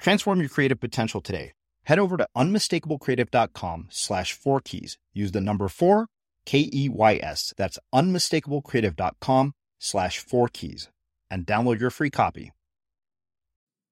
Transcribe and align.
Transform 0.00 0.40
your 0.40 0.48
creative 0.48 0.80
potential 0.80 1.20
today. 1.20 1.52
Head 1.84 1.98
over 1.98 2.16
to 2.16 2.26
unmistakablecreative.com 2.36 3.88
slash 3.90 4.32
four 4.32 4.60
keys. 4.60 4.98
Use 5.12 5.32
the 5.32 5.40
number 5.40 5.68
four, 5.68 6.06
K 6.46 6.68
E 6.72 6.88
Y 6.88 7.20
S. 7.22 7.52
That's 7.56 7.78
unmistakablecreative.com 7.94 9.52
slash 9.78 10.18
four 10.18 10.48
keys 10.48 10.88
and 11.30 11.46
download 11.46 11.80
your 11.80 11.90
free 11.90 12.10
copy. 12.10 12.52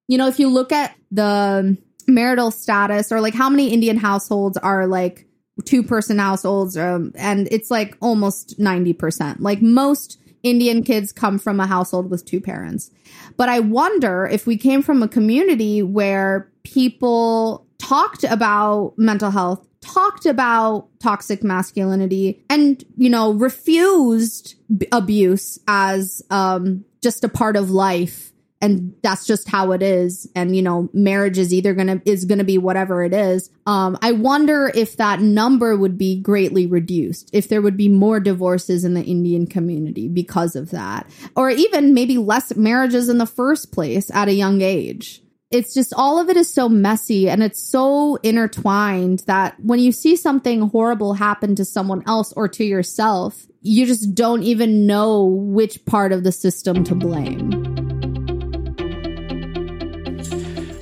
You 0.06 0.19
know, 0.19 0.28
if 0.28 0.39
you 0.39 0.48
look 0.48 0.73
at 0.73 0.97
the 1.11 1.77
marital 2.06 2.50
status 2.50 3.12
or 3.12 3.20
like 3.20 3.34
how 3.34 3.50
many 3.50 3.72
Indian 3.72 3.98
households 3.98 4.56
are 4.56 4.87
like 4.87 5.27
two 5.65 5.83
person 5.83 6.19
households, 6.19 6.77
um, 6.77 7.12
and 7.17 7.48
it's 7.50 7.70
like 7.70 7.97
almost 8.00 8.59
90%. 8.59 9.41
Like 9.41 9.61
most 9.61 10.19
Indian 10.42 10.83
kids 10.83 11.12
come 11.12 11.39
from 11.39 11.61
a 11.61 11.67
household 11.67 12.11
with 12.11 12.25
two 12.25 12.41
parents. 12.41 12.91
But 13.36 13.48
I 13.48 13.61
wonder 13.61 14.27
if 14.27 14.47
we 14.47 14.56
came 14.56 14.83
from 14.83 15.03
a 15.03 15.08
community 15.08 15.83
where 15.83 16.50
people 16.62 17.67
talked 17.78 18.25
about 18.25 18.94
mental 18.97 19.31
health, 19.31 19.66
talked 19.81 20.27
about 20.27 20.89
toxic 21.00 21.42
masculinity, 21.42 22.42
and, 22.50 22.84
you 22.97 23.09
know, 23.09 23.33
refused 23.33 24.56
b- 24.77 24.86
abuse 24.92 25.59
as 25.69 26.22
um, 26.31 26.84
just 27.03 27.25
a 27.25 27.28
part 27.28 27.56
of 27.56 27.70
life 27.70 28.33
and 28.61 28.95
that's 29.03 29.27
just 29.27 29.48
how 29.48 29.73
it 29.73 29.83
is. 29.83 30.28
And 30.34 30.55
you 30.55 30.62
know 30.62 30.89
marriage 30.92 31.39
is 31.39 31.53
either 31.53 31.75
gonna 31.75 32.03
is 32.05 32.25
gonna 32.25 32.45
be 32.45 32.59
whatever 32.59 33.05
it 33.05 33.12
is. 33.12 33.50
Um 33.67 33.98
i 34.03 34.12
wonder 34.12 34.70
if 34.75 34.97
that 34.97 35.20
number 35.20 35.77
would 35.77 35.98
be 35.98 36.20
greatly 36.20 36.67
reduced 36.67 37.31
if 37.33 37.48
there 37.48 37.62
would 37.62 37.77
be 37.77 37.89
more 37.89 38.20
divorces 38.20 38.84
in 38.84 38.95
the 38.95 39.03
indian 39.03 39.47
community 39.47 40.09
because 40.09 40.56
of 40.56 40.70
that 40.70 41.09
or 41.37 41.50
even 41.50 41.95
maybe 41.95 42.19
less 42.19 42.56
marriages 42.56 43.09
in 43.09 43.19
the 43.19 43.27
first 43.27 43.73
place 43.73 44.11
at 44.12 44.28
a 44.28 44.33
young 44.33 44.61
age. 44.61 45.22
It's 45.50 45.72
just 45.72 45.95
all 45.97 46.20
of 46.20 46.28
it 46.28 46.37
is 46.37 46.53
so 46.53 46.69
messy 46.69 47.31
and 47.31 47.43
it's 47.43 47.62
so 47.62 48.17
intertwined 48.17 49.20
that 49.27 49.59
when 49.61 49.81
you 49.81 49.93
see 49.93 50.15
something 50.15 50.69
horrible 50.69 51.15
happen 51.15 51.55
to 51.56 51.65
someone 51.65 52.03
else 52.06 52.34
or 52.34 52.48
to 52.48 52.65
yourself 52.65 53.47
you 53.62 53.87
just 53.87 54.15
don't 54.15 54.43
even 54.43 54.87
know 54.87 55.25
which 55.25 55.84
part 55.84 56.12
of 56.12 56.25
the 56.25 56.33
system 56.33 56.84
to 56.84 56.95
blame. 56.95 57.58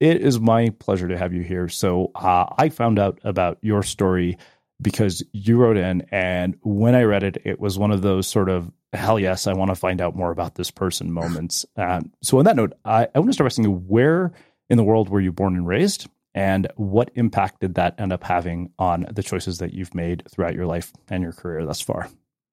It 0.00 0.22
is 0.22 0.40
my 0.40 0.70
pleasure 0.70 1.08
to 1.08 1.18
have 1.18 1.34
you 1.34 1.42
here. 1.42 1.68
So 1.68 2.10
uh, 2.14 2.46
I 2.56 2.70
found 2.70 2.98
out 2.98 3.20
about 3.22 3.58
your 3.60 3.82
story 3.82 4.38
because 4.80 5.22
you 5.32 5.58
wrote 5.58 5.76
in, 5.76 6.06
and 6.10 6.56
when 6.62 6.94
I 6.94 7.02
read 7.02 7.22
it, 7.22 7.42
it 7.44 7.60
was 7.60 7.78
one 7.78 7.90
of 7.90 8.00
those 8.00 8.26
sort 8.26 8.48
of 8.48 8.72
hell 8.92 9.20
yes, 9.20 9.46
I 9.46 9.52
want 9.52 9.70
to 9.70 9.74
find 9.74 10.00
out 10.00 10.16
more 10.16 10.30
about 10.30 10.54
this 10.54 10.70
person 10.70 11.12
moments. 11.12 11.66
Um, 11.76 12.12
so 12.22 12.38
on 12.38 12.46
that 12.46 12.56
note, 12.56 12.72
I, 12.84 13.08
I 13.14 13.18
want 13.18 13.28
to 13.28 13.34
start 13.34 13.44
by 13.44 13.48
asking 13.48 13.64
you 13.64 13.72
where 13.72 14.32
in 14.68 14.76
the 14.76 14.84
world 14.84 15.08
were 15.08 15.20
you 15.20 15.32
born 15.32 15.54
and 15.54 15.66
raised, 15.66 16.08
and 16.34 16.68
what 16.76 17.10
impact 17.14 17.60
did 17.60 17.74
that 17.74 17.98
end 17.98 18.12
up 18.12 18.24
having 18.24 18.70
on 18.78 19.06
the 19.12 19.22
choices 19.22 19.58
that 19.58 19.74
you've 19.74 19.94
made 19.94 20.22
throughout 20.30 20.54
your 20.54 20.66
life 20.66 20.92
and 21.08 21.22
your 21.22 21.32
career 21.32 21.66
thus 21.66 21.80
far? 21.80 22.08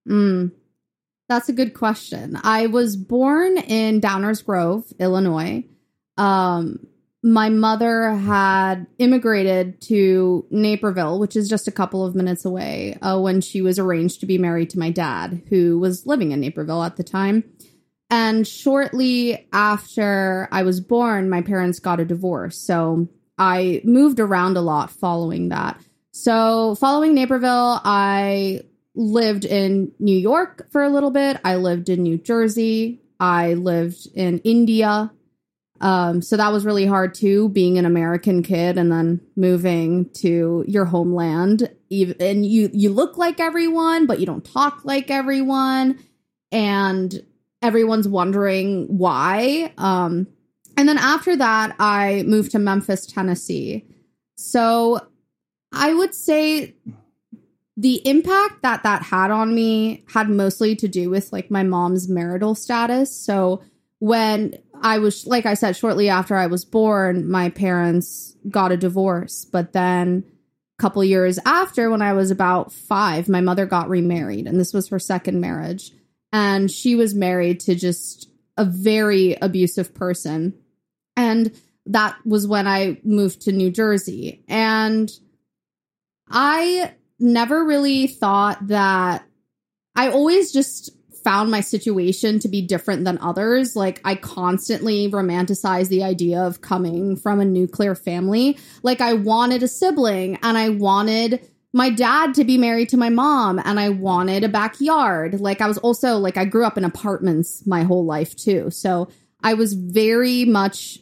Mm, 0.08 0.52
that's 1.30 1.48
a 1.48 1.54
good 1.54 1.74
question. 1.74 2.38
I 2.44 2.68
was 2.68 2.98
born 2.98 3.58
in 3.58 4.02
Downers 4.02 4.44
Grove, 4.44 4.92
Illinois. 5.00 5.64
Um, 6.18 6.88
my 7.24 7.50
mother 7.50 8.12
had 8.12 8.86
immigrated 9.00 9.82
to 9.82 10.46
Naperville, 10.52 11.20
which 11.20 11.36
is 11.36 11.50
just 11.50 11.68
a 11.68 11.72
couple 11.72 12.06
of 12.06 12.16
minutes 12.16 12.46
away, 12.46 12.98
uh, 13.02 13.20
when 13.20 13.42
she 13.42 13.62
was 13.62 13.80
arranged 13.80 14.20
to 14.20 14.26
be 14.26 14.38
married 14.38 14.70
to 14.72 14.80
my 14.80 14.92
dad, 14.92 15.42
who 15.50 15.80
was 15.80 16.06
living 16.06 16.32
in 16.32 16.40
Naperville 16.40 16.84
at 16.84 16.96
the 16.96 17.04
time. 17.04 17.44
And 18.10 18.48
shortly 18.48 19.48
after 19.52 20.48
I 20.52 20.64
was 20.64 20.80
born, 20.80 21.30
my 21.30 21.42
parents 21.42 21.80
got 21.80 22.00
a 22.00 22.06
divorce. 22.06 22.58
So 22.58 23.10
I 23.38 23.82
moved 23.84 24.20
around 24.20 24.56
a 24.56 24.62
lot 24.62 24.92
following 24.92 25.50
that. 25.50 25.82
So, 26.12 26.76
following 26.76 27.14
Naperville, 27.14 27.80
I 27.84 28.62
lived 28.96 29.46
in 29.46 29.92
New 30.00 30.18
York 30.18 30.72
for 30.72 30.82
a 30.82 30.90
little 30.90 31.12
bit. 31.12 31.40
I 31.44 31.58
lived 31.58 31.90
in 31.90 32.02
New 32.02 32.18
Jersey. 32.18 33.02
I 33.20 33.54
lived 33.54 34.08
in 34.16 34.40
India 34.40 35.12
um, 35.82 36.22
so 36.22 36.38
that 36.38 36.52
was 36.52 36.66
really 36.66 36.86
hard 36.86 37.14
too, 37.14 37.50
being 37.50 37.78
an 37.78 37.86
American 37.86 38.44
kid 38.44 38.78
and 38.78 38.92
then 38.92 39.22
moving 39.36 40.10
to 40.16 40.64
your 40.68 40.86
homeland. 40.86 41.70
And 42.20 42.46
you 42.46 42.70
you 42.74 42.92
look 42.92 43.18
like 43.18 43.40
everyone, 43.40 44.06
but 44.06 44.20
you 44.20 44.26
don't 44.26 44.44
talk 44.44 44.82
like 44.84 45.10
everyone, 45.12 46.00
and 46.52 47.24
everyone's 47.62 48.08
wondering 48.08 48.86
why. 48.98 49.74
Um, 49.78 50.28
and 50.76 50.88
then 50.88 50.98
after 50.98 51.36
that, 51.36 51.76
I 51.80 52.24
moved 52.28 52.52
to 52.52 52.60
Memphis, 52.60 53.06
Tennessee. 53.06 53.86
So 54.36 55.08
I 55.72 55.94
would 55.94 56.14
say 56.14 56.76
the 57.76 58.08
impact 58.08 58.64
that 58.64 58.84
that 58.84 59.04
had 59.04 59.32
on 59.32 59.54
me 59.54 60.04
had 60.08 60.30
mostly 60.30 60.76
to 60.76 60.88
do 60.88 61.10
with 61.10 61.32
like 61.32 61.52
my 61.52 61.64
mom's 61.64 62.10
marital 62.10 62.56
status. 62.56 63.16
So 63.16 63.62
when 64.00 64.56
I 64.82 65.00
was, 65.00 65.26
like 65.26 65.46
I 65.46 65.54
said, 65.54 65.76
shortly 65.76 66.10
after 66.10 66.36
I 66.36 66.48
was 66.48 66.66
born, 66.66 67.30
my 67.30 67.50
parents 67.50 68.36
got 68.50 68.72
a 68.72 68.78
divorce. 68.78 69.46
But 69.46 69.74
then 69.74 70.24
a 70.80 70.82
couple 70.82 71.04
years 71.04 71.40
after, 71.46 71.90
when 71.90 72.02
I 72.02 72.14
was 72.14 72.32
about 72.32 72.72
five, 72.72 73.30
my 73.30 73.42
mother 73.42 73.66
got 73.66 73.90
remarried, 73.90 74.48
and 74.48 74.60
this 74.60 74.74
was 74.74 74.90
her 74.90 75.00
second 75.00 75.42
marriage. 75.42 75.92
And 76.32 76.70
she 76.70 76.96
was 76.96 77.16
married 77.16 77.62
to 77.62 77.76
just 77.76 78.30
a 78.58 78.66
very 78.66 79.38
abusive 79.42 79.94
person. 79.94 80.54
And 81.16 81.60
that 81.86 82.18
was 82.26 82.48
when 82.48 82.68
I 82.68 83.00
moved 83.04 83.42
to 83.44 83.52
New 83.52 83.72
Jersey. 83.72 84.44
And 84.48 85.10
I 86.30 86.94
never 87.20 87.66
really 87.66 88.08
thought 88.08 88.68
that 88.68 89.26
I 89.96 90.10
always 90.10 90.52
just 90.52 90.92
found 91.28 91.52
my 91.52 91.60
situation 91.60 92.40
to 92.40 92.48
be 92.48 92.62
different 92.62 93.04
than 93.04 93.18
others. 93.18 93.76
Like 93.76 94.00
I 94.06 94.16
constantly 94.16 95.12
romanticize 95.12 95.90
the 95.90 96.02
idea 96.02 96.42
of 96.42 96.62
coming 96.62 97.18
from 97.18 97.42
a 97.42 97.46
nuclear 97.46 97.96
family. 97.96 98.58
Like 98.82 99.02
I 99.02 99.12
wanted 99.12 99.62
a 99.62 99.68
sibling 99.68 100.40
and 100.42 100.58
I 100.58 100.70
wanted 100.70 101.46
my 101.74 101.90
dad 101.90 102.34
to 102.36 102.46
be 102.46 102.58
married 102.58 102.88
to 102.90 102.98
my 102.98 103.10
mom 103.10 103.60
and 103.66 103.78
I 103.78 103.90
wanted 103.90 104.46
a 104.46 104.48
backyard. 104.48 105.42
Like 105.42 105.60
I 105.60 105.68
was 105.68 105.78
also 105.80 106.18
like 106.18 106.38
I 106.38 106.46
grew 106.46 106.64
up 106.64 106.78
in 106.78 106.86
apartments 106.86 107.68
my 107.68 107.84
whole 107.84 108.06
life 108.06 108.34
too. 108.34 108.72
So 108.72 109.10
I 109.44 109.54
was 109.56 109.74
very 109.74 110.46
much 110.46 111.00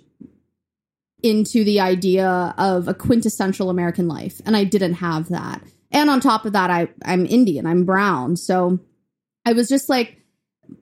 into 1.21 1.63
the 1.63 1.81
idea 1.81 2.55
of 2.57 2.87
a 2.87 2.95
quintessential 2.95 3.69
American 3.69 4.07
life 4.07 4.41
and 4.43 4.57
I 4.57 4.63
didn't 4.63 4.95
have 4.95 5.29
that. 5.29 5.61
And 5.91 6.09
on 6.09 6.19
top 6.19 6.45
of 6.45 6.53
that 6.53 6.71
I 6.71 6.87
I'm 7.05 7.27
Indian, 7.27 7.67
I'm 7.67 7.85
brown. 7.85 8.37
So 8.37 8.79
I 9.45 9.53
was 9.53 9.69
just 9.69 9.89
like 9.89 10.21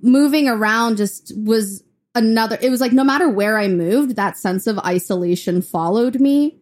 moving 0.01 0.47
around 0.47 0.97
just 0.97 1.33
was 1.35 1.83
another 2.15 2.57
it 2.61 2.69
was 2.69 2.79
like 2.79 2.93
no 2.93 3.03
matter 3.03 3.29
where 3.29 3.57
I 3.57 3.67
moved, 3.67 4.15
that 4.15 4.37
sense 4.37 4.67
of 4.67 4.79
isolation 4.79 5.61
followed 5.61 6.19
me. 6.19 6.59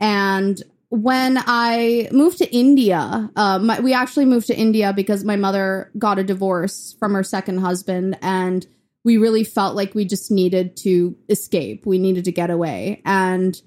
And 0.00 0.62
when 0.88 1.38
I 1.38 2.08
moved 2.12 2.38
to 2.38 2.54
India, 2.54 3.30
uh, 3.34 3.58
my, 3.58 3.80
we 3.80 3.94
actually 3.94 4.26
moved 4.26 4.48
to 4.48 4.56
India 4.56 4.92
because 4.92 5.24
my 5.24 5.36
mother 5.36 5.90
got 5.96 6.18
a 6.18 6.24
divorce 6.24 6.94
from 6.98 7.14
her 7.14 7.22
second 7.22 7.58
husband, 7.58 8.18
and 8.20 8.66
we 9.02 9.16
really 9.16 9.42
felt 9.42 9.74
like 9.74 9.94
we 9.94 10.04
just 10.04 10.30
needed 10.30 10.76
to 10.78 11.16
escape. 11.30 11.86
We 11.86 11.98
needed 11.98 12.26
to 12.26 12.32
get 12.32 12.50
away. 12.50 13.00
And 13.06 13.58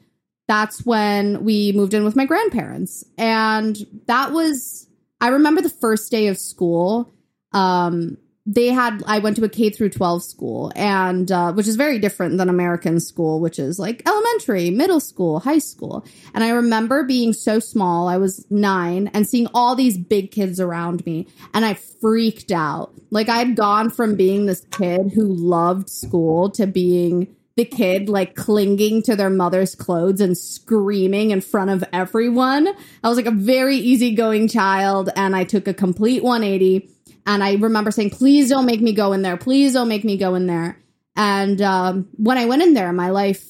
that's 0.47 0.85
when 0.85 1.43
we 1.43 1.71
moved 1.71 1.95
in 1.95 2.03
with 2.03 2.15
my 2.15 2.25
grandparents. 2.25 3.03
And 3.17 3.75
that 4.05 4.31
was, 4.31 4.87
I 5.19 5.29
remember 5.29 5.61
the 5.61 5.69
first 5.69 6.11
day 6.11 6.27
of 6.27 6.37
school. 6.37 7.11
Um, 7.55 8.17
they 8.45 8.67
had 8.67 9.01
i 9.07 9.19
went 9.19 9.35
to 9.35 9.43
a 9.43 9.49
k 9.49 9.69
through 9.69 9.89
12 9.89 10.23
school 10.23 10.71
and 10.75 11.31
uh, 11.31 11.51
which 11.53 11.67
is 11.67 11.75
very 11.75 11.97
different 11.97 12.37
than 12.37 12.47
american 12.47 12.99
school 12.99 13.39
which 13.39 13.57
is 13.57 13.79
like 13.79 14.03
elementary 14.07 14.69
middle 14.69 14.99
school 14.99 15.39
high 15.39 15.59
school. 15.59 16.05
And 16.33 16.43
i 16.43 16.49
remember 16.49 17.03
being 17.03 17.33
so 17.33 17.59
small 17.59 18.07
i 18.07 18.17
was 18.17 18.45
nine 18.49 19.09
and 19.13 19.27
seeing 19.27 19.47
all 19.53 19.75
these 19.75 19.97
big 19.97 20.31
kids 20.31 20.59
around 20.59 21.05
me 21.05 21.27
and 21.53 21.65
i 21.65 21.73
freaked 21.73 22.51
out. 22.51 22.93
Like 23.09 23.29
i 23.29 23.37
had 23.37 23.55
gone 23.55 23.89
from 23.89 24.15
being 24.15 24.45
this 24.45 24.65
kid 24.71 25.13
who 25.13 25.25
loved 25.25 25.89
school 25.89 26.51
to 26.51 26.67
being 26.67 27.35
the 27.55 27.65
kid 27.65 28.09
like 28.09 28.35
clinging 28.35 29.01
to 29.03 29.15
their 29.15 29.29
mother's 29.29 29.75
clothes 29.75 30.19
and 30.19 30.37
screaming 30.37 31.31
in 31.31 31.39
front 31.39 31.69
of 31.69 31.85
everyone. 31.93 32.67
I 33.01 33.07
was 33.07 33.15
like 33.15 33.25
a 33.25 33.31
very 33.31 33.77
easygoing 33.77 34.49
child 34.49 35.09
and 35.15 35.35
i 35.35 35.45
took 35.45 35.67
a 35.67 35.73
complete 35.73 36.21
180 36.21 36.94
and 37.25 37.43
I 37.43 37.55
remember 37.55 37.91
saying, 37.91 38.11
please 38.11 38.49
don't 38.49 38.65
make 38.65 38.81
me 38.81 38.93
go 38.93 39.13
in 39.13 39.21
there. 39.21 39.37
Please 39.37 39.73
don't 39.73 39.87
make 39.87 40.03
me 40.03 40.17
go 40.17 40.35
in 40.35 40.45
there. 40.45 40.81
And 41.15 41.61
um, 41.61 42.07
when 42.13 42.37
I 42.37 42.45
went 42.45 42.61
in 42.61 42.73
there, 42.73 42.91
my 42.93 43.09
life, 43.09 43.43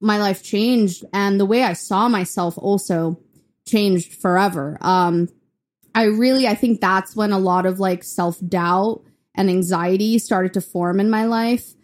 my 0.00 0.18
life 0.18 0.42
changed. 0.42 1.04
And 1.12 1.38
the 1.38 1.44
way 1.44 1.62
I 1.62 1.74
saw 1.74 2.08
myself 2.08 2.56
also 2.56 3.20
changed 3.66 4.14
forever. 4.14 4.78
Um, 4.80 5.28
I 5.94 6.04
really, 6.04 6.46
I 6.46 6.54
think 6.54 6.80
that's 6.80 7.14
when 7.14 7.32
a 7.32 7.38
lot 7.38 7.66
of 7.66 7.78
like 7.78 8.04
self 8.04 8.38
doubt 8.46 9.02
and 9.34 9.50
anxiety 9.50 10.18
started 10.18 10.54
to 10.54 10.60
form 10.60 10.98
in 11.00 11.10
my 11.10 11.26
life. 11.26 11.74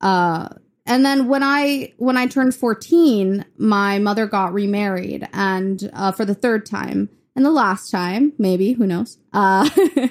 Uh, 0.00 0.48
and 0.86 1.04
then 1.04 1.26
when 1.26 1.42
I 1.42 1.92
when 1.96 2.16
I 2.16 2.26
turned 2.26 2.54
14, 2.54 3.44
my 3.58 3.98
mother 3.98 4.26
got 4.26 4.52
remarried 4.52 5.28
and 5.32 5.90
uh, 5.92 6.12
for 6.12 6.24
the 6.24 6.34
third 6.34 6.64
time 6.64 7.08
and 7.36 7.44
the 7.44 7.50
last 7.50 7.90
time, 7.90 8.32
maybe, 8.38 8.72
who 8.72 8.86
knows. 8.86 9.18
Uh, 9.32 9.68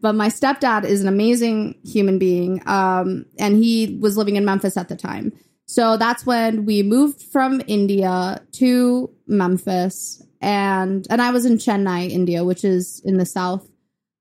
But 0.00 0.14
my 0.14 0.28
stepdad 0.28 0.84
is 0.84 1.02
an 1.02 1.08
amazing 1.08 1.76
human 1.84 2.18
being. 2.18 2.62
Um, 2.66 3.26
and 3.38 3.62
he 3.62 3.98
was 4.00 4.16
living 4.16 4.36
in 4.36 4.44
Memphis 4.44 4.76
at 4.76 4.88
the 4.88 4.96
time. 4.96 5.32
So 5.66 5.96
that's 5.96 6.26
when 6.26 6.64
we 6.64 6.82
moved 6.82 7.22
from 7.22 7.62
India 7.66 8.42
to 8.52 9.10
Memphis. 9.26 10.22
And, 10.40 11.06
and 11.10 11.20
I 11.20 11.30
was 11.30 11.44
in 11.44 11.58
Chennai, 11.58 12.10
India, 12.10 12.44
which 12.44 12.64
is 12.64 13.00
in 13.04 13.18
the 13.18 13.26
South. 13.26 13.68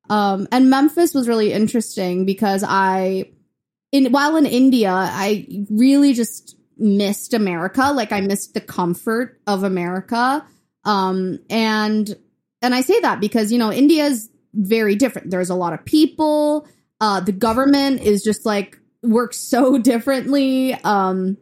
Um, 0.09 0.47
and 0.51 0.69
Memphis 0.69 1.13
was 1.13 1.27
really 1.27 1.53
interesting 1.53 2.25
because 2.25 2.63
I, 2.68 3.31
in, 3.92 4.12
while 4.12 4.35
in 4.35 4.45
India, 4.45 4.92
I 4.92 5.65
really 5.69 6.13
just 6.13 6.57
missed 6.77 7.33
America. 7.33 7.92
Like 7.94 8.12
I 8.12 8.21
missed 8.21 8.53
the 8.53 8.62
comfort 8.62 9.39
of 9.47 9.63
America. 9.63 10.45
Um, 10.83 11.39
and, 11.50 12.15
and 12.61 12.75
I 12.75 12.81
say 12.81 13.00
that 13.01 13.19
because, 13.19 13.51
you 13.51 13.57
know, 13.57 13.71
India's 13.71 14.29
very 14.53 14.95
different. 14.95 15.31
There's 15.31 15.50
a 15.50 15.56
lot 15.56 15.73
of 15.73 15.85
people. 15.85 16.67
Uh, 17.00 17.19
the 17.21 17.31
government 17.31 18.01
is 18.01 18.23
just 18.23 18.45
like 18.45 18.77
works 19.01 19.38
so 19.38 19.77
differently. 19.81 20.73
Um, 20.73 21.38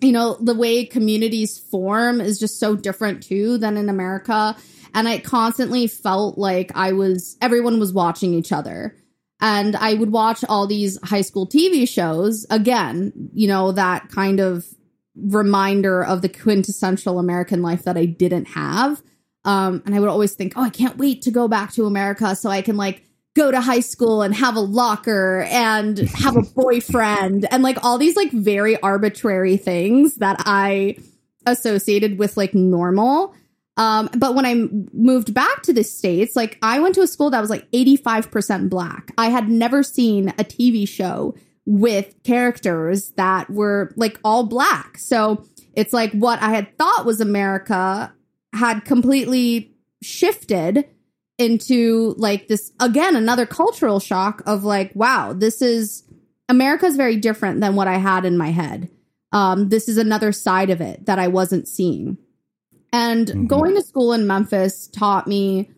you 0.00 0.12
know, 0.12 0.36
the 0.40 0.54
way 0.54 0.84
communities 0.84 1.58
form 1.58 2.20
is 2.20 2.38
just 2.38 2.60
so 2.60 2.76
different 2.76 3.22
too 3.22 3.58
than 3.58 3.76
in 3.76 3.88
America. 3.88 4.56
And 4.94 5.08
I 5.08 5.18
constantly 5.18 5.86
felt 5.86 6.38
like 6.38 6.72
I 6.74 6.92
was, 6.92 7.36
everyone 7.40 7.78
was 7.78 7.92
watching 7.92 8.34
each 8.34 8.52
other. 8.52 8.96
And 9.40 9.76
I 9.76 9.94
would 9.94 10.10
watch 10.10 10.44
all 10.48 10.66
these 10.66 10.98
high 11.02 11.20
school 11.20 11.46
TV 11.46 11.86
shows. 11.88 12.46
Again, 12.48 13.12
you 13.34 13.48
know, 13.48 13.72
that 13.72 14.08
kind 14.08 14.40
of 14.40 14.66
reminder 15.14 16.02
of 16.02 16.22
the 16.22 16.28
quintessential 16.28 17.18
American 17.18 17.62
life 17.62 17.84
that 17.84 17.98
I 17.98 18.06
didn't 18.06 18.46
have. 18.46 19.02
Um, 19.46 19.82
and 19.86 19.94
I 19.94 20.00
would 20.00 20.08
always 20.08 20.34
think, 20.34 20.54
oh, 20.56 20.62
I 20.62 20.70
can't 20.70 20.98
wait 20.98 21.22
to 21.22 21.30
go 21.30 21.46
back 21.48 21.72
to 21.74 21.86
America 21.86 22.34
so 22.34 22.50
I 22.50 22.62
can 22.62 22.76
like 22.76 23.04
go 23.36 23.50
to 23.50 23.60
high 23.60 23.80
school 23.80 24.22
and 24.22 24.34
have 24.34 24.56
a 24.56 24.60
locker 24.60 25.42
and 25.50 25.98
have 25.98 26.36
a 26.36 26.42
boyfriend 26.54 27.46
and 27.50 27.62
like 27.62 27.82
all 27.84 27.96
these 27.96 28.16
like 28.16 28.32
very 28.32 28.78
arbitrary 28.80 29.56
things 29.56 30.16
that 30.16 30.42
I 30.44 30.96
associated 31.46 32.18
with 32.18 32.36
like 32.36 32.54
normal. 32.54 33.34
Um, 33.76 34.08
but 34.16 34.34
when 34.34 34.46
I 34.46 34.68
moved 34.92 35.32
back 35.32 35.62
to 35.64 35.72
the 35.72 35.84
States, 35.84 36.34
like 36.34 36.58
I 36.62 36.80
went 36.80 36.96
to 36.96 37.02
a 37.02 37.06
school 37.06 37.30
that 37.30 37.40
was 37.40 37.50
like 37.50 37.70
85% 37.70 38.68
black. 38.68 39.12
I 39.16 39.28
had 39.28 39.48
never 39.48 39.82
seen 39.82 40.30
a 40.30 40.44
TV 40.44 40.88
show 40.88 41.36
with 41.66 42.14
characters 42.24 43.10
that 43.12 43.50
were 43.50 43.92
like 43.96 44.18
all 44.24 44.44
black. 44.44 44.98
So 44.98 45.44
it's 45.74 45.92
like 45.92 46.10
what 46.12 46.42
I 46.42 46.50
had 46.50 46.76
thought 46.78 47.04
was 47.04 47.20
America 47.20 48.12
had 48.56 48.84
completely 48.84 49.74
shifted 50.02 50.88
into 51.38 52.14
like 52.16 52.48
this 52.48 52.72
again 52.80 53.14
another 53.14 53.44
cultural 53.44 54.00
shock 54.00 54.42
of 54.46 54.64
like 54.64 54.90
wow 54.94 55.34
this 55.34 55.60
is 55.60 56.02
america's 56.48 56.96
very 56.96 57.16
different 57.16 57.60
than 57.60 57.76
what 57.76 57.88
i 57.88 57.98
had 57.98 58.24
in 58.24 58.38
my 58.38 58.50
head 58.50 58.88
um 59.32 59.68
this 59.68 59.88
is 59.88 59.98
another 59.98 60.32
side 60.32 60.70
of 60.70 60.80
it 60.80 61.04
that 61.06 61.18
i 61.18 61.28
wasn't 61.28 61.68
seeing 61.68 62.16
and 62.92 63.28
mm-hmm. 63.28 63.46
going 63.46 63.74
to 63.74 63.82
school 63.82 64.12
in 64.14 64.26
memphis 64.26 64.88
taught 64.88 65.26
me 65.26 65.70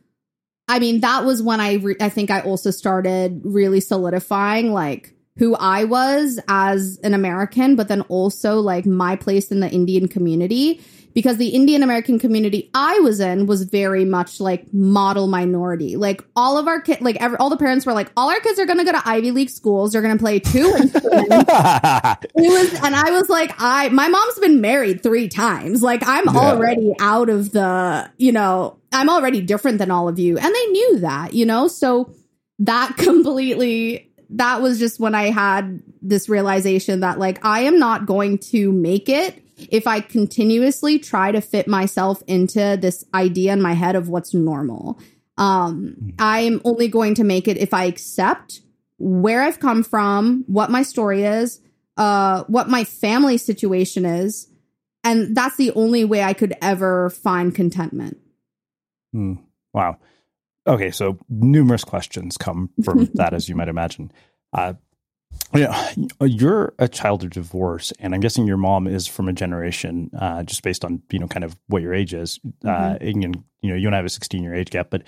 i 0.69 0.79
mean 0.79 1.01
that 1.01 1.25
was 1.25 1.43
when 1.43 1.61
i 1.61 1.75
re- 1.75 1.97
i 2.01 2.09
think 2.09 2.31
i 2.31 2.41
also 2.41 2.71
started 2.71 3.41
really 3.45 3.81
solidifying 3.81 4.73
like 4.73 5.18
who 5.39 5.55
i 5.57 5.85
was 5.85 6.41
as 6.49 6.99
an 7.03 7.15
american 7.15 7.77
but 7.77 7.89
then 7.89 8.03
also 8.03 8.61
like 8.61 8.87
my 8.87 9.17
place 9.17 9.51
in 9.51 9.61
the 9.61 9.71
indian 9.71 10.09
community 10.09 10.81
because 11.19 11.37
the 11.37 11.49
Indian 11.49 11.83
American 11.83 12.21
community 12.21 12.71
I 12.75 13.01
was 13.01 13.19
in 13.19 13.47
was 13.47 13.65
very 13.65 14.05
much 14.05 14.39
like 14.39 14.73
model 14.73 15.27
minority. 15.27 15.97
Like 15.97 16.23
all 16.37 16.59
of 16.59 16.69
our 16.69 16.81
kids, 16.81 17.01
like 17.01 17.17
every, 17.17 17.37
all 17.39 17.51
the 17.51 17.57
parents 17.57 17.85
were 17.85 17.93
like, 17.93 18.13
all 18.17 18.31
our 18.31 18.39
kids 18.39 18.61
are 18.61 18.67
going 18.67 18.79
to 18.79 18.85
go 18.85 18.93
to 18.93 19.03
Ivy 19.05 19.33
League 19.33 19.51
schools. 19.51 19.91
They're 19.91 20.01
going 20.01 20.17
to 20.17 20.23
play 20.23 20.39
two 20.39 20.73
and 20.79 20.93
it 20.95 22.23
was, 22.37 22.75
and 22.85 22.95
I 22.95 23.11
was 23.11 23.29
like, 23.29 23.53
I, 23.59 23.89
my 23.89 24.07
mom's 24.07 24.39
been 24.39 24.61
married 24.61 25.03
three 25.03 25.27
times. 25.27 25.83
Like 25.83 26.07
I'm 26.07 26.27
yeah. 26.27 26.41
already 26.41 26.95
out 27.01 27.31
of 27.31 27.51
the, 27.51 28.09
you 28.17 28.31
know, 28.31 28.79
I'm 28.93 29.09
already 29.09 29.41
different 29.41 29.79
than 29.79 29.91
all 29.91 30.09
of 30.09 30.21
you. 30.21 30.39
And 30.39 30.55
they 30.55 30.67
knew 30.67 30.99
that, 31.01 31.35
you 31.35 31.47
know, 31.47 31.67
so 31.67 32.13
that 32.61 32.95
completely, 32.97 34.08
that 34.31 34.61
was 34.61 34.79
just 34.79 35.01
when 35.01 35.15
I 35.15 35.31
had 35.31 35.83
this 36.03 36.29
realization 36.29 37.01
that 37.01 37.19
like, 37.19 37.45
I 37.45 37.61
am 37.61 37.79
not 37.79 38.07
going 38.07 38.39
to 38.39 38.73
make 38.73 39.09
it 39.09 39.43
if 39.71 39.87
I 39.87 40.01
continuously 40.01 40.99
try 40.99 41.33
to 41.33 41.41
fit 41.41 41.67
myself 41.67 42.23
into 42.27 42.79
this 42.81 43.05
idea 43.15 43.53
in 43.53 43.63
my 43.63 43.73
head 43.73 43.97
of 43.97 44.09
what's 44.09 44.35
normal. 44.35 45.01
Um, 45.37 45.97
mm-hmm. 45.99 46.11
I'm 46.19 46.61
only 46.65 46.89
going 46.89 47.15
to 47.15 47.25
make 47.25 47.49
it 47.49 47.57
if 47.57 47.73
I 47.73 47.85
accept 47.85 48.61
where 48.99 49.43
I've 49.43 49.61
come 49.61 49.83
from, 49.83 50.45
what 50.47 50.71
my 50.71 50.83
story 50.83 51.25
is, 51.25 51.61
uh, 51.97 52.45
what 52.45 52.69
my 52.69 52.85
family 52.85 53.39
situation 53.39 54.05
is, 54.05 54.49
and 55.05 55.37
that's 55.37 55.57
the 55.57 55.73
only 55.73 56.05
way 56.05 56.23
I 56.23 56.33
could 56.33 56.55
ever 56.61 57.11
find 57.11 57.55
contentment. 57.55 58.19
Hmm. 59.13 59.35
Wow. 59.73 59.99
Okay, 60.69 60.91
so 60.91 61.19
numerous 61.29 61.83
questions 61.83 62.37
come 62.37 62.71
from 62.85 63.07
that, 63.15 63.33
as 63.33 63.49
you 63.49 63.57
might 63.57 63.69
imagine. 63.69 64.13
Uh, 64.53 64.75
yeah, 65.55 65.93
you're 66.21 66.75
a 66.79 66.89
child 66.89 67.25
of 67.25 67.31
divorce, 67.31 67.93
and 67.99 68.15
I'm 68.15 68.21
guessing 68.21 68.47
your 68.47 68.57
mom 68.57 68.87
is 68.87 69.07
from 69.07 69.29
a 69.29 69.33
generation, 69.33 70.11
uh, 70.19 70.43
just 70.43 70.63
based 70.63 70.85
on 70.85 71.03
you 71.11 71.19
know 71.19 71.27
kind 71.27 71.45
of 71.45 71.57
what 71.69 71.83
your 71.83 71.95
age 71.95 72.15
is. 72.15 72.39
Uh, 72.65 72.69
mm-hmm. 72.69 72.95
Uh, 72.95 73.25
and, 73.25 73.45
you 73.63 73.71
know, 73.71 73.77
you 73.77 73.87
and 73.87 73.95
I 73.95 73.99
have 73.99 74.07
a 74.07 74.11
16 74.11 74.43
year 74.43 74.55
age 74.55 74.71
gap, 74.71 74.89
but 74.91 75.03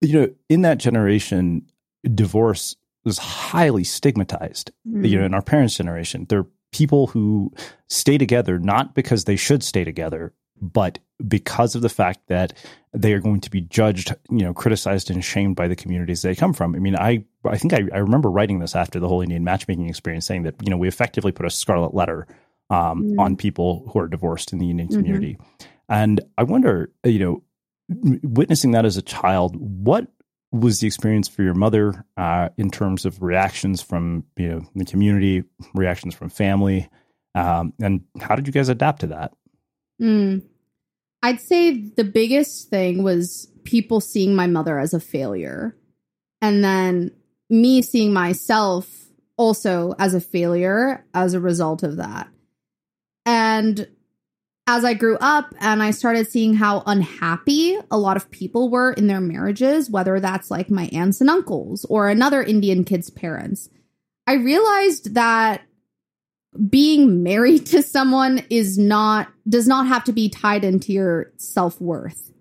you 0.00 0.20
know, 0.20 0.34
in 0.48 0.62
that 0.62 0.78
generation, 0.78 1.66
divorce 2.14 2.76
was 3.04 3.18
highly 3.18 3.84
stigmatized. 3.84 4.70
Mm-hmm. 4.86 5.04
You 5.04 5.18
know, 5.20 5.26
in 5.26 5.34
our 5.34 5.42
parents' 5.42 5.76
generation, 5.76 6.26
there 6.28 6.40
are 6.40 6.46
people 6.72 7.08
who 7.08 7.52
stay 7.88 8.18
together 8.18 8.58
not 8.58 8.94
because 8.94 9.24
they 9.24 9.36
should 9.36 9.62
stay 9.62 9.84
together, 9.84 10.32
but 10.60 10.98
because 11.26 11.74
of 11.74 11.82
the 11.82 11.88
fact 11.88 12.20
that 12.28 12.52
they 12.92 13.12
are 13.12 13.20
going 13.20 13.40
to 13.40 13.50
be 13.50 13.60
judged, 13.60 14.14
you 14.30 14.42
know, 14.42 14.52
criticized 14.52 15.10
and 15.10 15.24
shamed 15.24 15.56
by 15.56 15.68
the 15.68 15.76
communities 15.76 16.22
they 16.22 16.34
come 16.34 16.52
from. 16.52 16.74
I 16.74 16.78
mean, 16.78 16.96
I 16.96 17.24
I 17.44 17.58
think 17.58 17.72
I, 17.72 17.82
I 17.92 17.98
remember 17.98 18.30
writing 18.30 18.58
this 18.58 18.74
after 18.74 18.98
the 18.98 19.08
whole 19.08 19.22
Indian 19.22 19.44
matchmaking 19.44 19.88
experience, 19.88 20.26
saying 20.26 20.42
that 20.44 20.54
you 20.62 20.70
know 20.70 20.76
we 20.76 20.88
effectively 20.88 21.32
put 21.32 21.46
a 21.46 21.50
scarlet 21.50 21.94
letter 21.94 22.26
um, 22.70 23.04
mm. 23.04 23.18
on 23.18 23.36
people 23.36 23.88
who 23.92 23.98
are 23.98 24.08
divorced 24.08 24.52
in 24.52 24.58
the 24.58 24.70
Indian 24.70 24.88
mm-hmm. 24.88 24.98
community, 24.98 25.34
mm-hmm. 25.34 25.92
and 25.92 26.20
I 26.36 26.42
wonder, 26.42 26.90
you 27.04 27.18
know, 27.18 27.42
witnessing 28.22 28.72
that 28.72 28.84
as 28.84 28.96
a 28.96 29.02
child, 29.02 29.56
what 29.56 30.08
was 30.52 30.80
the 30.80 30.86
experience 30.86 31.28
for 31.28 31.42
your 31.42 31.54
mother 31.54 32.04
uh, 32.16 32.48
in 32.56 32.70
terms 32.70 33.04
of 33.04 33.22
reactions 33.22 33.82
from 33.82 34.24
you 34.36 34.48
know 34.48 34.66
the 34.74 34.84
community, 34.84 35.44
reactions 35.74 36.14
from 36.14 36.30
family, 36.30 36.88
um, 37.34 37.72
and 37.80 38.04
how 38.20 38.36
did 38.36 38.46
you 38.46 38.52
guys 38.52 38.68
adapt 38.68 39.00
to 39.00 39.08
that? 39.08 39.32
Mm. 40.00 40.42
I'd 41.22 41.40
say 41.40 41.72
the 41.72 42.04
biggest 42.04 42.68
thing 42.68 43.02
was 43.02 43.48
people 43.64 44.00
seeing 44.00 44.34
my 44.34 44.46
mother 44.46 44.78
as 44.78 44.94
a 44.94 45.00
failure, 45.00 45.76
and 46.40 46.62
then 46.62 47.10
me 47.50 47.82
seeing 47.82 48.12
myself 48.12 49.06
also 49.36 49.94
as 49.98 50.14
a 50.14 50.20
failure 50.20 51.04
as 51.14 51.34
a 51.34 51.40
result 51.40 51.82
of 51.82 51.96
that. 51.96 52.28
And 53.24 53.88
as 54.66 54.84
I 54.84 54.94
grew 54.94 55.16
up 55.20 55.54
and 55.60 55.82
I 55.82 55.90
started 55.90 56.28
seeing 56.28 56.54
how 56.54 56.82
unhappy 56.86 57.78
a 57.90 57.98
lot 57.98 58.16
of 58.16 58.30
people 58.30 58.68
were 58.68 58.92
in 58.92 59.06
their 59.06 59.20
marriages, 59.20 59.90
whether 59.90 60.18
that's 60.18 60.50
like 60.50 60.70
my 60.70 60.88
aunts 60.92 61.20
and 61.20 61.30
uncles 61.30 61.84
or 61.84 62.08
another 62.08 62.42
Indian 62.42 62.84
kid's 62.84 63.10
parents, 63.10 63.68
I 64.26 64.34
realized 64.34 65.14
that 65.14 65.62
being 66.68 67.22
married 67.22 67.66
to 67.66 67.82
someone 67.82 68.42
is 68.50 68.78
not, 68.78 69.28
does 69.48 69.66
not 69.66 69.86
have 69.86 70.04
to 70.04 70.12
be 70.12 70.28
tied 70.28 70.64
into 70.64 70.92
your 70.92 71.32
self 71.36 71.80
worth. 71.80 72.32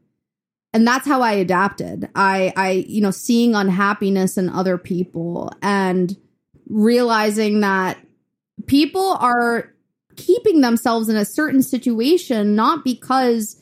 And 0.74 0.86
that's 0.86 1.08
how 1.08 1.22
I 1.22 1.34
adapted. 1.34 2.10
I, 2.16 2.52
I, 2.58 2.72
you 2.88 3.02
know, 3.02 3.12
seeing 3.12 3.56
unhappiness 3.56 4.38
in 4.38 4.50
other 4.50 4.78
people 4.78 5.52
and 5.62 6.16
realizing 6.68 7.62
that 7.62 7.98
people 8.68 9.14
are 9.20 9.74
keeping 10.16 10.62
themselves 10.62 11.10
in 11.10 11.16
a 11.16 11.26
certain 11.26 11.62
situation 11.62 12.56
not 12.56 12.84
because 12.84 13.62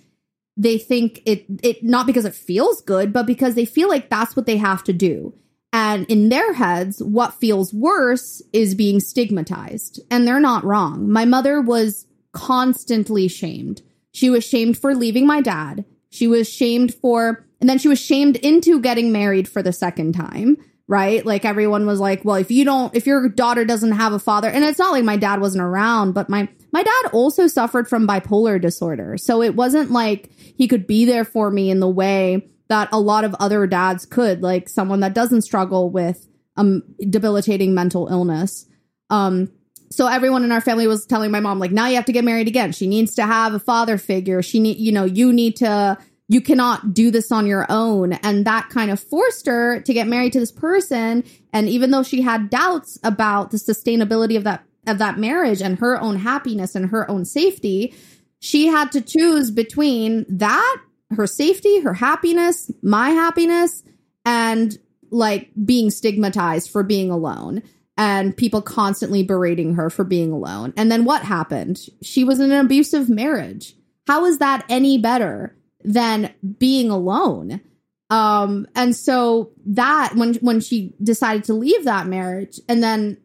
they 0.55 0.77
think 0.77 1.21
it 1.25 1.45
it 1.63 1.83
not 1.83 2.05
because 2.05 2.25
it 2.25 2.35
feels 2.35 2.81
good 2.81 3.11
but 3.11 3.25
because 3.25 3.55
they 3.55 3.65
feel 3.65 3.89
like 3.89 4.09
that's 4.09 4.35
what 4.35 4.45
they 4.45 4.57
have 4.57 4.83
to 4.83 4.93
do 4.93 5.33
and 5.73 6.05
in 6.05 6.29
their 6.29 6.53
heads 6.53 7.03
what 7.03 7.33
feels 7.33 7.73
worse 7.73 8.41
is 8.53 8.75
being 8.75 8.99
stigmatized 8.99 9.99
and 10.09 10.25
they're 10.25 10.39
not 10.39 10.63
wrong 10.63 11.09
my 11.09 11.25
mother 11.25 11.59
was 11.59 12.05
constantly 12.31 13.27
shamed 13.27 13.81
she 14.11 14.29
was 14.29 14.45
shamed 14.45 14.77
for 14.77 14.95
leaving 14.95 15.27
my 15.27 15.41
dad 15.41 15.83
she 16.09 16.27
was 16.27 16.47
shamed 16.47 16.93
for 16.93 17.45
and 17.59 17.69
then 17.69 17.77
she 17.77 17.89
was 17.89 17.99
shamed 17.99 18.37
into 18.37 18.79
getting 18.79 19.11
married 19.11 19.47
for 19.47 19.61
the 19.61 19.73
second 19.73 20.13
time 20.13 20.57
right? 20.87 21.25
Like 21.25 21.45
everyone 21.45 21.85
was 21.85 21.99
like, 21.99 22.25
well, 22.25 22.35
if 22.35 22.51
you 22.51 22.65
don't, 22.65 22.95
if 22.95 23.07
your 23.07 23.29
daughter 23.29 23.65
doesn't 23.65 23.93
have 23.93 24.13
a 24.13 24.19
father, 24.19 24.49
and 24.49 24.63
it's 24.63 24.79
not 24.79 24.91
like 24.91 25.03
my 25.03 25.17
dad 25.17 25.39
wasn't 25.39 25.63
around, 25.63 26.13
but 26.13 26.29
my, 26.29 26.47
my 26.71 26.83
dad 26.83 27.09
also 27.13 27.47
suffered 27.47 27.87
from 27.87 28.07
bipolar 28.07 28.61
disorder. 28.61 29.17
So 29.17 29.41
it 29.41 29.55
wasn't 29.55 29.91
like 29.91 30.29
he 30.37 30.67
could 30.67 30.85
be 30.85 31.05
there 31.05 31.25
for 31.25 31.49
me 31.49 31.69
in 31.69 31.79
the 31.79 31.89
way 31.89 32.49
that 32.69 32.89
a 32.91 32.99
lot 32.99 33.23
of 33.23 33.35
other 33.35 33.67
dads 33.67 34.05
could, 34.05 34.41
like 34.41 34.69
someone 34.69 35.01
that 35.01 35.13
doesn't 35.13 35.41
struggle 35.41 35.89
with 35.89 36.27
um 36.55 36.83
debilitating 37.09 37.73
mental 37.73 38.07
illness. 38.07 38.65
Um, 39.09 39.51
so 39.91 40.07
everyone 40.07 40.43
in 40.43 40.51
our 40.51 40.61
family 40.61 40.87
was 40.87 41.05
telling 41.05 41.29
my 41.29 41.39
mom, 41.39 41.59
like, 41.59 41.71
now 41.71 41.87
you 41.87 41.95
have 41.95 42.05
to 42.05 42.11
get 42.11 42.23
married 42.23 42.47
again. 42.47 42.71
She 42.71 42.87
needs 42.87 43.15
to 43.15 43.23
have 43.23 43.53
a 43.53 43.59
father 43.59 43.99
figure. 43.99 44.41
She 44.41 44.59
need, 44.59 44.77
you 44.77 44.91
know, 44.91 45.05
you 45.05 45.31
need 45.31 45.57
to 45.57 45.97
you 46.29 46.41
cannot 46.41 46.93
do 46.93 47.11
this 47.11 47.31
on 47.31 47.45
your 47.45 47.65
own. 47.69 48.13
And 48.13 48.45
that 48.45 48.69
kind 48.69 48.89
of 48.89 48.99
forced 48.99 49.45
her 49.45 49.81
to 49.81 49.93
get 49.93 50.07
married 50.07 50.33
to 50.33 50.39
this 50.39 50.51
person. 50.51 51.23
And 51.51 51.69
even 51.69 51.91
though 51.91 52.01
she 52.01 52.21
had 52.21 52.49
doubts 52.49 52.97
about 53.03 53.51
the 53.51 53.57
sustainability 53.57 54.37
of 54.37 54.43
that 54.45 54.63
of 54.87 54.97
that 54.97 55.17
marriage 55.17 55.61
and 55.61 55.79
her 55.79 55.99
own 56.01 56.17
happiness 56.17 56.75
and 56.75 56.89
her 56.89 57.09
own 57.09 57.23
safety, 57.23 57.93
she 58.39 58.67
had 58.67 58.91
to 58.93 59.01
choose 59.01 59.49
between 59.51 60.25
that, 60.27 60.77
her 61.15 61.27
safety, 61.27 61.79
her 61.81 61.93
happiness, 61.93 62.71
my 62.81 63.09
happiness, 63.09 63.83
and 64.25 64.77
like 65.11 65.51
being 65.63 65.89
stigmatized 65.89 66.69
for 66.69 66.83
being 66.83 67.11
alone 67.11 67.61
and 67.97 68.35
people 68.35 68.61
constantly 68.61 69.23
berating 69.23 69.75
her 69.75 69.89
for 69.89 70.03
being 70.03 70.31
alone. 70.31 70.73
And 70.75 70.91
then 70.91 71.05
what 71.05 71.23
happened? 71.23 71.79
She 72.01 72.23
was 72.23 72.39
in 72.39 72.51
an 72.51 72.65
abusive 72.65 73.09
marriage. 73.09 73.75
How 74.07 74.25
is 74.25 74.39
that 74.39 74.65
any 74.69 74.97
better? 74.97 75.55
than 75.83 76.33
being 76.57 76.89
alone. 76.89 77.61
Um, 78.09 78.67
and 78.75 78.95
so 78.95 79.51
that 79.65 80.13
when 80.15 80.35
when 80.35 80.59
she 80.59 80.93
decided 81.01 81.45
to 81.45 81.53
leave 81.53 81.85
that 81.85 82.07
marriage, 82.07 82.59
and 82.69 82.83
then 82.83 83.17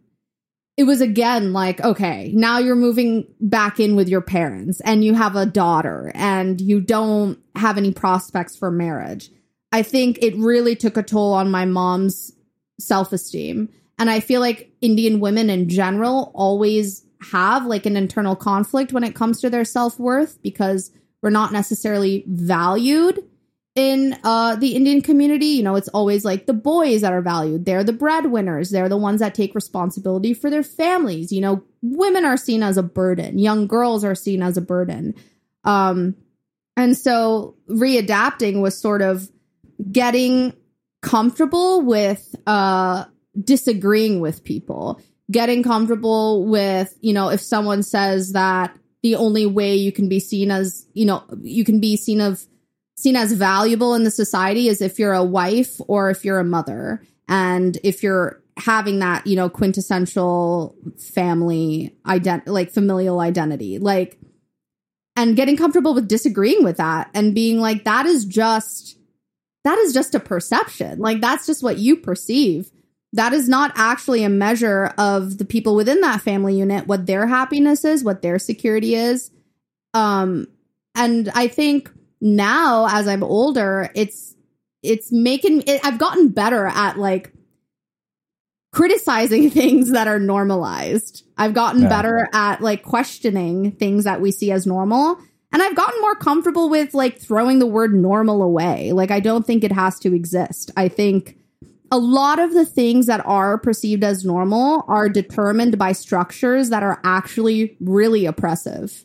it 0.79 0.85
was 0.85 1.01
again 1.01 1.53
like, 1.53 1.81
okay, 1.81 2.31
now 2.37 2.59
you're 2.59 2.77
moving 2.77 3.27
back 3.41 3.81
in 3.81 3.97
with 3.97 4.09
your 4.09 4.21
parents, 4.21 4.81
and 4.83 5.05
you 5.05 5.13
have 5.13 5.35
a 5.35 5.45
daughter, 5.45 6.13
and 6.15 6.61
you 6.61 6.81
don't 6.81 7.37
have 7.57 7.77
any 7.77 7.93
prospects 7.93 8.57
for 8.57 8.71
marriage. 8.71 9.29
I 9.73 9.83
think 9.83 10.21
it 10.23 10.37
really 10.37 10.77
took 10.77 10.97
a 10.97 11.03
toll 11.03 11.33
on 11.33 11.51
my 11.51 11.65
mom's 11.65 12.33
self 12.79 13.13
esteem. 13.13 13.71
And 13.99 14.09
I 14.09 14.21
feel 14.21 14.41
like 14.41 14.71
Indian 14.81 15.19
women 15.19 15.51
in 15.51 15.69
general 15.69 16.31
always 16.33 17.05
have 17.33 17.67
like 17.67 17.85
an 17.85 17.97
internal 17.97 18.37
conflict 18.37 18.93
when 18.93 19.03
it 19.03 19.17
comes 19.17 19.41
to 19.41 19.51
their 19.51 19.65
self 19.65 19.99
worth 19.99 20.41
because 20.43 20.93
we're 21.23 21.31
not 21.31 21.53
necessarily 21.53 22.23
valued 22.29 23.19
in 23.79 24.19
uh, 24.25 24.57
the 24.57 24.75
Indian 24.75 25.01
community. 25.01 25.47
You 25.47 25.63
know, 25.63 25.77
it's 25.77 25.87
always 25.89 26.25
like 26.25 26.47
the 26.47 26.53
boys 26.53 27.03
that 27.03 27.13
are 27.13 27.23
valued. 27.23 27.65
They're 27.65 27.85
the 27.85 27.93
breadwinners. 27.93 28.71
They're 28.71 28.89
the 28.89 28.97
ones 28.97 29.21
that 29.21 29.37
take 29.37 29.55
responsibility 29.55 30.35
for 30.35 30.51
their 30.51 30.65
families. 30.65 31.31
You 31.31 31.41
know, 31.41 31.63
women 31.81 32.25
are 32.25 32.37
seen 32.37 32.65
as 32.65 32.77
a 32.77 32.83
burden. 32.83 33.39
Young 33.39 33.69
girls 33.69 34.03
are 34.03 34.17
seen 34.17 34.43
as 34.43 34.57
a 34.57 34.61
burden. 34.61 35.15
Um, 35.63 36.17
and 36.77 36.97
so 36.97 37.57
readapting 37.71 38.61
was 38.61 38.77
sort 38.77 39.01
of 39.01 39.29
getting 39.93 40.55
comfortable 41.01 41.81
with 41.83 42.35
uh, 42.49 43.05
disagreeing 43.41 44.19
with 44.19 44.43
people, 44.43 45.01
getting 45.31 45.63
comfortable 45.63 46.45
with, 46.45 46.93
you 47.01 47.13
know, 47.13 47.29
if 47.29 47.41
someone 47.41 47.85
says 47.85 48.33
that 48.33 48.77
the 49.05 49.15
only 49.15 49.47
way 49.47 49.77
you 49.77 49.93
can 49.93 50.09
be 50.09 50.19
seen 50.19 50.51
as, 50.51 50.85
you 50.95 51.07
know, 51.07 51.23
you 51.43 51.65
can 51.65 51.79
be 51.79 51.97
seen 51.97 52.21
of 52.21 52.45
seen 52.99 53.15
as 53.15 53.33
valuable 53.33 53.95
in 53.95 54.03
the 54.03 54.11
society 54.11 54.69
is 54.69 54.83
if 54.83 54.99
you're 54.99 55.15
a 55.15 55.23
wife 55.23 55.81
or 55.87 56.11
if 56.11 56.25
you're 56.25 56.41
a 56.41 56.45
mother. 56.45 57.01
And 57.29 57.79
if 57.85 58.03
you're 58.03 58.43
having 58.57 58.99
that, 58.99 59.25
you 59.25 59.37
know, 59.37 59.49
quintessential 59.49 60.75
family 60.99 61.95
identity, 62.07 62.51
like 62.51 62.73
familial 62.73 63.21
identity, 63.21 63.79
like, 63.79 64.19
and 65.15 65.37
getting 65.37 65.57
comfortable 65.57 65.95
with 65.95 66.09
disagreeing 66.09 66.65
with 66.65 66.79
that 66.79 67.09
and 67.15 67.37
being 67.37 67.61
like, 67.61 67.85
that 67.85 68.05
is 68.05 68.25
just, 68.25 68.99
that 69.63 69.79
is 69.79 69.93
just 69.93 70.17
a 70.17 70.21
perception. 70.21 70.99
Like, 70.99 71.21
that's 71.21 71.47
just 71.47 71.63
what 71.63 71.79
you 71.79 71.97
perceive 71.97 72.73
that 73.15 73.33
is 73.33 73.49
not 73.49 73.73
actually 73.75 74.23
a 74.23 74.29
measure 74.29 74.93
of 74.99 75.39
the 75.39 75.45
people 75.45 75.75
within 75.75 76.03
that 76.03 76.21
family 76.21 76.59
unit 76.59 76.87
what 76.87 77.07
their 77.07 77.27
happiness 77.27 77.83
is 77.83 78.05
what 78.05 78.21
their 78.21 78.39
security 78.39 78.95
is 78.95 79.31
um 79.95 80.47
and 80.95 81.31
i 81.35 81.49
think 81.49 81.91
now 82.21 82.87
as 82.91 83.07
i'm 83.07 83.23
older 83.23 83.91
it's 83.95 84.35
it's 84.83 85.11
making 85.13 85.63
it, 85.67 85.85
i've 85.85 85.99
gotten 85.99 86.29
better 86.29 86.67
at 86.67 86.99
like 86.99 87.33
criticizing 88.73 89.51
things 89.51 89.91
that 89.91 90.09
are 90.09 90.19
normalized 90.19 91.25
i've 91.37 91.55
gotten 91.55 91.83
yeah. 91.83 91.89
better 91.89 92.29
at 92.33 92.61
like 92.61 92.83
questioning 92.83 93.73
things 93.73 94.05
that 94.05 94.21
we 94.21 94.31
see 94.31 94.51
as 94.51 94.67
normal 94.67 95.19
and 95.53 95.63
i've 95.63 95.77
gotten 95.77 96.01
more 96.01 96.15
comfortable 96.15 96.69
with 96.69 96.95
like 96.95 97.19
throwing 97.19 97.59
the 97.59 97.67
word 97.67 97.95
normal 97.95 98.43
away 98.43 98.93
like 98.93 99.11
i 99.11 99.21
don't 99.21 99.47
think 99.47 99.65
it 99.65 99.73
has 99.73 99.99
to 99.99 100.15
exist 100.15 100.71
i 100.77 100.89
think 100.89 101.39
a 101.91 101.99
lot 101.99 102.39
of 102.39 102.53
the 102.53 102.67
things 102.67 103.07
that 103.07 103.25
are 103.25 103.59
perceived 103.59 104.05
as 104.05 104.25
normal 104.25 104.85
are 104.89 105.09
determined 105.09 105.79
by 105.79 105.93
structures 105.93 106.69
that 106.71 106.83
are 106.83 107.01
actually 107.03 107.77
really 107.81 108.27
oppressive. 108.27 109.05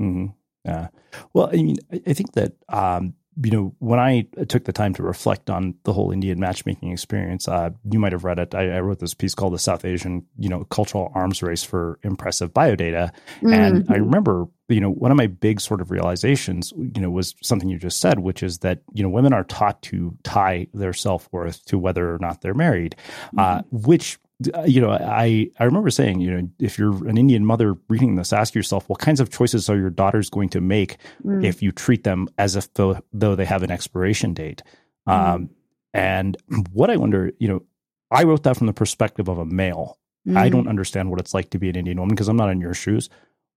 Mm-hmm. 0.00 0.26
Yeah. 0.64 0.88
Well, 1.32 1.48
I 1.52 1.56
mean, 1.56 1.76
I 2.06 2.12
think 2.12 2.32
that 2.32 2.52
um, 2.68 3.14
you 3.42 3.50
know 3.50 3.74
when 3.78 4.00
I 4.00 4.26
took 4.48 4.64
the 4.64 4.72
time 4.72 4.94
to 4.94 5.02
reflect 5.02 5.50
on 5.50 5.74
the 5.84 5.92
whole 5.92 6.10
Indian 6.10 6.40
matchmaking 6.40 6.90
experience, 6.90 7.46
uh, 7.46 7.70
you 7.90 7.98
might 7.98 8.12
have 8.12 8.24
read 8.24 8.38
it. 8.38 8.54
I, 8.54 8.76
I, 8.76 8.80
wrote 8.80 8.98
this 8.98 9.14
piece 9.14 9.34
called 9.34 9.52
"The 9.52 9.58
South 9.58 9.84
Asian, 9.84 10.24
you 10.38 10.48
know, 10.48 10.64
Cultural 10.64 11.12
Arms 11.14 11.42
Race 11.42 11.62
for 11.62 11.98
Impressive 12.02 12.52
Biodata," 12.52 13.10
mm-hmm. 13.36 13.52
and 13.52 13.86
I 13.90 13.96
remember, 13.96 14.46
you 14.68 14.80
know, 14.80 14.90
one 14.90 15.10
of 15.10 15.16
my 15.16 15.26
big 15.26 15.60
sort 15.60 15.80
of 15.80 15.90
realizations, 15.90 16.72
you 16.76 17.00
know, 17.00 17.10
was 17.10 17.34
something 17.42 17.68
you 17.68 17.78
just 17.78 18.00
said, 18.00 18.20
which 18.20 18.42
is 18.42 18.58
that 18.58 18.80
you 18.94 19.02
know 19.02 19.10
women 19.10 19.32
are 19.32 19.44
taught 19.44 19.82
to 19.82 20.16
tie 20.24 20.66
their 20.72 20.94
self 20.94 21.28
worth 21.30 21.64
to 21.66 21.78
whether 21.78 22.14
or 22.14 22.18
not 22.18 22.40
they're 22.40 22.54
married, 22.54 22.96
uh, 23.36 23.58
mm-hmm. 23.58 23.58
uh, 23.58 23.62
which 23.70 24.18
you 24.66 24.80
know, 24.80 24.90
I, 24.90 25.50
I 25.58 25.64
remember 25.64 25.90
saying, 25.90 26.20
you 26.20 26.30
know, 26.30 26.48
if 26.58 26.78
you're 26.78 27.06
an 27.08 27.16
Indian 27.16 27.44
mother 27.44 27.76
reading 27.88 28.16
this, 28.16 28.32
ask 28.32 28.54
yourself, 28.54 28.88
what 28.88 28.98
kinds 28.98 29.20
of 29.20 29.30
choices 29.30 29.70
are 29.70 29.78
your 29.78 29.90
daughters 29.90 30.28
going 30.28 30.50
to 30.50 30.60
make 30.60 30.98
mm. 31.24 31.44
if 31.44 31.62
you 31.62 31.72
treat 31.72 32.04
them 32.04 32.28
as 32.36 32.54
if 32.54 32.72
though, 32.74 33.00
though 33.12 33.34
they 33.34 33.46
have 33.46 33.62
an 33.62 33.70
expiration 33.70 34.34
date? 34.34 34.62
Mm. 35.08 35.12
Um, 35.12 35.50
and 35.94 36.36
what 36.72 36.90
I 36.90 36.96
wonder, 36.96 37.32
you 37.38 37.48
know, 37.48 37.62
I 38.10 38.24
wrote 38.24 38.42
that 38.42 38.56
from 38.56 38.66
the 38.66 38.74
perspective 38.74 39.28
of 39.28 39.38
a 39.38 39.46
male. 39.46 39.98
Mm. 40.28 40.36
I 40.36 40.50
don't 40.50 40.68
understand 40.68 41.10
what 41.10 41.20
it's 41.20 41.32
like 41.32 41.50
to 41.50 41.58
be 41.58 41.70
an 41.70 41.76
Indian 41.76 41.98
woman 41.98 42.14
because 42.14 42.28
I'm 42.28 42.36
not 42.36 42.50
in 42.50 42.60
your 42.60 42.74
shoes. 42.74 43.08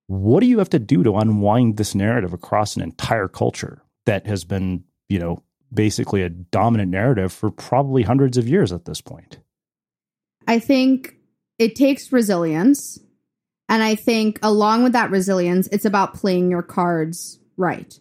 What 0.07 0.39
do 0.39 0.45
you 0.45 0.59
have 0.59 0.69
to 0.69 0.79
do 0.79 1.03
to 1.03 1.17
unwind 1.17 1.75
this 1.77 1.93
narrative 1.93 2.33
across 2.33 2.75
an 2.75 2.81
entire 2.81 3.27
culture 3.27 3.83
that 4.05 4.25
has 4.27 4.45
been, 4.45 4.85
you 5.09 5.19
know, 5.19 5.43
basically 5.73 6.23
a 6.23 6.29
dominant 6.29 6.89
narrative 6.89 7.33
for 7.33 7.51
probably 7.51 8.03
hundreds 8.03 8.37
of 8.37 8.47
years 8.47 8.71
at 8.71 8.85
this 8.85 9.01
point? 9.01 9.39
I 10.49 10.57
think 10.57 11.15
it 11.59 11.75
takes 11.75 12.11
resilience. 12.11 12.99
And 13.69 13.83
I 13.83 13.93
think 13.93 14.39
along 14.41 14.81
with 14.81 14.93
that 14.93 15.11
resilience, 15.11 15.67
it's 15.67 15.85
about 15.85 16.15
playing 16.15 16.49
your 16.49 16.63
cards 16.63 17.39
right. 17.55 17.93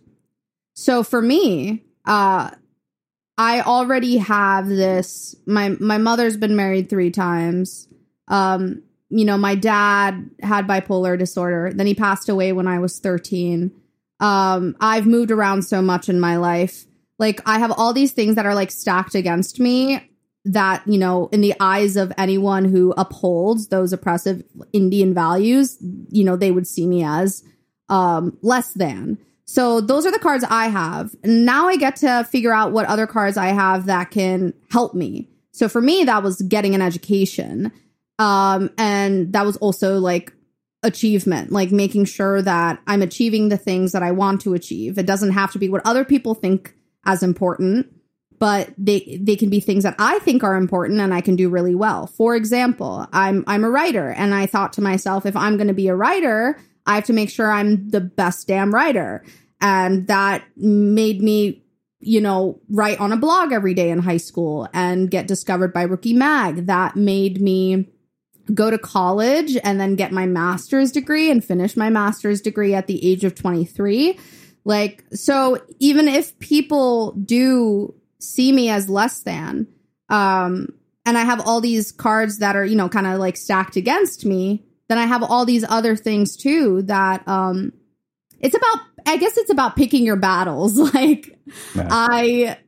So 0.72 1.02
for 1.02 1.20
me, 1.20 1.84
uh, 2.06 2.50
I 3.36 3.60
already 3.60 4.16
have 4.16 4.66
this. 4.66 5.36
My 5.46 5.76
my 5.78 5.98
mother's 5.98 6.38
been 6.38 6.56
married 6.56 6.88
three 6.88 7.10
times. 7.10 7.86
Um, 8.28 8.82
you 9.10 9.26
know, 9.26 9.36
my 9.36 9.54
dad 9.54 10.30
had 10.40 10.66
bipolar 10.66 11.18
disorder. 11.18 11.70
Then 11.74 11.86
he 11.86 11.94
passed 11.94 12.30
away 12.30 12.52
when 12.52 12.66
I 12.66 12.78
was 12.78 12.98
13. 12.98 13.70
Um, 14.20 14.74
I've 14.80 15.06
moved 15.06 15.30
around 15.30 15.62
so 15.62 15.82
much 15.82 16.08
in 16.08 16.18
my 16.18 16.38
life. 16.38 16.86
Like 17.18 17.42
I 17.44 17.58
have 17.58 17.72
all 17.72 17.92
these 17.92 18.12
things 18.12 18.36
that 18.36 18.46
are 18.46 18.54
like 18.54 18.70
stacked 18.70 19.14
against 19.14 19.60
me 19.60 20.08
that, 20.44 20.82
you 20.86 20.98
know, 20.98 21.28
in 21.32 21.40
the 21.40 21.54
eyes 21.60 21.96
of 21.96 22.12
anyone 22.16 22.64
who 22.64 22.94
upholds 22.96 23.68
those 23.68 23.92
oppressive 23.92 24.42
Indian 24.72 25.12
values, 25.12 25.76
you 26.10 26.24
know, 26.24 26.36
they 26.36 26.50
would 26.50 26.66
see 26.66 26.86
me 26.86 27.04
as 27.04 27.44
um, 27.88 28.38
less 28.42 28.72
than. 28.72 29.18
So 29.44 29.80
those 29.80 30.04
are 30.06 30.12
the 30.12 30.18
cards 30.18 30.44
I 30.48 30.68
have. 30.68 31.14
Now 31.24 31.68
I 31.68 31.76
get 31.76 31.96
to 31.96 32.26
figure 32.30 32.52
out 32.52 32.72
what 32.72 32.86
other 32.86 33.06
cards 33.06 33.36
I 33.36 33.48
have 33.48 33.86
that 33.86 34.10
can 34.10 34.52
help 34.70 34.94
me. 34.94 35.30
So 35.52 35.68
for 35.68 35.80
me, 35.80 36.04
that 36.04 36.22
was 36.22 36.40
getting 36.42 36.74
an 36.74 36.82
education. 36.82 37.72
Um, 38.18 38.70
and 38.76 39.32
that 39.32 39.46
was 39.46 39.56
also 39.56 39.98
like 39.98 40.32
achievement, 40.82 41.50
like 41.50 41.72
making 41.72 42.04
sure 42.04 42.42
that 42.42 42.80
I'm 42.86 43.02
achieving 43.02 43.48
the 43.48 43.56
things 43.56 43.92
that 43.92 44.02
I 44.02 44.12
want 44.12 44.42
to 44.42 44.54
achieve. 44.54 44.98
It 44.98 45.06
doesn't 45.06 45.32
have 45.32 45.52
to 45.52 45.58
be 45.58 45.68
what 45.68 45.82
other 45.84 46.04
people 46.04 46.34
think 46.34 46.74
as 47.04 47.22
important 47.22 47.92
but 48.38 48.70
they 48.78 49.18
they 49.20 49.36
can 49.36 49.50
be 49.50 49.60
things 49.60 49.84
that 49.84 49.96
I 49.98 50.18
think 50.20 50.44
are 50.44 50.56
important 50.56 51.00
and 51.00 51.12
I 51.12 51.20
can 51.20 51.36
do 51.36 51.48
really 51.48 51.74
well. 51.74 52.06
For 52.06 52.36
example, 52.36 53.06
I'm 53.12 53.44
I'm 53.46 53.64
a 53.64 53.70
writer 53.70 54.10
and 54.10 54.34
I 54.34 54.46
thought 54.46 54.72
to 54.74 54.80
myself 54.80 55.26
if 55.26 55.36
I'm 55.36 55.56
going 55.56 55.68
to 55.68 55.74
be 55.74 55.88
a 55.88 55.96
writer, 55.96 56.58
I 56.86 56.94
have 56.96 57.04
to 57.04 57.12
make 57.12 57.30
sure 57.30 57.50
I'm 57.50 57.88
the 57.88 58.00
best 58.00 58.48
damn 58.48 58.74
writer. 58.74 59.24
And 59.60 60.06
that 60.06 60.44
made 60.56 61.20
me, 61.20 61.64
you 62.00 62.20
know, 62.20 62.60
write 62.68 63.00
on 63.00 63.12
a 63.12 63.16
blog 63.16 63.52
every 63.52 63.74
day 63.74 63.90
in 63.90 63.98
high 63.98 64.18
school 64.18 64.68
and 64.72 65.10
get 65.10 65.26
discovered 65.26 65.72
by 65.72 65.82
Rookie 65.82 66.12
Mag. 66.12 66.66
That 66.66 66.96
made 66.96 67.40
me 67.40 67.88
go 68.54 68.70
to 68.70 68.78
college 68.78 69.56
and 69.62 69.80
then 69.80 69.96
get 69.96 70.12
my 70.12 70.26
master's 70.26 70.92
degree 70.92 71.30
and 71.30 71.44
finish 71.44 71.76
my 71.76 71.90
master's 71.90 72.40
degree 72.40 72.74
at 72.74 72.86
the 72.86 73.04
age 73.04 73.24
of 73.24 73.34
23. 73.34 74.18
Like, 74.64 75.04
so 75.12 75.58
even 75.78 76.08
if 76.08 76.38
people 76.38 77.12
do 77.12 77.94
see 78.20 78.52
me 78.52 78.68
as 78.70 78.88
less 78.88 79.20
than, 79.20 79.68
um, 80.08 80.68
and 81.06 81.16
I 81.16 81.22
have 81.24 81.40
all 81.46 81.60
these 81.60 81.92
cards 81.92 82.38
that 82.38 82.56
are, 82.56 82.64
you 82.64 82.76
know, 82.76 82.88
kind 82.88 83.06
of 83.06 83.18
like 83.18 83.36
stacked 83.36 83.76
against 83.76 84.24
me, 84.24 84.64
then 84.88 84.98
I 84.98 85.06
have 85.06 85.22
all 85.22 85.44
these 85.44 85.64
other 85.68 85.96
things 85.96 86.36
too 86.36 86.82
that, 86.82 87.26
um, 87.26 87.72
it's 88.40 88.56
about, 88.56 88.80
I 89.06 89.16
guess 89.16 89.36
it's 89.36 89.50
about 89.50 89.76
picking 89.76 90.04
your 90.04 90.16
battles. 90.16 90.78
Like, 90.94 91.38
yeah. 91.74 91.88
I, 91.90 92.58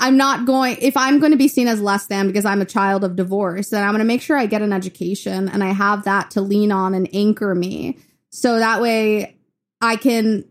I'm 0.00 0.16
not 0.16 0.46
going, 0.46 0.76
if 0.80 0.96
I'm 0.96 1.18
going 1.18 1.32
to 1.32 1.38
be 1.38 1.48
seen 1.48 1.66
as 1.66 1.80
less 1.80 2.06
than 2.06 2.26
because 2.26 2.44
I'm 2.44 2.60
a 2.60 2.66
child 2.66 3.02
of 3.02 3.16
divorce, 3.16 3.70
then 3.70 3.82
I'm 3.82 3.90
going 3.90 3.98
to 3.98 4.04
make 4.04 4.22
sure 4.22 4.36
I 4.36 4.46
get 4.46 4.62
an 4.62 4.72
education 4.72 5.48
and 5.48 5.64
I 5.64 5.72
have 5.72 6.04
that 6.04 6.30
to 6.32 6.40
lean 6.40 6.70
on 6.70 6.94
and 6.94 7.08
anchor 7.12 7.54
me. 7.54 7.98
So 8.30 8.58
that 8.58 8.80
way 8.80 9.36
I 9.80 9.96
can 9.96 10.44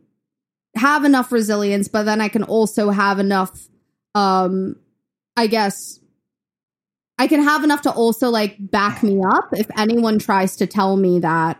have 0.75 1.05
enough 1.05 1.31
resilience, 1.31 1.87
but 1.87 2.03
then 2.03 2.19
I 2.19 2.27
can 2.27 2.43
also 2.43 2.89
have 2.89 3.19
enough, 3.19 3.67
um, 4.17 4.75
I 5.35 5.47
guess, 5.47 5.99
I 7.17 7.27
can 7.27 7.43
have 7.43 7.63
enough 7.63 7.81
to 7.83 7.91
also 7.91 8.29
like 8.29 8.55
back 8.59 9.03
me 9.03 9.21
up 9.23 9.49
if 9.53 9.67
anyone 9.77 10.19
tries 10.19 10.55
to 10.57 10.67
tell 10.67 10.97
me 10.97 11.19
that, 11.19 11.59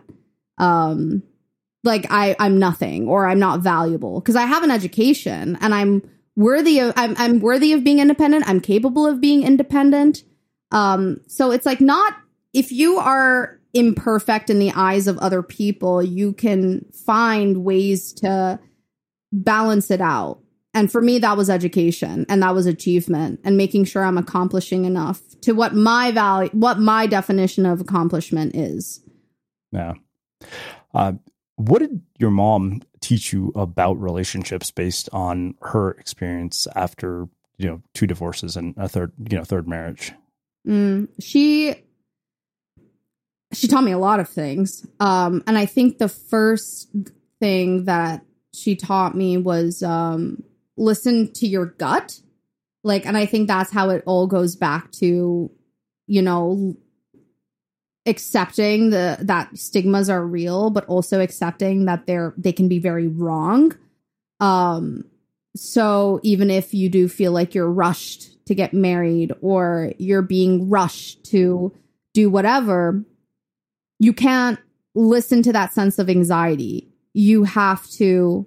um, 0.58 1.22
like 1.84 2.06
I, 2.10 2.36
I'm 2.38 2.58
nothing 2.58 3.08
or 3.08 3.26
I'm 3.26 3.38
not 3.38 3.60
valuable 3.60 4.20
because 4.20 4.36
I 4.36 4.46
have 4.46 4.62
an 4.62 4.70
education 4.70 5.56
and 5.60 5.74
I'm, 5.74 6.02
worthy 6.38 6.78
of 6.78 6.92
I'm 6.96 7.16
I'm 7.18 7.40
worthy 7.40 7.72
of 7.72 7.82
being 7.82 7.98
independent. 7.98 8.48
I'm 8.48 8.60
capable 8.60 9.04
of 9.06 9.20
being 9.20 9.42
independent. 9.42 10.22
Um 10.70 11.20
so 11.26 11.50
it's 11.50 11.66
like 11.66 11.80
not 11.80 12.14
if 12.54 12.70
you 12.70 12.98
are 12.98 13.58
imperfect 13.74 14.48
in 14.48 14.60
the 14.60 14.70
eyes 14.70 15.08
of 15.08 15.18
other 15.18 15.42
people, 15.42 16.00
you 16.00 16.32
can 16.32 16.86
find 17.04 17.64
ways 17.64 18.12
to 18.14 18.60
balance 19.32 19.90
it 19.90 20.00
out. 20.00 20.38
And 20.74 20.92
for 20.92 21.00
me 21.00 21.18
that 21.18 21.36
was 21.36 21.50
education 21.50 22.26
and 22.28 22.42
that 22.42 22.54
was 22.54 22.66
achievement 22.66 23.40
and 23.44 23.56
making 23.56 23.84
sure 23.84 24.04
I'm 24.04 24.18
accomplishing 24.18 24.84
enough 24.84 25.20
to 25.42 25.52
what 25.52 25.74
my 25.74 26.10
value 26.10 26.50
what 26.52 26.78
my 26.78 27.06
definition 27.06 27.66
of 27.66 27.80
accomplishment 27.80 28.54
is. 28.54 29.00
Yeah. 29.72 29.94
Uh, 30.94 31.14
what 31.56 31.80
did 31.80 32.00
your 32.18 32.30
mom 32.30 32.82
teach 33.00 33.32
you 33.32 33.52
about 33.56 34.00
relationships 34.00 34.70
based 34.70 35.08
on 35.12 35.54
her 35.62 35.90
experience 35.92 36.68
after 36.74 37.28
you 37.56 37.66
know 37.66 37.82
two 37.94 38.06
divorces 38.06 38.56
and 38.56 38.74
a 38.76 38.88
third 38.88 39.12
you 39.30 39.36
know 39.36 39.44
third 39.44 39.66
marriage? 39.66 40.12
Mm, 40.66 41.08
she 41.20 41.74
she 43.52 43.66
taught 43.66 43.84
me 43.84 43.92
a 43.92 43.98
lot 43.98 44.20
of 44.20 44.28
things, 44.28 44.86
um, 45.00 45.42
and 45.46 45.58
I 45.58 45.66
think 45.66 45.98
the 45.98 46.08
first 46.08 46.90
thing 47.40 47.86
that 47.86 48.24
she 48.54 48.76
taught 48.76 49.16
me 49.16 49.36
was 49.36 49.82
um, 49.82 50.44
listen 50.78 51.32
to 51.34 51.46
your 51.46 51.66
gut. 51.66 52.20
Like, 52.84 53.04
and 53.04 53.16
I 53.16 53.26
think 53.26 53.48
that's 53.48 53.72
how 53.72 53.90
it 53.90 54.02
all 54.06 54.26
goes 54.26 54.56
back 54.56 54.90
to, 54.92 55.50
you 56.06 56.22
know, 56.22 56.76
accepting 58.08 58.90
the 58.90 59.18
that 59.20 59.56
stigmas 59.56 60.08
are 60.08 60.26
real 60.26 60.70
but 60.70 60.86
also 60.86 61.20
accepting 61.20 61.84
that 61.84 62.06
they're 62.06 62.32
they 62.38 62.52
can 62.52 62.66
be 62.66 62.78
very 62.78 63.06
wrong 63.06 63.76
um 64.40 65.04
so 65.54 66.18
even 66.22 66.50
if 66.50 66.72
you 66.72 66.88
do 66.88 67.06
feel 67.06 67.32
like 67.32 67.54
you're 67.54 67.70
rushed 67.70 68.44
to 68.46 68.54
get 68.54 68.72
married 68.72 69.32
or 69.42 69.92
you're 69.98 70.22
being 70.22 70.70
rushed 70.70 71.22
to 71.24 71.74
do 72.14 72.30
whatever 72.30 73.04
you 73.98 74.14
can't 74.14 74.58
listen 74.94 75.42
to 75.42 75.52
that 75.52 75.74
sense 75.74 75.98
of 75.98 76.08
anxiety 76.08 76.88
you 77.12 77.44
have 77.44 77.86
to 77.90 78.46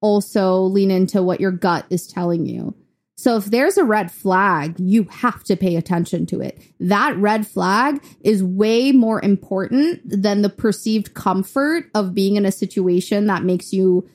also 0.00 0.62
lean 0.62 0.90
into 0.90 1.22
what 1.22 1.40
your 1.40 1.52
gut 1.52 1.86
is 1.90 2.06
telling 2.06 2.46
you 2.46 2.74
so 3.18 3.36
if 3.36 3.46
there's 3.46 3.76
a 3.76 3.84
red 3.84 4.12
flag, 4.12 4.76
you 4.78 5.02
have 5.10 5.42
to 5.44 5.56
pay 5.56 5.74
attention 5.74 6.24
to 6.26 6.40
it. 6.40 6.62
That 6.78 7.16
red 7.16 7.48
flag 7.48 8.00
is 8.20 8.44
way 8.44 8.92
more 8.92 9.20
important 9.20 10.02
than 10.04 10.42
the 10.42 10.48
perceived 10.48 11.14
comfort 11.14 11.90
of 11.96 12.14
being 12.14 12.36
in 12.36 12.46
a 12.46 12.52
situation 12.52 13.26
that 13.26 13.42
makes 13.42 13.72
you 13.72 14.08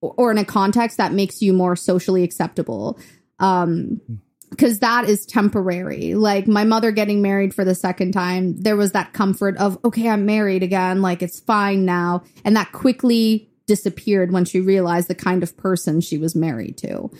or 0.00 0.30
in 0.30 0.38
a 0.38 0.44
context 0.44 0.96
that 0.96 1.12
makes 1.12 1.42
you 1.42 1.52
more 1.52 1.76
socially 1.76 2.24
acceptable. 2.24 2.98
Um 3.38 4.00
because 4.48 4.78
that 4.78 5.06
is 5.06 5.26
temporary. 5.26 6.14
Like 6.14 6.46
my 6.46 6.64
mother 6.64 6.92
getting 6.92 7.20
married 7.20 7.52
for 7.52 7.64
the 7.64 7.74
second 7.74 8.12
time, 8.12 8.56
there 8.56 8.76
was 8.76 8.92
that 8.92 9.12
comfort 9.12 9.56
of, 9.58 9.76
okay, 9.84 10.08
I'm 10.08 10.24
married 10.24 10.62
again. 10.62 11.02
Like 11.02 11.20
it's 11.20 11.40
fine 11.40 11.84
now. 11.84 12.22
And 12.44 12.56
that 12.56 12.72
quickly 12.72 13.50
disappeared 13.66 14.32
when 14.32 14.44
she 14.44 14.60
realized 14.60 15.08
the 15.08 15.14
kind 15.14 15.42
of 15.42 15.56
person 15.56 16.00
she 16.00 16.18
was 16.18 16.34
married 16.34 16.78
to. 16.78 17.10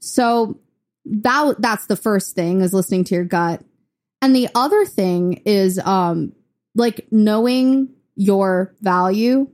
So 0.00 0.58
that 1.06 1.56
that's 1.58 1.86
the 1.86 1.96
first 1.96 2.34
thing 2.34 2.60
is 2.60 2.72
listening 2.72 3.04
to 3.04 3.14
your 3.14 3.24
gut. 3.24 3.62
And 4.22 4.34
the 4.34 4.48
other 4.54 4.84
thing 4.84 5.42
is 5.44 5.78
um 5.78 6.32
like 6.74 7.06
knowing 7.10 7.90
your 8.16 8.74
value 8.80 9.48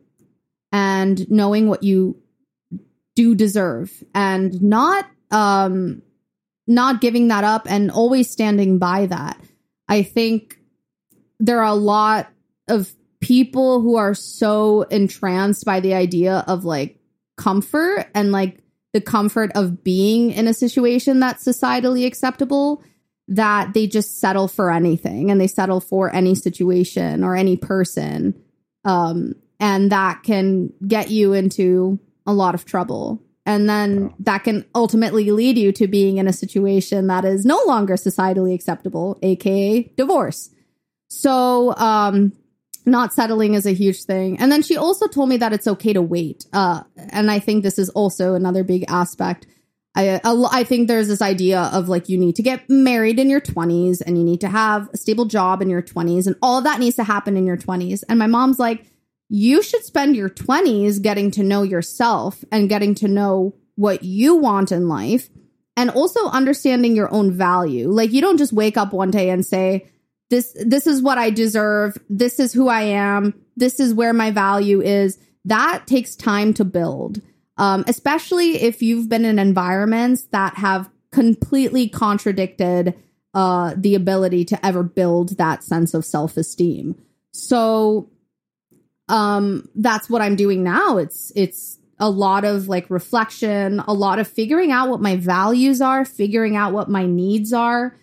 and 0.73 1.29
knowing 1.31 1.69
what 1.69 1.83
you 1.83 2.21
do 3.17 3.35
deserve 3.35 3.93
and 4.15 4.61
not 4.63 5.07
um 5.31 6.03
not 6.67 7.01
giving 7.01 7.29
that 7.29 7.43
up 7.43 7.67
and 7.69 7.91
always 7.91 8.31
standing 8.31 8.79
by 8.79 9.07
that. 9.07 9.41
I 9.89 10.03
think 10.05 10.59
there 11.41 11.59
are 11.59 11.65
a 11.65 11.75
lot 11.75 12.29
of 12.69 12.93
people 13.21 13.81
who 13.81 13.97
are 13.97 14.15
so 14.15 14.83
entranced 14.83 15.65
by 15.65 15.81
the 15.81 15.95
idea 15.95 16.45
of 16.47 16.65
like 16.65 16.99
comfort 17.37 18.07
and 18.15 18.33
like 18.33 18.63
the 18.93 19.01
comfort 19.01 19.53
of 19.55 19.85
being 19.85 20.31
in 20.31 20.49
a 20.49 20.55
situation 20.55 21.21
that's 21.21 21.45
societally 21.45 22.07
acceptable 22.07 22.83
that 23.29 23.73
they 23.75 23.87
just 23.87 24.19
settle 24.19 24.49
for 24.49 24.71
anything 24.71 25.31
and 25.31 25.41
they 25.41 25.47
settle 25.47 25.81
for 25.81 26.13
any 26.15 26.35
situation 26.35 27.23
or 27.23 27.37
any 27.37 27.57
person 27.57 28.35
um, 28.85 29.35
and 29.61 29.93
that 29.93 30.23
can 30.23 30.73
get 30.87 31.11
you 31.11 31.35
into 31.35 32.01
a 32.27 32.33
lot 32.33 32.55
of 32.55 32.65
trouble. 32.65 33.23
And 33.47 33.69
then 33.69 34.15
that 34.21 34.45
can 34.45 34.65
ultimately 34.75 35.31
lead 35.31 35.59
you 35.59 35.73
to 35.73 35.87
being 35.87 36.19
in 36.19 36.27
a 36.27 36.33
situation 36.33 37.07
that 37.09 37.25
is 37.25 37.45
no 37.45 37.61
longer 37.67 37.95
societally 37.95 38.55
acceptable 38.55 39.19
aka 39.23 39.83
divorce. 39.97 40.51
So 41.09 41.75
um 41.77 42.33
not 42.87 43.13
settling 43.13 43.55
is 43.55 43.67
a 43.67 43.73
huge 43.73 44.05
thing. 44.05 44.39
And 44.39 44.51
then 44.51 44.63
she 44.63 44.77
also 44.77 45.07
told 45.07 45.29
me 45.29 45.37
that 45.39 45.53
it's 45.53 45.67
okay 45.67 45.93
to 45.93 46.03
wait. 46.03 46.47
Uh, 46.53 46.83
and 47.11 47.31
I 47.31 47.39
think 47.39 47.63
this 47.63 47.79
is 47.79 47.89
also 47.91 48.35
another 48.35 48.65
big 48.65 48.85
aspect. 48.89 49.47
I, 49.95 50.21
I 50.25 50.65
think 50.65 50.87
there's 50.87 51.09
this 51.09 51.21
idea 51.21 51.63
of 51.73 51.89
like 51.89 52.09
you 52.09 52.17
need 52.17 52.37
to 52.37 52.43
get 52.43 52.69
married 52.71 53.19
in 53.19 53.29
your 53.29 53.41
20s 53.41 54.01
and 54.01 54.17
you 54.17 54.25
need 54.25 54.41
to 54.43 54.49
have 54.49 54.89
a 54.93 54.97
stable 54.97 55.25
job 55.25 55.63
in 55.63 55.69
your 55.69 55.83
20s 55.83 56.27
and 56.27 56.37
all 56.43 56.59
of 56.59 56.65
that 56.65 56.79
needs 56.79 56.97
to 56.97 57.05
happen 57.05 57.37
in 57.37 57.45
your 57.45 57.57
20s. 57.57 58.05
And 58.09 58.19
my 58.19 58.29
mom's 58.29 58.59
like, 58.59 58.87
you 59.29 59.63
should 59.63 59.85
spend 59.85 60.17
your 60.17 60.31
20s 60.31 61.03
getting 61.03 61.31
to 61.33 61.43
know 61.43 61.63
yourself 61.63 62.45
and 62.53 62.69
getting 62.69 62.95
to 62.97 63.09
know 63.09 63.57
what 63.75 64.03
you 64.05 64.37
want 64.37 64.73
in 64.73 64.89
life 64.89 65.29
and 65.77 65.91
also 65.91 66.27
understanding 66.27 66.95
your 66.95 67.13
own 67.13 67.33
value. 67.33 67.89
Like 67.89 68.13
you 68.13 68.21
don't 68.21 68.39
just 68.39 68.53
wake 68.53 68.77
up 68.77 68.93
one 68.93 69.11
day 69.11 69.31
and 69.31 69.45
say, 69.45 69.89
this 70.31 70.57
this 70.65 70.87
is 70.87 71.03
what 71.03 71.19
I 71.19 71.31
deserve. 71.31 71.99
This 72.09 72.41
is 72.41 72.53
who 72.53 72.69
I 72.69 72.83
am. 72.83 73.35
This 73.57 73.81
is 73.81 73.93
where 73.93 74.13
my 74.13 74.31
value 74.31 74.81
is. 74.81 75.19
That 75.45 75.87
takes 75.87 76.17
time 76.17 76.55
to 76.55 76.65
build. 76.65 77.21
Um, 77.59 77.85
especially 77.87 78.63
if 78.63 78.81
you've 78.81 79.11
been 79.11 79.27
in 79.27 79.39
environments 79.39 80.23
that 80.33 80.55
have 80.55 80.89
completely 81.11 81.89
contradicted 81.89 82.95
uh, 83.35 83.75
the 83.77 83.95
ability 83.95 84.45
to 84.47 84.67
ever 84.67 84.83
build 84.83 85.37
that 85.37 85.63
sense 85.63 85.93
of 85.93 86.05
self 86.05 86.37
esteem. 86.37 87.01
So 87.33 88.11
um, 89.09 89.69
that's 89.75 90.09
what 90.09 90.23
I'm 90.23 90.37
doing 90.37 90.63
now. 90.63 90.97
It's 90.97 91.33
it's 91.37 91.79
a 91.99 92.09
lot 92.09 92.45
of 92.45 92.69
like 92.69 92.89
reflection, 92.89 93.81
a 93.81 93.93
lot 93.93 94.19
of 94.19 94.27
figuring 94.27 94.73
out 94.73 94.89
what 94.89 95.01
my 95.01 95.17
values 95.17 95.83
are, 95.83 96.05
figuring 96.05 96.57
out 96.57 96.73
what 96.73 96.89
my 96.89 97.05
needs 97.05 97.53
are, 97.53 97.97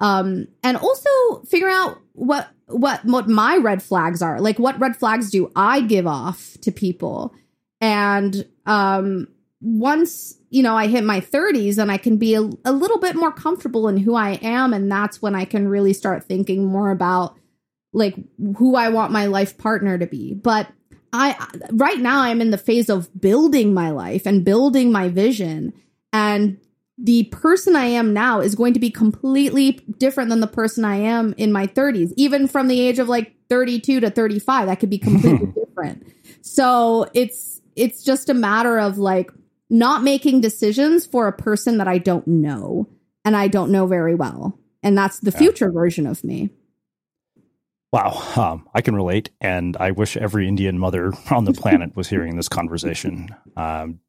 um, 0.00 0.48
and 0.62 0.76
also 0.76 1.42
figure 1.48 1.68
out 1.68 1.98
what 2.12 2.48
what 2.66 3.04
what 3.04 3.28
my 3.28 3.56
red 3.56 3.82
flags 3.82 4.22
are. 4.22 4.40
Like 4.40 4.58
what 4.58 4.78
red 4.78 4.96
flags 4.96 5.30
do 5.30 5.50
I 5.56 5.80
give 5.80 6.06
off 6.06 6.56
to 6.62 6.70
people? 6.70 7.34
And 7.80 8.46
um, 8.66 9.28
once 9.60 10.36
you 10.50 10.62
know 10.62 10.76
I 10.76 10.86
hit 10.86 11.04
my 11.04 11.20
30s 11.20 11.78
and 11.78 11.90
I 11.90 11.96
can 11.96 12.16
be 12.16 12.34
a, 12.34 12.42
a 12.64 12.72
little 12.72 12.98
bit 12.98 13.16
more 13.16 13.32
comfortable 13.32 13.88
in 13.88 13.96
who 13.96 14.14
I 14.14 14.32
am, 14.42 14.72
and 14.72 14.90
that's 14.90 15.20
when 15.20 15.34
I 15.34 15.44
can 15.44 15.68
really 15.68 15.92
start 15.92 16.24
thinking 16.24 16.66
more 16.66 16.90
about 16.90 17.36
like 17.92 18.16
who 18.56 18.76
I 18.76 18.90
want 18.90 19.12
my 19.12 19.26
life 19.26 19.58
partner 19.58 19.98
to 19.98 20.06
be. 20.06 20.34
But 20.34 20.68
I 21.12 21.36
right 21.72 21.98
now 21.98 22.20
I'm 22.20 22.40
in 22.40 22.50
the 22.50 22.58
phase 22.58 22.90
of 22.90 23.08
building 23.18 23.72
my 23.72 23.90
life 23.90 24.26
and 24.26 24.44
building 24.44 24.92
my 24.92 25.08
vision 25.08 25.72
and 26.12 26.58
the 26.98 27.24
person 27.24 27.76
I 27.76 27.86
am 27.86 28.12
now 28.12 28.40
is 28.40 28.54
going 28.54 28.74
to 28.74 28.80
be 28.80 28.90
completely 28.90 29.72
different 29.98 30.30
than 30.30 30.40
the 30.40 30.48
person 30.48 30.84
I 30.84 30.96
am 30.96 31.32
in 31.36 31.52
my 31.52 31.66
30s. 31.66 32.12
Even 32.16 32.48
from 32.48 32.66
the 32.66 32.80
age 32.80 32.98
of 32.98 33.08
like 33.08 33.34
32 33.48 34.00
to 34.00 34.10
35, 34.10 34.66
that 34.66 34.80
could 34.80 34.90
be 34.90 34.98
completely 34.98 35.46
different. 35.54 36.12
So 36.42 37.06
it's 37.14 37.60
it's 37.76 38.02
just 38.02 38.28
a 38.28 38.34
matter 38.34 38.78
of 38.80 38.98
like 38.98 39.30
not 39.70 40.02
making 40.02 40.40
decisions 40.40 41.06
for 41.06 41.28
a 41.28 41.32
person 41.32 41.78
that 41.78 41.86
I 41.86 41.98
don't 41.98 42.26
know 42.26 42.88
and 43.24 43.36
I 43.36 43.46
don't 43.46 43.70
know 43.70 43.86
very 43.86 44.14
well. 44.14 44.58
And 44.82 44.96
that's 44.96 45.20
the 45.20 45.32
future 45.32 45.70
version 45.70 46.06
of 46.06 46.24
me. 46.24 46.50
Wow, 47.92 48.22
um, 48.36 48.68
I 48.74 48.82
can 48.82 48.94
relate, 48.94 49.30
and 49.40 49.74
I 49.78 49.92
wish 49.92 50.16
every 50.16 50.46
Indian 50.46 50.78
mother 50.78 51.12
on 51.30 51.44
the 51.44 51.52
planet 51.52 51.96
was 51.96 52.08
hearing 52.08 52.36
this 52.36 52.48
conversation. 52.48 53.34
Um, 53.56 54.00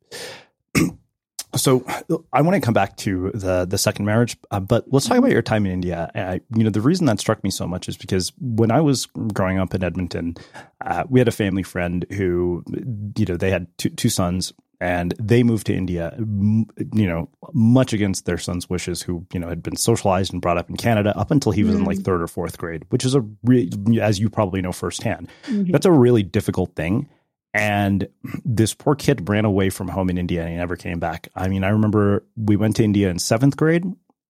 so 1.56 1.84
I 2.32 2.42
want 2.42 2.56
to 2.56 2.62
come 2.62 2.74
back 2.74 2.96
to 2.98 3.32
the 3.34 3.66
the 3.66 3.78
second 3.78 4.06
marriage, 4.06 4.38
uh, 4.52 4.60
but 4.60 4.86
let's 4.92 5.08
talk 5.08 5.18
about 5.18 5.32
your 5.32 5.42
time 5.42 5.66
in 5.66 5.72
India. 5.72 6.12
Uh, 6.14 6.40
you 6.56 6.64
know, 6.64 6.70
the 6.70 6.82
reason 6.82 7.06
that 7.08 7.20
struck 7.20 7.44
me 7.44 7.50
so 7.50 7.68
much 7.68 7.90
is 7.90 7.98
because 7.98 8.32
when 8.40 8.72
I 8.72 8.82
was 8.82 9.08
growing 9.34 9.58
up 9.58 9.74
in 9.74 9.84
Edmonton, 9.84 10.36
uh, 10.82 11.04
we 11.10 11.20
had 11.20 11.28
a 11.28 11.32
family 11.32 11.64
friend 11.64 12.06
who, 12.12 12.64
you 13.18 13.26
know, 13.26 13.36
they 13.36 13.50
had 13.50 13.68
two, 13.78 13.90
two 13.90 14.10
sons, 14.10 14.54
and 14.80 15.14
they 15.20 15.44
moved 15.44 15.66
to 15.68 15.76
India, 15.76 16.16
you 16.18 17.08
know, 17.08 17.30
much 17.54 17.94
against 17.94 18.26
their 18.26 18.38
son's 18.38 18.70
wishes, 18.70 19.02
who 19.02 19.26
you 19.34 19.40
know 19.40 19.50
had 19.50 19.64
been 19.64 19.76
socialized 19.76 20.32
and 20.32 20.42
brought 20.42 20.58
up 20.58 20.70
in 20.70 20.78
Canada 20.78 21.18
up 21.18 21.32
until 21.32 21.52
he 21.52 21.64
was 21.64 21.76
mm. 21.76 21.80
in 21.80 21.86
like 21.86 21.98
mm. 21.98 22.06
third 22.06 22.22
or 22.22 22.28
fourth 22.28 22.58
grade, 22.58 22.86
which 22.90 23.04
is 23.04 23.16
a 23.16 23.22
re- 23.44 23.72
as 24.00 24.20
you 24.20 24.30
probably 24.30 24.62
know 24.62 24.72
firsthand, 24.72 25.30
mm-hmm. 25.46 25.72
that's 25.72 25.86
a 25.86 25.92
really 25.92 26.24
difficult 26.24 26.76
thing. 26.76 27.10
And 27.54 28.08
this 28.46 28.74
poor 28.74 28.96
kid 28.96 29.28
ran 29.28 29.46
away 29.46 29.70
from 29.70 29.88
home 29.88 30.10
in 30.10 30.18
India 30.18 30.42
and 30.42 30.50
he 30.52 30.56
never 30.58 30.76
came 30.76 31.00
back. 31.00 31.30
I 31.36 31.48
mean, 31.48 31.64
I 31.64 31.70
remember 31.70 32.26
we 32.36 32.56
went 32.56 32.76
to 32.76 32.84
India 32.84 33.10
in 33.10 33.18
seventh 33.18 33.58
grade 33.58 33.86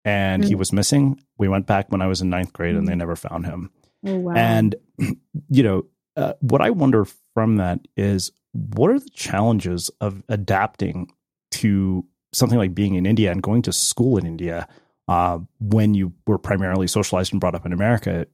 and 0.04 0.42
mm-hmm. 0.42 0.48
he 0.48 0.54
was 0.54 0.72
missing. 0.72 1.20
We 1.36 1.48
went 1.48 1.66
back 1.66 1.90
when 1.90 2.00
I 2.00 2.06
was 2.06 2.20
in 2.20 2.30
ninth 2.30 2.52
grade 2.52 2.70
mm-hmm. 2.70 2.78
and 2.78 2.88
they 2.88 2.92
mm. 2.92 2.98
never 2.98 3.16
found 3.16 3.46
him. 3.46 3.70
Oh, 4.06 4.14
wow. 4.14 4.34
And, 4.34 4.76
you 5.48 5.62
know, 5.62 5.86
uh, 6.16 6.34
what 6.40 6.60
I 6.60 6.70
wonder 6.70 7.06
from 7.34 7.56
that 7.56 7.80
is 7.96 8.30
what 8.52 8.90
are 8.90 8.98
the 8.98 9.10
challenges 9.10 9.90
of 10.00 10.22
adapting 10.28 11.10
to 11.52 12.04
something 12.32 12.58
like 12.58 12.74
being 12.74 12.94
in 12.94 13.06
India 13.06 13.32
and 13.32 13.42
going 13.42 13.62
to 13.62 13.72
school 13.72 14.16
in 14.16 14.26
India 14.26 14.68
uh, 15.08 15.38
when 15.60 15.94
you 15.94 16.12
were 16.26 16.38
primarily 16.38 16.86
socialized 16.86 17.32
and 17.32 17.40
brought 17.40 17.54
up 17.54 17.66
in 17.66 17.72
America? 17.72 18.26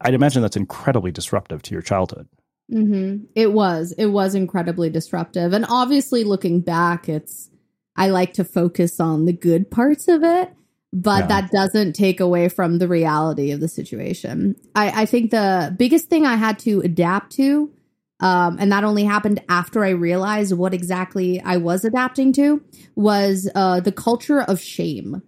I'd 0.00 0.14
imagine 0.14 0.42
that's 0.42 0.56
incredibly 0.56 1.12
disruptive 1.12 1.62
to 1.62 1.72
your 1.72 1.82
childhood. 1.82 2.28
Mm-hmm. 2.72 3.24
It 3.34 3.52
was. 3.52 3.92
It 3.92 4.06
was 4.06 4.34
incredibly 4.34 4.90
disruptive. 4.90 5.52
And 5.52 5.64
obviously, 5.68 6.24
looking 6.24 6.60
back, 6.60 7.08
it's, 7.08 7.50
I 7.96 8.10
like 8.10 8.34
to 8.34 8.44
focus 8.44 9.00
on 9.00 9.24
the 9.24 9.32
good 9.32 9.70
parts 9.70 10.06
of 10.06 10.22
it, 10.22 10.52
but 10.92 11.20
yeah. 11.20 11.26
that 11.26 11.50
doesn't 11.50 11.94
take 11.94 12.20
away 12.20 12.48
from 12.48 12.78
the 12.78 12.88
reality 12.88 13.50
of 13.50 13.60
the 13.60 13.68
situation. 13.68 14.54
I, 14.74 15.02
I 15.02 15.06
think 15.06 15.30
the 15.30 15.74
biggest 15.78 16.08
thing 16.08 16.26
I 16.26 16.36
had 16.36 16.58
to 16.60 16.80
adapt 16.80 17.32
to, 17.32 17.72
um, 18.20 18.58
and 18.60 18.70
that 18.72 18.84
only 18.84 19.04
happened 19.04 19.42
after 19.48 19.84
I 19.84 19.90
realized 19.90 20.52
what 20.52 20.74
exactly 20.74 21.40
I 21.40 21.56
was 21.56 21.84
adapting 21.84 22.32
to, 22.34 22.62
was 22.94 23.50
uh, 23.54 23.80
the 23.80 23.92
culture 23.92 24.42
of 24.42 24.60
shame. 24.60 25.22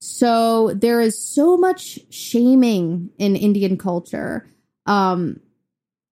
So 0.00 0.72
there 0.74 1.00
is 1.00 1.18
so 1.18 1.56
much 1.56 1.98
shaming 2.10 3.10
in 3.18 3.36
Indian 3.36 3.76
culture. 3.76 4.48
Um, 4.86 5.40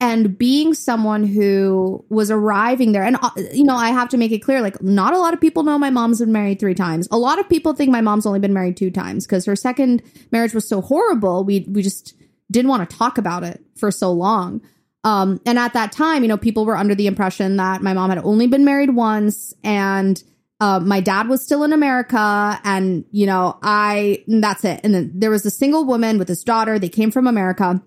and 0.00 0.36
being 0.36 0.74
someone 0.74 1.24
who 1.24 2.04
was 2.08 2.30
arriving 2.30 2.92
there 2.92 3.04
and 3.04 3.16
uh, 3.22 3.30
you 3.52 3.64
know 3.64 3.76
i 3.76 3.90
have 3.90 4.08
to 4.08 4.16
make 4.16 4.32
it 4.32 4.40
clear 4.40 4.60
like 4.60 4.82
not 4.82 5.14
a 5.14 5.18
lot 5.18 5.32
of 5.32 5.40
people 5.40 5.62
know 5.62 5.78
my 5.78 5.90
mom's 5.90 6.18
been 6.18 6.32
married 6.32 6.58
three 6.58 6.74
times. 6.74 7.08
A 7.10 7.18
lot 7.18 7.38
of 7.38 7.48
people 7.48 7.74
think 7.74 7.90
my 7.90 8.00
mom's 8.00 8.26
only 8.26 8.40
been 8.40 8.52
married 8.52 8.76
two 8.76 8.90
times 8.90 9.26
because 9.26 9.44
her 9.46 9.56
second 9.56 10.02
marriage 10.32 10.54
was 10.54 10.68
so 10.68 10.80
horrible 10.80 11.44
we 11.44 11.66
we 11.68 11.82
just 11.82 12.14
didn't 12.50 12.68
want 12.68 12.88
to 12.88 12.96
talk 12.96 13.18
about 13.18 13.42
it 13.42 13.64
for 13.76 13.90
so 13.90 14.12
long. 14.12 14.60
Um, 15.04 15.40
and 15.44 15.58
at 15.58 15.74
that 15.74 15.92
time 15.92 16.22
you 16.22 16.28
know 16.28 16.36
people 16.36 16.66
were 16.66 16.76
under 16.76 16.94
the 16.94 17.06
impression 17.06 17.56
that 17.56 17.82
my 17.82 17.92
mom 17.92 18.10
had 18.10 18.18
only 18.18 18.46
been 18.46 18.64
married 18.64 18.94
once 18.94 19.54
and 19.62 20.22
uh, 20.60 20.80
my 20.80 21.00
dad 21.00 21.28
was 21.28 21.42
still 21.42 21.64
in 21.64 21.72
america 21.72 22.60
and 22.64 23.04
you 23.10 23.26
know 23.26 23.58
i 23.62 24.24
that's 24.26 24.64
it. 24.64 24.80
And 24.82 24.94
then 24.94 25.12
there 25.14 25.30
was 25.30 25.46
a 25.46 25.50
single 25.50 25.84
woman 25.84 26.18
with 26.18 26.28
his 26.28 26.42
daughter 26.42 26.78
they 26.78 26.88
came 26.88 27.10
from 27.10 27.26
america. 27.26 27.82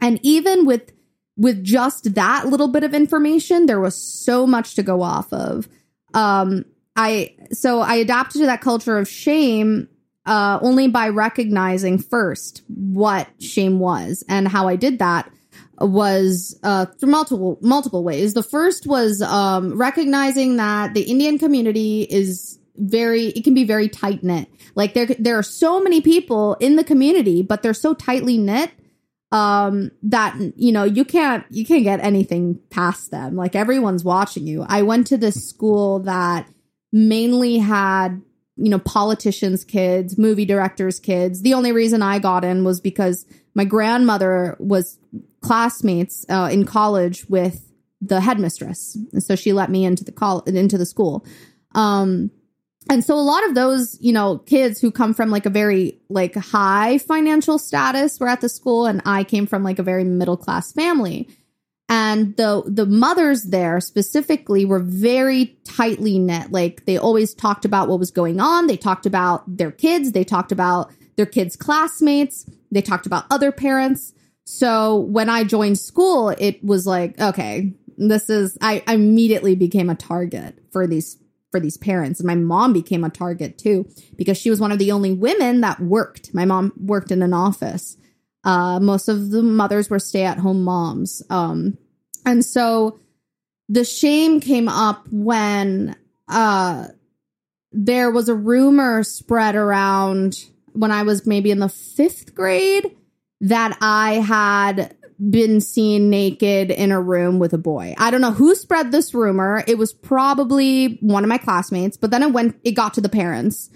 And 0.00 0.20
even 0.22 0.64
with 0.64 0.92
with 1.38 1.62
just 1.64 2.14
that 2.14 2.48
little 2.48 2.68
bit 2.68 2.84
of 2.84 2.92
information, 2.92 3.66
there 3.66 3.80
was 3.80 3.96
so 3.96 4.46
much 4.46 4.74
to 4.74 4.82
go 4.82 5.00
off 5.00 5.32
of. 5.32 5.68
Um, 6.12 6.64
I 6.96 7.36
so 7.52 7.80
I 7.80 7.94
adapted 7.94 8.40
to 8.40 8.46
that 8.46 8.60
culture 8.60 8.98
of 8.98 9.08
shame 9.08 9.88
uh, 10.26 10.58
only 10.60 10.88
by 10.88 11.08
recognizing 11.08 11.98
first 11.98 12.62
what 12.66 13.28
shame 13.40 13.78
was, 13.78 14.24
and 14.28 14.48
how 14.48 14.66
I 14.68 14.76
did 14.76 14.98
that 14.98 15.30
was 15.80 16.58
uh, 16.64 16.86
through 16.86 17.10
multiple 17.10 17.58
multiple 17.62 18.02
ways. 18.02 18.34
The 18.34 18.42
first 18.42 18.86
was 18.86 19.22
um, 19.22 19.78
recognizing 19.78 20.56
that 20.56 20.92
the 20.94 21.02
Indian 21.02 21.38
community 21.38 22.02
is 22.02 22.58
very 22.76 23.26
it 23.26 23.44
can 23.44 23.54
be 23.54 23.64
very 23.64 23.88
tight 23.88 24.24
knit. 24.24 24.48
Like 24.74 24.94
there 24.94 25.06
there 25.06 25.38
are 25.38 25.44
so 25.44 25.80
many 25.80 26.00
people 26.00 26.54
in 26.54 26.74
the 26.74 26.84
community, 26.84 27.42
but 27.42 27.62
they're 27.62 27.74
so 27.74 27.94
tightly 27.94 28.38
knit 28.38 28.72
um 29.30 29.90
that 30.02 30.34
you 30.56 30.72
know 30.72 30.84
you 30.84 31.04
can't 31.04 31.44
you 31.50 31.64
can't 31.64 31.84
get 31.84 32.00
anything 32.00 32.58
past 32.70 33.10
them. 33.10 33.36
Like 33.36 33.54
everyone's 33.54 34.04
watching 34.04 34.46
you. 34.46 34.64
I 34.66 34.82
went 34.82 35.06
to 35.08 35.18
this 35.18 35.48
school 35.48 36.00
that 36.00 36.48
mainly 36.92 37.58
had 37.58 38.22
you 38.56 38.70
know 38.70 38.78
politicians 38.78 39.64
kids 39.64 40.16
movie 40.16 40.46
directors 40.46 40.98
kids. 40.98 41.42
The 41.42 41.54
only 41.54 41.72
reason 41.72 42.02
i 42.02 42.18
got 42.18 42.44
in 42.44 42.64
was 42.64 42.80
because 42.80 43.26
my 43.54 43.64
grandmother 43.64 44.56
was 44.58 44.98
classmates 45.42 46.24
uh, 46.28 46.48
in 46.50 46.64
college 46.64 47.28
with 47.28 47.70
the 48.00 48.20
headmistress. 48.20 48.96
And 49.12 49.22
so 49.22 49.34
she 49.36 49.52
let 49.52 49.70
me 49.70 49.84
into 49.84 50.04
the 50.04 50.12
call 50.12 50.40
into 50.40 50.78
the 50.78 50.86
school. 50.86 51.26
Um 51.74 52.30
and 52.88 53.04
so 53.04 53.14
a 53.14 53.20
lot 53.20 53.46
of 53.46 53.54
those 53.54 53.98
you 54.00 54.12
know 54.12 54.38
kids 54.38 54.80
who 54.80 54.90
come 54.90 55.14
from 55.14 55.30
like 55.30 55.46
a 55.46 55.50
very 55.50 56.00
like 56.08 56.34
high 56.34 56.98
financial 56.98 57.58
status 57.58 58.18
were 58.18 58.28
at 58.28 58.40
the 58.40 58.48
school 58.48 58.86
and 58.86 59.02
i 59.04 59.24
came 59.24 59.46
from 59.46 59.62
like 59.62 59.78
a 59.78 59.82
very 59.82 60.04
middle 60.04 60.36
class 60.36 60.72
family. 60.72 61.28
And 61.90 62.36
the 62.36 62.62
the 62.66 62.84
mothers 62.84 63.44
there 63.44 63.80
specifically 63.80 64.66
were 64.66 64.78
very 64.78 65.56
tightly 65.64 66.18
knit. 66.18 66.52
Like 66.52 66.84
they 66.84 66.98
always 66.98 67.32
talked 67.32 67.64
about 67.64 67.88
what 67.88 67.98
was 67.98 68.10
going 68.10 68.40
on. 68.40 68.66
They 68.66 68.76
talked 68.76 69.06
about 69.06 69.44
their 69.56 69.70
kids. 69.70 70.12
They 70.12 70.24
talked 70.24 70.52
about 70.52 70.90
their 71.16 71.24
kids 71.24 71.56
classmates. 71.56 72.44
They 72.70 72.82
talked 72.82 73.06
about 73.06 73.24
other 73.30 73.50
parents. 73.50 74.12
So 74.44 74.96
when 74.96 75.28
i 75.28 75.44
joined 75.44 75.78
school 75.78 76.30
it 76.30 76.62
was 76.64 76.86
like 76.86 77.20
okay 77.20 77.74
this 77.98 78.30
is 78.30 78.56
i, 78.62 78.82
I 78.86 78.94
immediately 78.94 79.54
became 79.54 79.90
a 79.90 79.94
target 79.94 80.58
for 80.72 80.86
these 80.86 81.18
for 81.50 81.60
these 81.60 81.76
parents. 81.76 82.20
And 82.20 82.26
my 82.26 82.34
mom 82.34 82.72
became 82.72 83.04
a 83.04 83.10
target 83.10 83.58
too 83.58 83.88
because 84.16 84.38
she 84.38 84.50
was 84.50 84.60
one 84.60 84.72
of 84.72 84.78
the 84.78 84.92
only 84.92 85.12
women 85.12 85.60
that 85.62 85.80
worked. 85.80 86.34
My 86.34 86.44
mom 86.44 86.72
worked 86.76 87.10
in 87.10 87.22
an 87.22 87.32
office. 87.32 87.96
Uh, 88.44 88.80
most 88.80 89.08
of 89.08 89.30
the 89.30 89.42
mothers 89.42 89.90
were 89.90 89.98
stay 89.98 90.24
at 90.24 90.38
home 90.38 90.62
moms. 90.62 91.22
Um, 91.30 91.78
and 92.24 92.44
so 92.44 93.00
the 93.68 93.84
shame 93.84 94.40
came 94.40 94.68
up 94.68 95.06
when 95.10 95.96
uh, 96.28 96.88
there 97.72 98.10
was 98.10 98.28
a 98.28 98.34
rumor 98.34 99.02
spread 99.02 99.56
around 99.56 100.44
when 100.72 100.90
I 100.90 101.02
was 101.02 101.26
maybe 101.26 101.50
in 101.50 101.58
the 101.58 101.68
fifth 101.68 102.34
grade 102.34 102.96
that 103.40 103.76
I 103.80 104.14
had 104.14 104.96
been 105.18 105.60
seen 105.60 106.10
naked 106.10 106.70
in 106.70 106.92
a 106.92 107.00
room 107.00 107.38
with 107.38 107.52
a 107.52 107.58
boy. 107.58 107.94
I 107.98 108.10
don't 108.10 108.20
know 108.20 108.32
who 108.32 108.54
spread 108.54 108.92
this 108.92 109.12
rumor. 109.14 109.64
It 109.66 109.76
was 109.76 109.92
probably 109.92 110.98
one 111.00 111.24
of 111.24 111.28
my 111.28 111.38
classmates, 111.38 111.96
but 111.96 112.10
then 112.10 112.22
it 112.22 112.32
went 112.32 112.58
it 112.64 112.72
got 112.72 112.94
to 112.94 113.00
the 113.00 113.08
parents. 113.08 113.70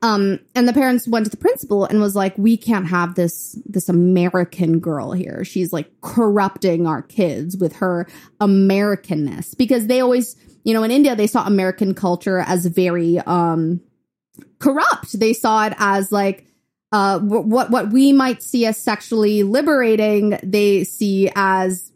Um 0.00 0.40
and 0.54 0.66
the 0.66 0.72
parents 0.72 1.06
went 1.06 1.26
to 1.26 1.30
the 1.30 1.36
principal 1.36 1.84
and 1.84 2.00
was 2.00 2.16
like, 2.16 2.38
"We 2.38 2.56
can't 2.56 2.86
have 2.86 3.16
this 3.16 3.60
this 3.66 3.88
American 3.88 4.78
girl 4.78 5.12
here. 5.12 5.44
She's 5.44 5.72
like 5.72 5.90
corrupting 6.00 6.86
our 6.86 7.02
kids 7.02 7.56
with 7.56 7.76
her 7.76 8.06
Americanness." 8.40 9.56
Because 9.58 9.88
they 9.88 10.00
always, 10.00 10.36
you 10.64 10.72
know, 10.72 10.84
in 10.84 10.90
India 10.90 11.16
they 11.16 11.26
saw 11.26 11.44
American 11.44 11.94
culture 11.94 12.38
as 12.38 12.64
very 12.64 13.18
um 13.18 13.80
corrupt. 14.58 15.18
They 15.18 15.34
saw 15.34 15.66
it 15.66 15.74
as 15.78 16.10
like 16.12 16.47
uh, 16.92 17.18
what 17.20 17.70
what 17.70 17.90
we 17.90 18.12
might 18.12 18.42
see 18.42 18.64
as 18.66 18.76
sexually 18.76 19.42
liberating, 19.42 20.38
they 20.42 20.84
see 20.84 21.30
as 21.34 21.92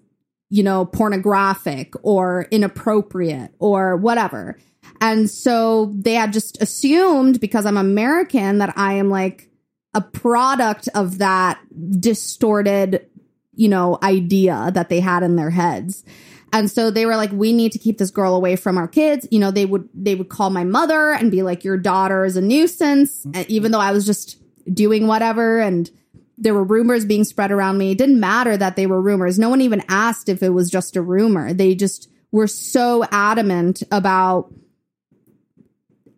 you 0.50 0.62
know 0.62 0.84
pornographic 0.84 1.94
or 2.02 2.46
inappropriate 2.50 3.54
or 3.58 3.96
whatever. 3.96 4.56
And 5.00 5.28
so 5.28 5.92
they 5.94 6.14
had 6.14 6.32
just 6.32 6.60
assumed 6.62 7.40
because 7.40 7.66
I'm 7.66 7.76
American 7.76 8.58
that 8.58 8.72
I 8.76 8.94
am 8.94 9.10
like 9.10 9.50
a 9.94 10.00
product 10.00 10.88
of 10.94 11.18
that 11.18 11.60
distorted, 12.00 13.06
you 13.54 13.68
know, 13.68 13.98
idea 14.02 14.70
that 14.74 14.88
they 14.88 15.00
had 15.00 15.22
in 15.22 15.36
their 15.36 15.50
heads. 15.50 16.04
And 16.52 16.70
so 16.70 16.90
they 16.90 17.06
were 17.06 17.16
like, 17.16 17.32
we 17.32 17.52
need 17.52 17.72
to 17.72 17.78
keep 17.78 17.98
this 17.98 18.10
girl 18.10 18.34
away 18.34 18.56
from 18.56 18.76
our 18.76 18.88
kids. 18.88 19.26
You 19.30 19.38
know, 19.38 19.50
they 19.50 19.64
would, 19.64 19.88
they 19.94 20.14
would 20.14 20.28
call 20.28 20.50
my 20.50 20.64
mother 20.64 21.12
and 21.12 21.30
be 21.30 21.42
like, 21.42 21.64
your 21.64 21.78
daughter 21.78 22.24
is 22.24 22.36
a 22.36 22.42
nuisance, 22.42 23.26
even 23.48 23.72
though 23.72 23.80
I 23.80 23.92
was 23.92 24.04
just 24.04 24.38
doing 24.72 25.06
whatever. 25.06 25.60
And 25.60 25.90
there 26.38 26.54
were 26.54 26.64
rumors 26.64 27.04
being 27.04 27.24
spread 27.24 27.52
around 27.52 27.78
me. 27.78 27.92
It 27.92 27.98
didn't 27.98 28.20
matter 28.20 28.56
that 28.56 28.76
they 28.76 28.86
were 28.86 29.00
rumors. 29.00 29.38
No 29.38 29.48
one 29.48 29.60
even 29.60 29.82
asked 29.88 30.28
if 30.28 30.42
it 30.42 30.50
was 30.50 30.70
just 30.70 30.96
a 30.96 31.02
rumor. 31.02 31.52
They 31.52 31.74
just 31.74 32.10
were 32.30 32.46
so 32.46 33.04
adamant 33.10 33.82
about, 33.90 34.52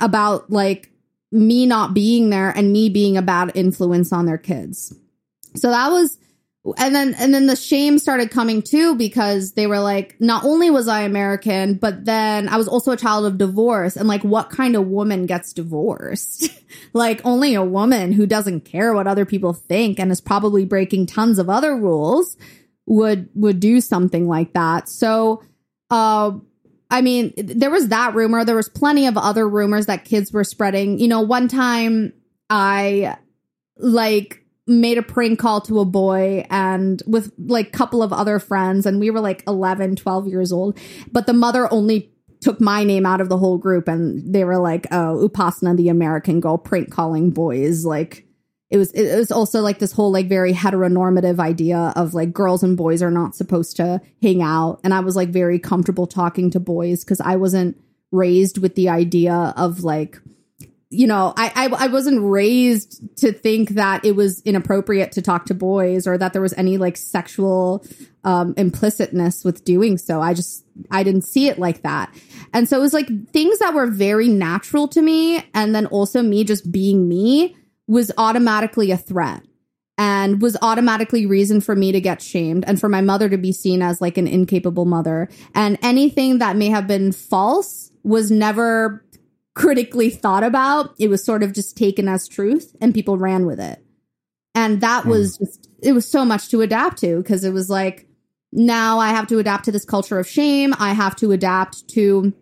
about 0.00 0.50
like 0.50 0.90
me 1.33 1.66
not 1.66 1.94
being 1.94 2.30
there 2.30 2.50
and 2.50 2.72
me 2.72 2.88
being 2.88 3.16
a 3.16 3.22
bad 3.22 3.52
influence 3.54 4.12
on 4.12 4.26
their 4.26 4.38
kids. 4.38 4.94
So 5.57 5.70
that 5.70 5.88
was 5.90 6.16
and 6.79 6.94
then 6.94 7.14
and 7.14 7.35
then 7.35 7.46
the 7.46 7.57
shame 7.57 7.98
started 7.98 8.31
coming 8.31 8.62
too 8.62 8.94
because 8.94 9.53
they 9.53 9.66
were 9.66 9.81
like 9.81 10.16
not 10.20 10.44
only 10.44 10.70
was 10.70 10.88
i 10.88 11.03
american 11.03 11.74
but 11.74 12.05
then 12.05 12.48
i 12.48 12.57
was 12.57 12.68
also 12.68 12.92
a 12.92 12.96
child 12.96 13.27
of 13.27 13.37
divorce 13.37 13.96
and 13.96 14.09
like 14.09 14.22
what 14.24 14.48
kind 14.48 14.74
of 14.74 14.87
woman 14.87 15.27
gets 15.27 15.53
divorced 15.53 16.48
like 16.94 17.20
only 17.24 17.55
a 17.55 17.62
woman 17.62 18.12
who 18.12 18.27
doesn't 18.27 18.62
care 18.62 18.94
what 18.94 19.07
other 19.07 19.27
people 19.27 19.53
think 19.53 19.98
and 20.00 20.11
is 20.11 20.20
probably 20.20 20.64
breaking 20.64 21.05
tons 21.07 21.38
of 21.38 21.50
other 21.50 21.77
rules 21.77 22.37
would 22.87 23.29
would 23.35 23.61
do 23.61 23.81
something 23.81 24.27
like 24.27 24.53
that 24.55 24.88
so 24.88 25.42
uh 25.90 26.33
I 26.90 27.00
mean, 27.00 27.33
there 27.37 27.70
was 27.70 27.88
that 27.88 28.14
rumor. 28.14 28.44
There 28.44 28.55
was 28.55 28.68
plenty 28.68 29.09
of 29.09 29.16
other 29.16 29.48
rumors 29.48 29.87
that 29.87 30.05
kids 30.05 30.33
were 30.33 30.44
spreading. 30.44 31.00
You 31.00 31.09
know, 31.09 31.22
one 31.22 31.48
time 31.48 32.12
I 32.48 33.16
like 33.77 34.43
made 34.66 34.98
a 34.98 35.03
prank 35.03 35.38
call 35.38 35.61
to 35.61 35.81
a 35.81 35.85
boy 35.85 36.46
and 36.50 37.03
with 37.07 37.33
like 37.38 37.72
couple 37.72 38.03
of 38.03 38.12
other 38.12 38.38
friends 38.38 38.87
and 38.87 38.98
we 38.98 39.11
were 39.11 39.20
like 39.20 39.42
11 39.46 39.96
12 39.96 40.29
years 40.29 40.53
old 40.53 40.79
but 41.12 41.27
the 41.27 41.35
mother 41.35 41.70
only 41.72 42.11
took 42.40 42.61
my 42.61 42.83
name 42.83 43.05
out 43.05 43.20
of 43.20 43.29
the 43.29 43.37
whole 43.37 43.59
group 43.59 43.88
and 43.88 44.33
they 44.33 44.44
were 44.44 44.59
like 44.59 44.87
oh 44.90 45.29
Upasna 45.29 45.77
the 45.77 45.90
american 45.90 46.40
girl 46.40 46.57
prank 46.57 46.90
calling 46.90 47.31
boys 47.31 47.85
like 47.85 48.27
it 48.70 48.79
was 48.79 48.90
it 48.92 49.16
was 49.16 49.31
also 49.31 49.61
like 49.61 49.79
this 49.79 49.92
whole 49.92 50.11
like 50.11 50.29
very 50.29 50.53
heteronormative 50.53 51.38
idea 51.38 51.92
of 51.94 52.14
like 52.14 52.33
girls 52.33 52.62
and 52.62 52.77
boys 52.77 53.03
are 53.03 53.11
not 53.11 53.35
supposed 53.35 53.77
to 53.77 54.00
hang 54.22 54.40
out 54.40 54.81
and 54.83 54.94
i 54.94 55.00
was 55.00 55.14
like 55.14 55.29
very 55.29 55.59
comfortable 55.59 56.07
talking 56.07 56.50
to 56.50 56.59
boys 56.59 57.05
because 57.05 57.20
i 57.20 57.37
wasn't 57.37 57.79
raised 58.12 58.59
with 58.59 58.74
the 58.77 58.88
idea 58.88 59.53
of 59.57 59.85
like 59.85 60.18
you 60.94 61.07
know, 61.07 61.35
I, 61.37 61.52
I, 61.54 61.85
I 61.85 61.87
wasn't 61.88 62.22
raised 62.22 63.18
to 63.18 63.33
think 63.33 63.70
that 63.70 64.04
it 64.04 64.12
was 64.12 64.40
inappropriate 64.42 65.12
to 65.12 65.22
talk 65.22 65.46
to 65.46 65.54
boys 65.54 66.07
or 66.07 66.16
that 66.16 66.33
there 66.33 66.42
was 66.42 66.54
any 66.54 66.78
like 66.78 66.96
sexual 66.96 67.85
um, 68.24 68.54
implicitness 68.54 69.44
with 69.44 69.64
doing 69.64 69.98
so. 69.98 70.20
I 70.20 70.35
just 70.35 70.64
I 70.90 71.02
didn't 71.02 71.22
see 71.22 71.48
it 71.48 71.59
like 71.59 71.83
that, 71.83 72.14
and 72.52 72.68
so 72.68 72.78
it 72.78 72.80
was 72.80 72.94
like 72.94 73.09
things 73.30 73.59
that 73.59 73.74
were 73.74 73.87
very 73.87 74.28
natural 74.28 74.88
to 74.88 75.02
me, 75.02 75.44
and 75.52 75.74
then 75.74 75.87
also 75.87 76.22
me 76.22 76.44
just 76.44 76.70
being 76.70 77.09
me 77.09 77.57
was 77.87 78.11
automatically 78.16 78.90
a 78.90 78.96
threat 78.96 79.42
and 79.96 80.42
was 80.42 80.57
automatically 80.62 81.26
reason 81.26 81.61
for 81.61 81.76
me 81.76 81.92
to 81.92 82.00
get 82.00 82.20
shamed 82.20 82.64
and 82.66 82.80
for 82.80 82.88
my 82.88 83.00
mother 83.00 83.28
to 83.28 83.38
be 83.38 83.52
seen 83.52 83.83
as 83.83 84.00
like 84.00 84.18
an 84.18 84.26
incapable 84.26 84.87
mother 84.87 85.28
and 85.54 85.78
anything 85.83 86.38
that 86.38 86.57
may 86.57 86.68
have 86.68 86.87
been 86.87 87.12
false 87.12 87.92
was 88.02 88.30
never 88.30 89.04
critically 89.54 90.10
thought 90.10 90.44
about. 90.44 90.94
It 90.98 91.08
was 91.08 91.24
sort 91.24 91.42
of 91.42 91.52
just 91.52 91.76
taken 91.76 92.08
as 92.08 92.28
truth 92.28 92.74
and 92.80 92.94
people 92.94 93.18
ran 93.18 93.46
with 93.46 93.60
it. 93.60 93.84
And 94.54 94.80
that 94.80 95.04
mm. 95.04 95.10
was 95.10 95.38
just, 95.38 95.68
it 95.82 95.92
was 95.92 96.08
so 96.08 96.24
much 96.24 96.48
to 96.50 96.60
adapt 96.60 96.98
to 96.98 97.18
because 97.18 97.44
it 97.44 97.52
was 97.52 97.70
like, 97.70 98.06
now 98.52 98.98
I 98.98 99.10
have 99.10 99.26
to 99.28 99.38
adapt 99.38 99.64
to 99.64 99.72
this 99.72 99.84
culture 99.84 100.18
of 100.18 100.28
shame. 100.28 100.74
I 100.78 100.92
have 100.92 101.16
to 101.16 101.32
adapt 101.32 101.88
to 101.88 102.32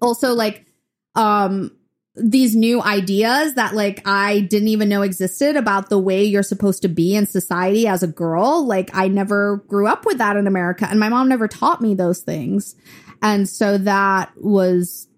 also 0.00 0.32
like, 0.34 0.66
um, 1.14 1.76
these 2.16 2.56
new 2.56 2.82
ideas 2.82 3.54
that 3.54 3.74
like 3.74 4.06
I 4.06 4.40
didn't 4.40 4.68
even 4.68 4.88
know 4.88 5.02
existed 5.02 5.56
about 5.56 5.88
the 5.88 5.98
way 5.98 6.24
you're 6.24 6.42
supposed 6.42 6.82
to 6.82 6.88
be 6.88 7.14
in 7.14 7.26
society 7.26 7.86
as 7.86 8.02
a 8.02 8.08
girl. 8.08 8.66
Like 8.66 8.90
I 8.92 9.08
never 9.08 9.58
grew 9.68 9.86
up 9.86 10.04
with 10.04 10.18
that 10.18 10.36
in 10.36 10.46
America 10.46 10.86
and 10.90 10.98
my 10.98 11.08
mom 11.08 11.28
never 11.28 11.48
taught 11.48 11.80
me 11.80 11.94
those 11.94 12.20
things. 12.20 12.74
And 13.22 13.48
so 13.48 13.78
that 13.78 14.32
was 14.36 15.08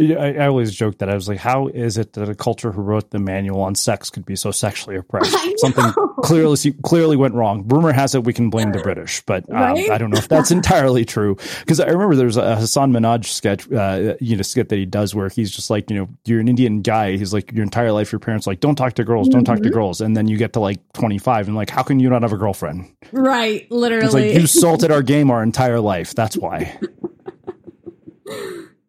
I, 0.00 0.32
I 0.34 0.46
always 0.46 0.72
joke 0.74 0.98
that 0.98 1.10
I 1.10 1.14
was 1.14 1.28
like, 1.28 1.38
how 1.38 1.66
is 1.68 1.98
it 1.98 2.14
that 2.14 2.28
a 2.28 2.34
culture 2.34 2.72
who 2.72 2.80
wrote 2.80 3.10
the 3.10 3.18
manual 3.18 3.60
on 3.60 3.74
sex 3.74 4.08
could 4.08 4.24
be 4.24 4.34
so 4.34 4.50
sexually 4.50 4.96
oppressed? 4.96 5.36
Something 5.58 5.92
clearly 6.22 6.56
clearly 6.82 7.16
went 7.16 7.34
wrong. 7.34 7.68
Rumor 7.68 7.92
has 7.92 8.14
it 8.14 8.24
we 8.24 8.32
can 8.32 8.48
blame 8.50 8.72
the 8.72 8.80
British, 8.80 9.20
but 9.26 9.48
um, 9.50 9.56
Right? 9.56 9.90
I 9.90 9.98
don't 9.98 10.10
know 10.10 10.16
if 10.18 10.28
that's 10.28 10.50
entirely 10.60 11.04
true. 11.04 11.36
Because 11.60 11.80
I 11.80 11.86
remember 11.88 12.16
there's 12.16 12.36
a 12.38 12.56
Hasan 12.56 12.92
Minhaj 12.92 13.26
sketch, 13.26 13.70
uh, 13.72 14.14
you 14.20 14.36
know, 14.36 14.42
skit 14.42 14.70
that 14.70 14.76
he 14.76 14.86
does 14.86 15.14
where 15.14 15.28
he's 15.28 15.50
just 15.50 15.68
like, 15.70 15.90
you 15.90 15.96
know, 15.96 16.08
you're 16.24 16.40
an 16.40 16.48
Indian 16.48 16.80
guy. 16.80 17.16
He's 17.16 17.34
like, 17.34 17.52
your 17.52 17.62
entire 17.62 17.92
life, 17.92 18.10
your 18.10 18.20
parents 18.20 18.46
are 18.46 18.52
like, 18.52 18.60
don't 18.60 18.76
talk 18.76 18.94
to 18.94 19.04
girls, 19.04 19.28
don't 19.28 19.44
talk 19.44 19.58
to 19.62 19.68
Mhm. 19.68 19.72
girls, 19.74 20.00
and 20.00 20.16
then 20.16 20.26
you 20.28 20.36
get 20.38 20.54
to 20.54 20.60
like 20.60 20.80
25 20.94 21.48
and 21.48 21.56
like, 21.56 21.68
how 21.70 21.82
can 21.82 22.00
you 22.00 22.08
not 22.08 22.22
have 22.22 22.32
a 22.32 22.38
girlfriend? 22.38 22.90
Right, 23.12 23.62
It's 23.62 23.70
literally. 23.70 24.30
like 24.32 24.40
you 24.40 24.46
salted 24.46 24.90
our 24.90 25.02
game 25.02 25.30
our 25.30 25.42
entire 25.42 25.80
life. 25.80 26.14
That's 26.14 26.36
why. 26.36 26.78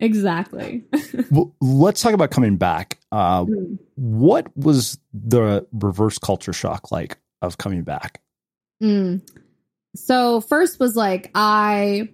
exactly. 0.01 0.83
well, 1.31 1.55
let's 1.61 2.01
talk 2.01 2.13
about 2.13 2.31
coming 2.31 2.57
back. 2.57 2.99
Uh, 3.11 3.45
Mm. 3.45 3.77
what 3.95 4.55
was 4.57 4.97
the 5.13 5.65
reverse 5.71 6.17
culture 6.17 6.53
shock 6.53 6.91
like 6.91 7.17
of 7.41 7.57
coming 7.57 7.83
back? 7.83 8.21
Mm. 8.83 9.21
So 9.95 10.41
first 10.41 10.79
was 10.79 10.95
like 10.95 11.31
I 11.35 12.09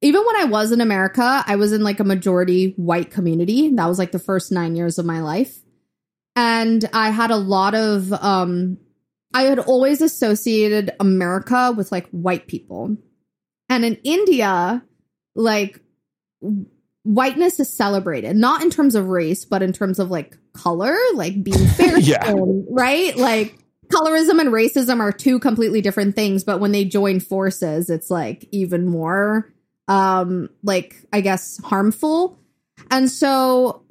even 0.00 0.22
when 0.24 0.36
I 0.36 0.44
was 0.44 0.72
in 0.72 0.80
America, 0.80 1.42
I 1.46 1.56
was 1.56 1.72
in 1.72 1.82
like 1.82 2.00
a 2.00 2.04
majority 2.04 2.72
white 2.76 3.10
community. 3.10 3.70
That 3.74 3.86
was 3.86 3.98
like 3.98 4.12
the 4.12 4.18
first 4.18 4.52
9 4.52 4.76
years 4.76 4.98
of 4.98 5.04
my 5.06 5.20
life. 5.20 5.58
And 6.36 6.88
I 6.92 7.10
had 7.10 7.30
a 7.30 7.36
lot 7.36 7.74
of 7.74 8.12
um 8.12 8.78
I 9.34 9.42
had 9.42 9.58
always 9.58 10.00
associated 10.00 10.92
America 11.00 11.74
with 11.76 11.92
like 11.92 12.08
white 12.10 12.46
people. 12.46 12.96
And 13.68 13.84
in 13.84 13.98
India, 14.04 14.82
like 15.34 15.80
whiteness 17.08 17.58
is 17.58 17.72
celebrated, 17.72 18.36
not 18.36 18.62
in 18.62 18.68
terms 18.68 18.94
of 18.94 19.06
race, 19.08 19.46
but 19.46 19.62
in 19.62 19.72
terms 19.72 19.98
of 19.98 20.10
like 20.10 20.36
color, 20.52 20.94
like 21.14 21.42
being 21.42 21.66
fair 21.78 21.98
Yeah. 21.98 22.22
skinned, 22.22 22.66
right? 22.70 23.16
Like 23.16 23.54
colorism 23.88 24.38
and 24.40 24.50
racism 24.50 25.00
are 25.00 25.10
two 25.10 25.38
completely 25.38 25.80
different 25.80 26.14
things, 26.14 26.44
but 26.44 26.60
when 26.60 26.72
they 26.72 26.84
join 26.84 27.18
forces, 27.20 27.88
it's 27.88 28.10
like 28.10 28.46
even 28.52 28.86
more 28.86 29.52
um 29.88 30.50
like 30.62 30.96
I 31.12 31.22
guess 31.22 31.58
harmful. 31.64 32.38
And 32.90 33.10
so 33.10 33.82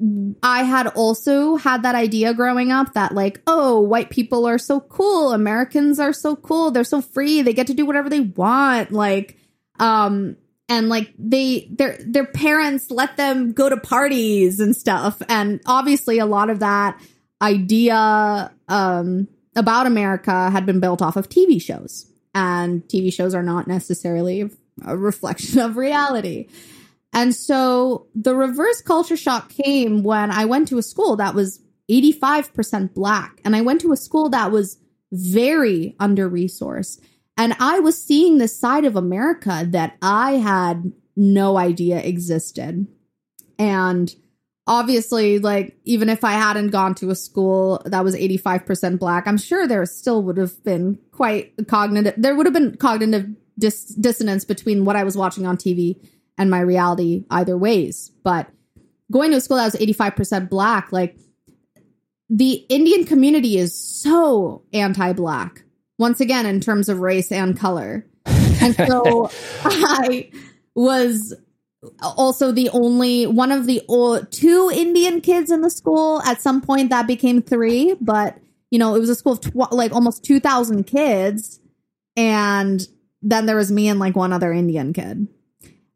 I 0.43 0.63
had 0.63 0.87
also 0.87 1.55
had 1.55 1.83
that 1.83 1.95
idea 1.95 2.33
growing 2.35 2.71
up 2.71 2.93
that 2.93 3.13
like, 3.13 3.41
oh, 3.47 3.81
white 3.81 4.11
people 4.11 4.45
are 4.45 4.59
so 4.59 4.79
cool, 4.79 5.33
Americans 5.33 5.99
are 5.99 6.13
so 6.13 6.35
cool, 6.35 6.69
they're 6.69 6.83
so 6.83 7.01
free, 7.01 7.41
they 7.41 7.53
get 7.53 7.67
to 7.67 7.73
do 7.73 7.85
whatever 7.85 8.09
they 8.09 8.19
want, 8.21 8.91
like 8.91 9.37
um 9.79 10.37
and 10.69 10.89
like 10.89 11.13
they 11.17 11.67
their 11.71 11.97
their 12.05 12.25
parents 12.25 12.91
let 12.91 13.17
them 13.17 13.53
go 13.53 13.69
to 13.69 13.77
parties 13.77 14.59
and 14.59 14.75
stuff 14.75 15.21
and 15.29 15.61
obviously 15.65 16.19
a 16.19 16.25
lot 16.25 16.49
of 16.49 16.59
that 16.59 16.99
idea 17.41 18.51
um 18.67 19.27
about 19.55 19.87
America 19.87 20.49
had 20.51 20.65
been 20.65 20.79
built 20.79 21.01
off 21.01 21.15
of 21.15 21.29
TV 21.29 21.61
shows 21.61 22.11
and 22.33 22.83
TV 22.83 23.11
shows 23.11 23.33
are 23.33 23.43
not 23.43 23.67
necessarily 23.67 24.49
a 24.85 24.95
reflection 24.95 25.59
of 25.59 25.75
reality. 25.75 26.47
And 27.11 27.33
so 27.33 28.07
the 28.13 28.35
reverse 28.35 28.81
culture 28.81 29.17
shock 29.17 29.49
came 29.49 30.03
when 30.03 30.29
I 30.29 30.45
went 30.45 30.67
to 30.67 30.77
a 30.77 30.83
school 30.83 31.15
that 31.15 31.33
was 31.33 31.59
85% 31.89 32.93
black 32.93 33.41
and 33.43 33.55
I 33.55 33.61
went 33.61 33.81
to 33.81 33.91
a 33.91 33.97
school 33.97 34.29
that 34.29 34.51
was 34.51 34.77
very 35.11 35.95
under 35.99 36.29
resourced. 36.29 37.01
And 37.37 37.55
I 37.59 37.79
was 37.79 38.01
seeing 38.01 38.37
this 38.37 38.59
side 38.59 38.85
of 38.85 38.95
America 38.95 39.65
that 39.69 39.97
I 40.01 40.33
had 40.33 40.91
no 41.15 41.57
idea 41.57 41.99
existed. 41.99 42.87
And 43.59 44.13
obviously, 44.65 45.39
like, 45.39 45.77
even 45.85 46.09
if 46.09 46.23
I 46.23 46.33
hadn't 46.33 46.69
gone 46.69 46.95
to 46.95 47.09
a 47.09 47.15
school 47.15 47.81
that 47.85 48.03
was 48.03 48.15
85% 48.15 48.99
black, 48.99 49.27
I'm 49.27 49.37
sure 49.37 49.67
there 49.67 49.85
still 49.85 50.21
would 50.23 50.37
have 50.37 50.63
been 50.63 50.99
quite 51.11 51.53
cognitive, 51.67 52.13
there 52.17 52.35
would 52.35 52.45
have 52.45 52.53
been 52.53 52.75
cognitive 52.77 53.29
dis- 53.57 53.95
dissonance 53.95 54.45
between 54.45 54.85
what 54.85 54.95
I 54.95 55.03
was 55.03 55.17
watching 55.17 55.45
on 55.45 55.57
TV 55.57 55.95
and 56.37 56.51
my 56.51 56.59
reality 56.59 57.25
either 57.29 57.57
ways. 57.57 58.11
But 58.23 58.47
going 59.11 59.31
to 59.31 59.37
a 59.37 59.41
school 59.41 59.57
that 59.57 59.65
was 59.65 59.75
85% 59.75 60.49
black, 60.49 60.91
like, 60.91 61.17
the 62.29 62.65
Indian 62.69 63.05
community 63.05 63.57
is 63.57 63.73
so 63.73 64.63
anti 64.73 65.13
black, 65.13 65.63
once 65.97 66.19
again, 66.19 66.45
in 66.45 66.59
terms 66.59 66.89
of 66.89 66.99
race 66.99 67.31
and 67.31 67.57
color. 67.57 68.05
And 68.25 68.75
so 68.75 69.29
I 69.63 70.29
was 70.75 71.33
also 72.01 72.51
the 72.51 72.69
only 72.69 73.27
one 73.27 73.51
of 73.51 73.65
the 73.65 73.81
two 74.31 74.71
Indian 74.73 75.21
kids 75.21 75.51
in 75.51 75.61
the 75.61 75.69
school. 75.69 76.21
At 76.23 76.41
some 76.41 76.61
point, 76.61 76.89
that 76.89 77.07
became 77.07 77.41
three, 77.41 77.95
but 77.99 78.37
you 78.69 78.79
know, 78.79 78.95
it 78.95 78.99
was 78.99 79.09
a 79.09 79.15
school 79.15 79.33
of 79.33 79.41
tw- 79.41 79.71
like 79.71 79.93
almost 79.93 80.23
2,000 80.23 80.83
kids. 80.85 81.59
And 82.15 82.85
then 83.21 83.45
there 83.45 83.55
was 83.55 83.71
me 83.71 83.87
and 83.87 83.99
like 83.99 84.15
one 84.15 84.33
other 84.33 84.51
Indian 84.51 84.93
kid. 84.93 85.27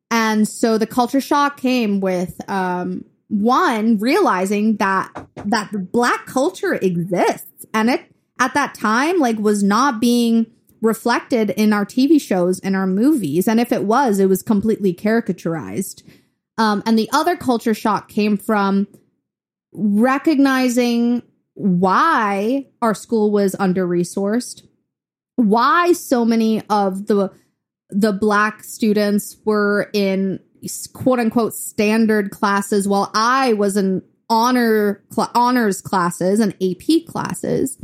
And 0.10 0.48
so 0.48 0.78
the 0.78 0.88
culture 0.88 1.22
shock 1.22 1.58
came 1.58 2.00
with 2.00 2.40
um, 2.50 3.06
one 3.30 3.98
realizing 3.98 4.78
that 4.78 5.10
that 5.46 5.92
black 5.92 6.26
culture 6.26 6.74
exists 6.74 7.66
and 7.74 7.90
it 7.90 8.11
at 8.42 8.56
that 8.56 8.74
time 8.74 9.20
like 9.20 9.38
was 9.38 9.62
not 9.64 10.02
being 10.02 10.48
reflected 10.82 11.52
in 11.52 11.72
our 11.72 11.86
TV 11.86 12.20
shows 12.20 12.60
and 12.60 12.76
our 12.76 12.88
movies 12.88 13.48
and 13.48 13.60
if 13.60 13.72
it 13.72 13.84
was 13.84 14.20
it 14.20 14.26
was 14.28 14.42
completely 14.42 14.94
caricaturized. 14.94 16.04
Um, 16.58 16.84
and 16.86 16.98
the 16.98 17.10
other 17.14 17.38
culture 17.38 17.74
shock 17.74 18.10
came 18.10 18.38
from 18.38 18.88
recognizing 19.72 21.24
why 21.54 22.68
our 22.82 22.94
school 22.94 23.32
was 23.32 23.56
under 23.60 23.88
resourced, 23.88 24.64
why 25.36 25.94
so 25.94 26.26
many 26.26 26.62
of 26.70 27.08
the 27.08 27.32
the 27.90 28.14
black 28.14 28.64
students 28.64 29.38
were 29.46 29.90
in 29.94 30.40
quote 30.94 31.20
unquote 31.20 31.54
standard 31.54 32.32
classes 32.32 32.88
while 32.88 33.12
I 33.14 33.54
was 33.54 33.78
in 33.78 34.02
honor 34.30 35.04
cl- 35.12 35.32
honors 35.36 35.82
classes 35.82 36.40
and 36.40 36.54
AP 36.62 37.06
classes. 37.08 37.78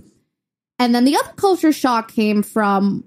And 0.80 0.94
then 0.94 1.06
the 1.06 1.18
other 1.18 1.34
culture 1.36 1.72
shock 1.72 2.12
came 2.12 2.44
from 2.44 3.04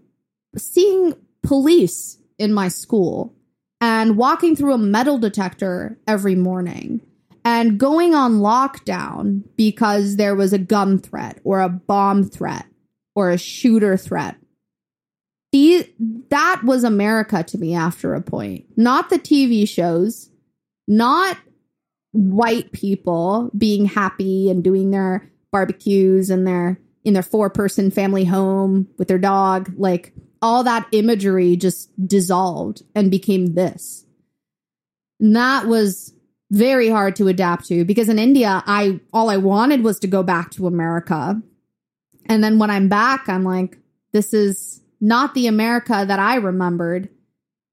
seeing 0.56 1.14
police 1.42 2.18
in 2.38 2.52
my 2.52 2.68
school 2.68 3.34
and 3.80 4.16
walking 4.16 4.56
through 4.56 4.74
a 4.74 4.78
metal 4.78 5.18
detector 5.18 5.98
every 6.06 6.34
morning 6.34 7.00
and 7.44 7.78
going 7.78 8.14
on 8.14 8.40
lockdown 8.40 9.42
because 9.56 10.16
there 10.16 10.34
was 10.34 10.52
a 10.52 10.58
gun 10.58 10.98
threat 10.98 11.40
or 11.44 11.60
a 11.60 11.68
bomb 11.68 12.24
threat 12.24 12.66
or 13.14 13.30
a 13.30 13.38
shooter 13.38 13.96
threat. 13.96 14.36
The, 15.52 15.88
that 16.28 16.62
was 16.64 16.84
America 16.84 17.42
to 17.42 17.58
me 17.58 17.74
after 17.74 18.14
a 18.14 18.20
point. 18.20 18.66
Not 18.76 19.10
the 19.10 19.18
TV 19.18 19.68
shows, 19.68 20.30
not 20.86 21.38
white 22.12 22.72
people 22.72 23.50
being 23.56 23.86
happy 23.86 24.50
and 24.50 24.62
doing 24.62 24.90
their 24.90 25.30
barbecues 25.50 26.30
and 26.30 26.46
their 26.46 26.78
in 27.04 27.14
their 27.14 27.22
four 27.22 27.50
person 27.50 27.90
family 27.90 28.24
home 28.24 28.88
with 28.98 29.08
their 29.08 29.18
dog. 29.18 29.72
Like 29.76 30.12
all 30.42 30.64
that 30.64 30.88
imagery 30.92 31.56
just 31.56 31.90
dissolved 32.06 32.82
and 32.94 33.10
became 33.10 33.54
this. 33.54 34.04
And 35.18 35.36
that 35.36 35.66
was 35.66 36.14
very 36.50 36.88
hard 36.88 37.16
to 37.16 37.28
adapt 37.28 37.66
to 37.66 37.84
because 37.84 38.08
in 38.08 38.18
India, 38.18 38.62
I 38.66 39.00
all 39.12 39.30
I 39.30 39.36
wanted 39.36 39.84
was 39.84 40.00
to 40.00 40.06
go 40.06 40.22
back 40.22 40.50
to 40.52 40.66
America. 40.66 41.40
And 42.26 42.42
then 42.42 42.58
when 42.58 42.70
I'm 42.70 42.88
back, 42.88 43.28
I'm 43.28 43.44
like, 43.44 43.78
this 44.12 44.34
is 44.34 44.82
not 45.00 45.34
the 45.34 45.46
America 45.46 46.04
that 46.06 46.18
I 46.18 46.36
remembered. 46.36 47.08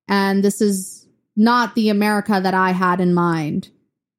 And 0.07 0.43
this 0.43 0.61
is 0.61 1.05
not 1.35 1.75
the 1.75 1.89
America 1.89 2.39
that 2.41 2.53
I 2.53 2.71
had 2.71 3.01
in 3.01 3.13
mind. 3.13 3.69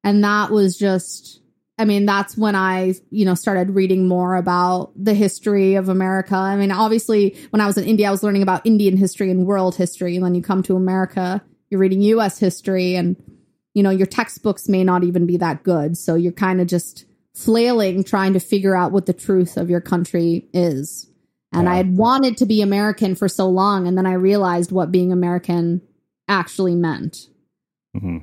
And 0.04 0.22
that 0.22 0.50
was 0.50 0.78
just, 0.78 1.40
I 1.78 1.84
mean, 1.84 2.06
that's 2.06 2.36
when 2.36 2.56
I, 2.56 2.94
you 3.10 3.24
know, 3.24 3.34
started 3.34 3.70
reading 3.70 4.08
more 4.08 4.34
about 4.34 4.92
the 4.96 5.14
history 5.14 5.76
of 5.76 5.88
America. 5.88 6.34
I 6.34 6.56
mean, 6.56 6.72
obviously, 6.72 7.36
when 7.50 7.60
I 7.60 7.66
was 7.66 7.78
in 7.78 7.84
India, 7.84 8.08
I 8.08 8.10
was 8.10 8.24
learning 8.24 8.42
about 8.42 8.66
Indian 8.66 8.96
history 8.96 9.30
and 9.30 9.46
world 9.46 9.76
history. 9.76 10.16
And 10.16 10.24
then 10.24 10.34
you 10.34 10.42
come 10.42 10.62
to 10.64 10.74
America, 10.76 11.40
you're 11.70 11.80
reading 11.80 12.02
US 12.02 12.38
history, 12.38 12.96
and, 12.96 13.16
you 13.74 13.82
know, 13.84 13.90
your 13.90 14.06
textbooks 14.06 14.68
may 14.68 14.82
not 14.82 15.04
even 15.04 15.24
be 15.24 15.36
that 15.36 15.62
good. 15.62 15.96
So 15.96 16.16
you're 16.16 16.32
kind 16.32 16.60
of 16.60 16.66
just 16.66 17.04
flailing, 17.32 18.02
trying 18.02 18.32
to 18.32 18.40
figure 18.40 18.76
out 18.76 18.90
what 18.90 19.06
the 19.06 19.12
truth 19.12 19.56
of 19.56 19.70
your 19.70 19.80
country 19.80 20.48
is. 20.52 21.06
And 21.52 21.64
Yeah. 21.64 21.72
I 21.72 21.76
had 21.76 21.96
wanted 21.96 22.36
to 22.38 22.46
be 22.46 22.60
American 22.60 23.14
for 23.14 23.28
so 23.28 23.48
long. 23.48 23.86
And 23.86 23.96
then 23.96 24.06
I 24.06 24.14
realized 24.14 24.72
what 24.72 24.90
being 24.90 25.12
American 25.12 25.80
actually 26.26 26.74
meant. 26.74 27.28
hmm 27.96 28.18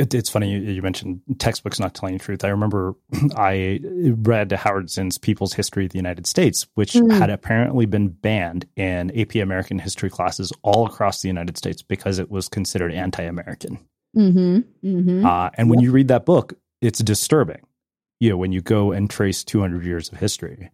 It, 0.00 0.14
it's 0.14 0.30
funny 0.30 0.50
you, 0.50 0.60
you 0.60 0.82
mentioned 0.82 1.20
textbooks 1.38 1.78
not 1.78 1.94
telling 1.94 2.16
the 2.16 2.24
truth. 2.24 2.42
I 2.44 2.48
remember 2.48 2.94
I 3.36 3.80
read 3.82 4.50
Howard 4.52 4.88
Zinn's 4.90 5.18
People's 5.18 5.52
History 5.52 5.84
of 5.84 5.92
the 5.92 5.98
United 5.98 6.26
States, 6.26 6.66
which 6.74 6.92
Mm. 6.94 7.12
had 7.18 7.28
apparently 7.30 7.86
been 7.86 8.08
banned 8.08 8.66
in 8.76 9.10
AP 9.18 9.36
American 9.36 9.78
history 9.78 10.08
classes 10.10 10.52
all 10.62 10.86
across 10.86 11.20
the 11.22 11.28
United 11.28 11.56
States 11.58 11.82
because 11.82 12.18
it 12.18 12.30
was 12.30 12.48
considered 12.48 12.92
anti-American. 12.92 13.78
Mm-hmm. 14.16 14.58
Mm-hmm. 14.88 15.26
Uh, 15.26 15.50
and 15.54 15.68
when 15.70 15.80
you 15.80 15.92
read 15.92 16.08
that 16.08 16.24
book, 16.26 16.54
it's 16.80 17.00
disturbing. 17.00 17.60
You 18.20 18.30
know, 18.30 18.36
when 18.36 18.52
you 18.52 18.60
go 18.62 18.92
and 18.92 19.08
trace 19.10 19.44
200 19.44 19.84
years 19.84 20.10
of 20.10 20.18
history, 20.18 20.70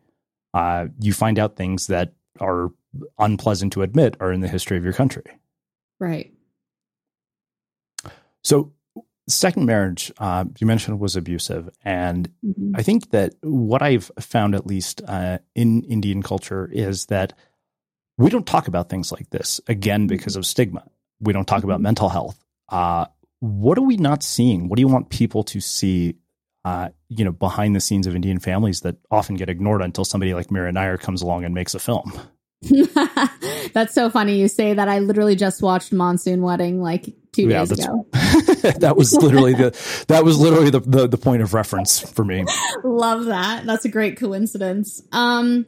uh, 0.55 0.87
you 1.01 1.13
find 1.13 1.39
out 1.39 1.57
things 1.57 1.89
that 1.89 2.15
are 2.41 2.71
unpleasant 3.19 3.73
to 3.75 3.83
admit 3.83 4.17
are 4.21 4.33
in 4.33 4.41
the 4.41 4.49
history 4.49 4.77
of 4.77 4.85
your 4.85 4.93
country. 4.95 5.25
right. 6.01 6.33
So, 8.45 8.73
second 9.29 9.67
marriage, 9.67 10.13
uh, 10.19 10.45
you 10.59 10.67
mentioned 10.67 11.01
was 11.01 11.17
abusive, 11.17 11.69
and 11.85 12.29
Mhm. 12.45 12.73
I 12.75 12.83
think 12.83 13.11
that 13.11 13.35
what 13.43 13.83
I've 13.83 14.11
found, 14.21 14.55
at 14.55 14.67
least 14.67 15.03
uh, 15.07 15.39
in 15.55 15.83
Indian 15.85 16.23
culture, 16.23 16.69
is 16.73 17.07
that 17.07 17.33
we 18.19 18.31
don't 18.31 18.47
talk 18.47 18.69
about 18.69 18.89
things 18.89 19.13
like 19.13 19.31
this 19.31 19.61
again 19.69 20.07
because 20.07 20.37
of 20.37 20.47
stigma. 20.47 20.85
We 21.21 21.33
don't 21.33 21.47
talk 21.47 21.65
about 21.65 21.81
mental 21.81 22.09
health. 22.09 22.43
Uh, 22.69 23.07
what 23.41 23.77
are 23.79 23.83
we 23.83 23.97
not 23.97 24.23
seeing? 24.23 24.69
What 24.69 24.77
do 24.77 24.81
you 24.81 24.89
want 24.89 25.11
people 25.11 25.43
to 25.45 25.61
see? 25.61 26.17
Uh, 26.65 26.89
you 27.09 27.25
know, 27.25 27.31
behind 27.31 27.77
the 27.77 27.81
scenes 27.81 28.09
of 28.09 28.17
Indian 28.17 28.41
families 28.41 28.81
that 28.81 28.97
often 29.11 29.37
get 29.37 29.49
ignored 29.49 29.83
until 29.83 30.05
somebody 30.05 30.35
like 30.35 30.51
Mira 30.51 30.73
Nair 30.73 30.99
comes 30.99 31.23
along 31.23 31.45
and 31.45 31.55
makes 31.55 31.75
a 31.77 31.79
film. 31.79 32.13
That's 33.73 33.95
so 33.95 34.11
funny 34.11 34.39
you 34.39 34.49
say 34.49 34.75
that. 34.75 34.89
I 34.89 34.99
literally 35.01 35.37
just 35.37 35.63
watched 35.63 35.93
Monsoon 35.93 36.43
Wedding 36.43 36.81
like 36.81 37.07
two 37.33 37.49
Yeah, 37.49 37.61
days 37.61 37.73
ago. 37.73 38.07
that 38.13 38.95
was 38.97 39.13
literally 39.13 39.55
the 39.55 40.05
that 40.09 40.25
was 40.25 40.39
literally 40.39 40.71
the, 40.71 40.81
the 40.81 41.07
the 41.07 41.19
point 41.19 41.43
of 41.43 41.55
reference 41.55 42.01
for 42.01 42.25
me. 42.25 42.45
Love 42.85 43.27
that. 43.27 43.67
That's 43.67 43.85
a 43.85 43.91
great 43.91 44.17
coincidence. 44.17 45.03
Um 45.13 45.67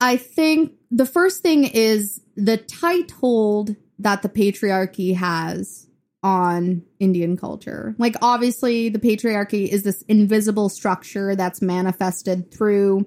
I 0.00 0.16
think 0.16 0.72
the 0.90 1.06
first 1.06 1.42
thing 1.42 1.64
is 1.64 2.20
the 2.36 2.58
tight 2.58 3.10
hold 3.10 3.74
that 3.98 4.22
the 4.22 4.28
patriarchy 4.28 5.14
has 5.16 5.86
on 6.22 6.82
Indian 7.00 7.36
culture. 7.36 7.94
Like 7.98 8.16
obviously 8.22 8.88
the 8.88 8.98
patriarchy 8.98 9.68
is 9.68 9.82
this 9.82 10.02
invisible 10.02 10.68
structure 10.68 11.34
that's 11.34 11.62
manifested 11.62 12.52
through 12.52 13.06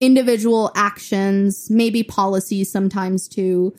individual 0.00 0.70
actions, 0.74 1.70
maybe 1.70 2.02
policies 2.02 2.70
sometimes 2.70 3.28
too, 3.28 3.74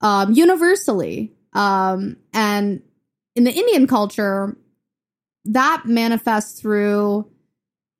um, 0.00 0.32
universally. 0.32 1.32
Um, 1.52 2.16
and 2.32 2.82
in 3.34 3.44
the 3.44 3.52
Indian 3.52 3.86
culture, 3.86 4.56
that 5.46 5.82
manifests 5.86 6.60
through 6.60 7.30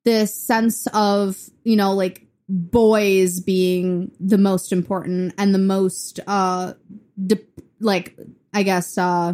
this 0.05 0.33
sense 0.33 0.87
of, 0.93 1.37
you 1.63 1.75
know, 1.75 1.93
like 1.93 2.27
boys 2.49 3.39
being 3.39 4.11
the 4.19 4.37
most 4.37 4.71
important 4.71 5.33
and 5.37 5.53
the 5.53 5.59
most, 5.59 6.19
uh, 6.27 6.73
de- 7.25 7.45
like, 7.79 8.17
I 8.53 8.63
guess, 8.63 8.97
uh, 8.97 9.33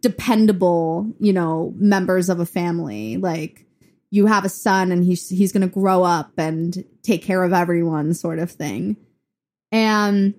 dependable, 0.00 1.14
you 1.18 1.32
know, 1.32 1.74
members 1.76 2.28
of 2.28 2.40
a 2.40 2.46
family. 2.46 3.18
Like, 3.18 3.66
you 4.10 4.26
have 4.26 4.44
a 4.44 4.48
son 4.48 4.92
and 4.92 5.04
he's 5.04 5.28
he's 5.28 5.52
going 5.52 5.66
to 5.66 5.72
grow 5.72 6.02
up 6.02 6.32
and 6.36 6.84
take 7.02 7.22
care 7.22 7.42
of 7.44 7.52
everyone 7.52 8.12
sort 8.14 8.38
of 8.38 8.50
thing. 8.50 8.96
And 9.72 10.34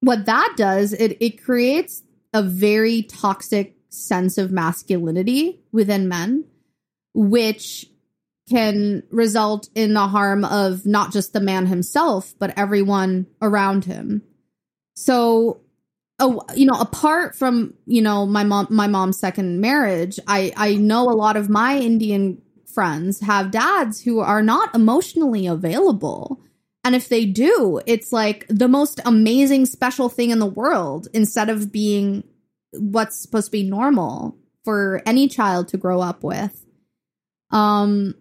what 0.00 0.26
that 0.26 0.54
does, 0.56 0.92
it 0.92 1.16
it 1.20 1.42
creates 1.42 2.02
a 2.32 2.42
very 2.42 3.02
toxic 3.02 3.76
sense 3.88 4.36
of 4.36 4.50
masculinity 4.50 5.60
within 5.70 6.08
men, 6.08 6.44
which 7.14 7.86
can 8.48 9.02
result 9.10 9.68
in 9.74 9.94
the 9.94 10.08
harm 10.08 10.44
of 10.44 10.84
not 10.84 11.12
just 11.12 11.32
the 11.32 11.40
man 11.40 11.66
himself, 11.66 12.34
but 12.38 12.52
everyone 12.58 13.26
around 13.40 13.84
him. 13.84 14.22
So, 14.96 15.62
oh, 16.18 16.42
you 16.54 16.66
know, 16.66 16.78
apart 16.78 17.36
from 17.36 17.74
you 17.86 18.02
know 18.02 18.26
my 18.26 18.42
mom, 18.42 18.66
my 18.70 18.88
mom's 18.88 19.20
second 19.20 19.60
marriage, 19.60 20.18
I 20.26 20.52
I 20.56 20.74
know 20.74 21.08
a 21.08 21.14
lot 21.14 21.36
of 21.36 21.48
my 21.48 21.78
Indian 21.78 22.42
friends 22.74 23.20
have 23.20 23.50
dads 23.50 24.02
who 24.02 24.20
are 24.20 24.42
not 24.42 24.74
emotionally 24.74 25.46
available. 25.46 26.40
And 26.84 26.94
if 26.94 27.08
they 27.08 27.24
do, 27.24 27.80
it's 27.86 28.12
like 28.12 28.46
the 28.48 28.68
most 28.68 29.00
amazing 29.04 29.66
special 29.66 30.08
thing 30.08 30.30
in 30.30 30.38
the 30.38 30.46
world 30.46 31.08
instead 31.14 31.48
of 31.48 31.72
being 31.72 32.24
what's 32.72 33.20
supposed 33.20 33.46
to 33.46 33.52
be 33.52 33.62
normal 33.62 34.36
for 34.64 35.02
any 35.06 35.28
child 35.28 35.68
to 35.68 35.78
grow 35.78 36.00
up 36.00 36.22
with. 36.22 36.64
Um 37.50 38.14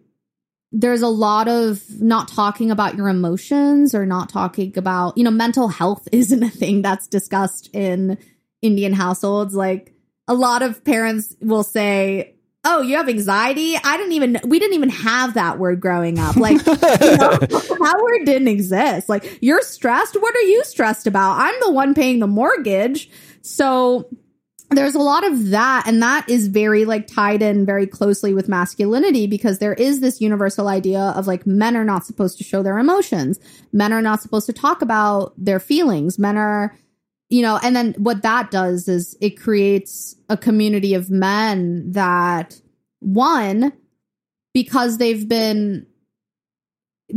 there's 0.75 1.03
a 1.03 1.07
lot 1.07 1.47
of 1.47 1.83
not 2.01 2.27
talking 2.27 2.71
about 2.71 2.95
your 2.95 3.07
emotions 3.07 3.93
or 3.93 4.07
not 4.07 4.27
talking 4.27 4.75
about, 4.75 5.15
you 5.15 5.23
know, 5.23 5.31
mental 5.31 5.67
health 5.67 6.07
isn't 6.11 6.43
a 6.43 6.49
thing 6.49 6.81
that's 6.81 7.07
discussed 7.07 7.69
in 7.73 8.17
Indian 8.61 8.93
households. 8.93 9.53
Like 9.53 9.93
a 10.27 10.33
lot 10.33 10.63
of 10.63 10.83
parents 10.83 11.35
will 11.39 11.63
say, 11.63 12.32
"Oh, 12.63 12.81
you 12.81 12.97
have 12.97 13.09
anxiety?" 13.09 13.75
I 13.75 13.97
didn't 13.97 14.13
even 14.13 14.39
we 14.45 14.59
didn't 14.59 14.75
even 14.75 14.89
have 14.89 15.35
that 15.35 15.59
word 15.59 15.79
growing 15.79 16.19
up. 16.19 16.35
Like 16.35 16.57
you 16.57 16.73
know, 16.73 17.37
that 17.37 17.99
word 18.01 18.25
didn't 18.25 18.47
exist. 18.47 19.09
Like 19.09 19.39
you're 19.41 19.61
stressed? 19.61 20.19
What 20.19 20.35
are 20.35 20.41
you 20.41 20.63
stressed 20.63 21.07
about? 21.07 21.39
I'm 21.39 21.55
the 21.61 21.71
one 21.71 21.93
paying 21.93 22.19
the 22.19 22.27
mortgage. 22.27 23.09
So 23.41 24.09
there's 24.75 24.95
a 24.95 24.99
lot 24.99 25.25
of 25.25 25.49
that 25.49 25.83
and 25.87 26.01
that 26.01 26.27
is 26.29 26.47
very 26.47 26.85
like 26.85 27.07
tied 27.07 27.41
in 27.41 27.65
very 27.65 27.87
closely 27.87 28.33
with 28.33 28.47
masculinity 28.47 29.27
because 29.27 29.59
there 29.59 29.73
is 29.73 29.99
this 29.99 30.21
universal 30.21 30.67
idea 30.67 30.99
of 30.99 31.27
like 31.27 31.45
men 31.45 31.75
are 31.75 31.85
not 31.85 32.05
supposed 32.05 32.37
to 32.37 32.43
show 32.43 32.63
their 32.63 32.79
emotions 32.79 33.39
men 33.71 33.93
are 33.93 34.01
not 34.01 34.21
supposed 34.21 34.45
to 34.45 34.53
talk 34.53 34.81
about 34.81 35.33
their 35.37 35.59
feelings 35.59 36.17
men 36.17 36.37
are 36.37 36.75
you 37.29 37.41
know 37.41 37.59
and 37.63 37.75
then 37.75 37.93
what 37.97 38.21
that 38.23 38.51
does 38.51 38.87
is 38.87 39.17
it 39.21 39.39
creates 39.39 40.15
a 40.29 40.37
community 40.37 40.93
of 40.93 41.09
men 41.09 41.91
that 41.91 42.59
one 42.99 43.73
because 44.53 44.97
they've 44.97 45.27
been 45.27 45.85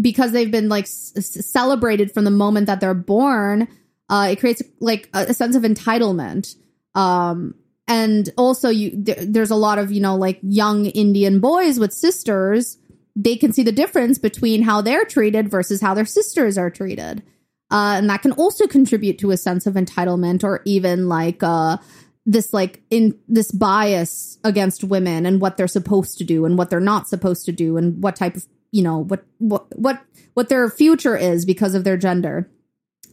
because 0.01 0.33
they've 0.33 0.51
been 0.51 0.69
like 0.69 0.85
s- 0.85 1.47
celebrated 1.47 2.13
from 2.13 2.25
the 2.25 2.31
moment 2.31 2.67
that 2.67 2.81
they're 2.81 2.95
born 2.95 3.69
uh 4.09 4.29
it 4.31 4.41
creates 4.41 4.63
like 4.81 5.09
a, 5.15 5.27
a 5.29 5.35
sense 5.35 5.57
of 5.57 5.63
entitlement. 5.63 6.57
Um 6.95 7.55
and 7.89 8.31
also 8.37 8.69
you 8.69 8.91
there, 8.95 9.17
there's 9.21 9.51
a 9.51 9.57
lot 9.57 9.79
of 9.79 9.93
you 9.93 10.01
know 10.01 10.17
like 10.17 10.39
young 10.43 10.87
indian 10.87 11.41
boys 11.41 11.79
with 11.79 11.93
sisters 11.93 12.79
they 13.15 13.37
can 13.37 13.53
see 13.53 13.63
the 13.63 13.73
difference 13.73 14.19
between 14.19 14.63
how 14.63 14.81
they're 14.81 15.05
treated 15.05 15.49
versus 15.49 15.81
how 15.81 15.95
their 15.95 16.05
sisters 16.05 16.59
are 16.59 16.71
treated 16.71 17.23
uh 17.71 17.95
and 17.97 18.09
that 18.09 18.23
can 18.23 18.33
also 18.33 18.67
contribute 18.67 19.19
to 19.19 19.31
a 19.31 19.37
sense 19.37 19.67
of 19.67 19.75
entitlement 19.75 20.45
or 20.45 20.63
even 20.65 21.09
like 21.09 21.43
uh 21.43 21.77
this 22.25 22.53
like 22.53 22.83
in 22.91 23.19
this 23.29 23.53
bias 23.53 24.39
against 24.43 24.83
women 24.83 25.27
and 25.27 25.41
what 25.41 25.57
they're 25.57 25.69
supposed 25.69 26.19
to 26.19 26.25
do 26.25 26.45
and 26.45 26.59
what 26.59 26.71
they're 26.71 26.81
not 26.81 27.09
supposed 27.09 27.45
to 27.45 27.53
do 27.53 27.77
and 27.77 28.03
what 28.03 28.17
type 28.17 28.37
of 28.37 28.47
you 28.73 28.83
know 28.83 28.99
what 29.05 29.25
what 29.39 29.67
what 29.79 30.03
what 30.35 30.49
their 30.49 30.69
future 30.69 31.17
is 31.17 31.45
because 31.45 31.75
of 31.75 31.85
their 31.85 31.97
gender 31.97 32.51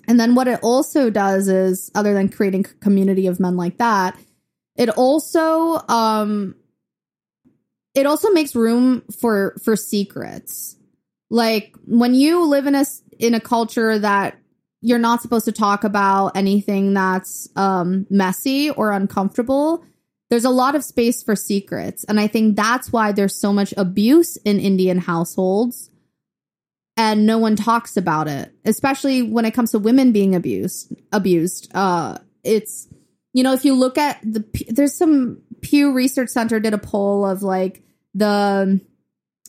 and 0.08 0.20
then 0.20 0.36
what 0.36 0.48
it 0.48 0.60
also 0.62 1.10
does 1.10 1.48
is, 1.48 1.92
other 1.96 2.14
than 2.14 2.30
creating 2.30 2.66
a 2.66 2.74
community 2.84 3.28
of 3.28 3.40
men 3.40 3.56
like 3.56 3.78
that, 3.78 4.18
it 4.76 4.90
also 4.90 5.80
um 5.88 6.56
it 7.96 8.06
also 8.06 8.32
makes 8.32 8.56
room 8.56 9.04
for 9.20 9.56
for 9.64 9.76
secrets. 9.76 10.76
Like 11.30 11.76
when 11.86 12.14
you 12.16 12.46
live 12.46 12.68
in 12.68 12.76
a 12.76 12.86
in 13.20 13.34
a 13.34 13.40
culture 13.40 13.98
that 13.98 14.38
you're 14.84 15.00
not 15.00 15.22
supposed 15.22 15.46
to 15.46 15.52
talk 15.52 15.84
about 15.84 16.36
anything 16.36 16.94
that's 16.94 17.50
um 17.56 18.06
messy 18.10 18.70
or 18.70 18.92
uncomfortable, 18.92 19.84
there's 20.30 20.46
a 20.46 20.50
lot 20.50 20.76
of 20.76 20.84
space 20.84 21.24
for 21.24 21.36
secrets. 21.36 22.04
And 22.04 22.20
I 22.20 22.28
think 22.28 22.56
that's 22.56 22.92
why 22.92 23.12
there's 23.12 23.36
so 23.36 23.54
much 23.54 23.74
abuse 23.78 24.38
in 24.38 24.60
Indian 24.60 25.00
households. 25.00 25.90
And 26.96 27.26
no 27.26 27.40
one 27.40 27.56
talks 27.56 27.98
about 27.98 28.28
it 28.28 28.54
especially 28.66 29.24
when 29.24 29.46
it 29.46 29.52
comes 29.52 29.72
to 29.72 29.80
women 29.80 30.12
being 30.12 30.36
abused 30.36 30.94
abused. 31.12 31.72
Uh 31.74 32.18
it's 32.44 32.88
you 33.34 33.44
know 33.44 33.54
if 33.54 33.66
you 33.66 33.74
look 33.74 33.98
at 33.98 34.22
the 34.22 34.46
there's 34.70 34.94
some 34.94 35.42
pew 35.62 35.94
research 35.94 36.30
center 36.30 36.60
did 36.60 36.74
a 36.74 36.78
poll 36.78 37.26
of 37.26 37.42
like 37.42 37.82
the 38.14 38.80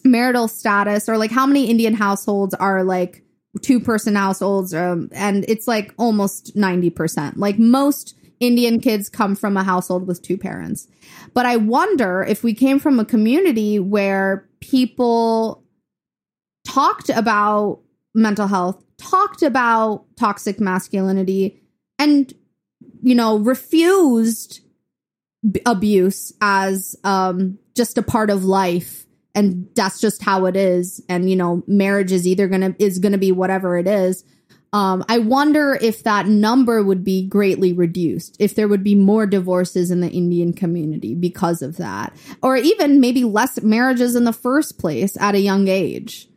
marital 0.04 0.48
status 0.48 1.08
or 1.08 1.18
like 1.18 1.30
how 1.30 1.46
many 1.46 1.68
indian 1.70 1.94
households 1.94 2.54
are 2.54 2.84
like 2.84 3.23
two 3.62 3.80
person 3.80 4.14
households 4.14 4.74
um, 4.74 5.08
and 5.12 5.44
it's 5.48 5.68
like 5.68 5.94
almost 5.96 6.56
90% 6.56 7.34
like 7.36 7.58
most 7.58 8.16
indian 8.40 8.80
kids 8.80 9.08
come 9.08 9.36
from 9.36 9.56
a 9.56 9.62
household 9.62 10.06
with 10.06 10.22
two 10.22 10.36
parents. 10.36 10.88
But 11.32 11.46
i 11.46 11.56
wonder 11.56 12.22
if 12.22 12.42
we 12.42 12.54
came 12.54 12.78
from 12.78 12.98
a 12.98 13.04
community 13.04 13.78
where 13.78 14.48
people 14.60 15.64
talked 16.66 17.10
about 17.10 17.80
mental 18.14 18.46
health 18.46 18.82
talked 18.96 19.42
about 19.42 20.04
toxic 20.16 20.60
masculinity 20.60 21.60
and 21.98 22.32
you 23.02 23.14
know 23.14 23.38
refused 23.38 24.60
b- 25.50 25.60
abuse 25.66 26.32
as 26.40 26.96
um 27.04 27.58
just 27.74 27.98
a 27.98 28.02
part 28.02 28.30
of 28.30 28.44
life 28.44 29.03
and 29.34 29.68
that's 29.74 30.00
just 30.00 30.22
how 30.22 30.46
it 30.46 30.56
is. 30.56 31.02
And 31.08 31.28
you 31.28 31.36
know 31.36 31.62
marriage 31.66 32.12
is 32.12 32.26
either 32.26 32.48
gonna 32.48 32.74
is 32.78 32.98
gonna 32.98 33.18
be 33.18 33.32
whatever 33.32 33.76
it 33.76 33.86
is. 33.86 34.24
Um 34.72 35.04
i 35.08 35.18
wonder 35.18 35.78
if 35.80 36.02
that 36.02 36.26
number 36.26 36.82
would 36.82 37.04
be 37.04 37.26
greatly 37.26 37.72
reduced 37.72 38.36
if 38.40 38.54
there 38.54 38.68
would 38.68 38.82
be 38.82 38.94
more 38.94 39.26
divorces 39.26 39.90
in 39.90 40.00
the 40.00 40.10
indian 40.10 40.52
community 40.52 41.14
because 41.14 41.62
of 41.62 41.76
that 41.76 42.16
or 42.42 42.56
even 42.56 43.00
maybe 43.00 43.22
less 43.24 43.62
marriages 43.62 44.16
in 44.16 44.24
the 44.24 44.32
first 44.32 44.78
place 44.78 45.16
at 45.20 45.36
a 45.36 45.40
young 45.40 45.68
age. 45.68 46.28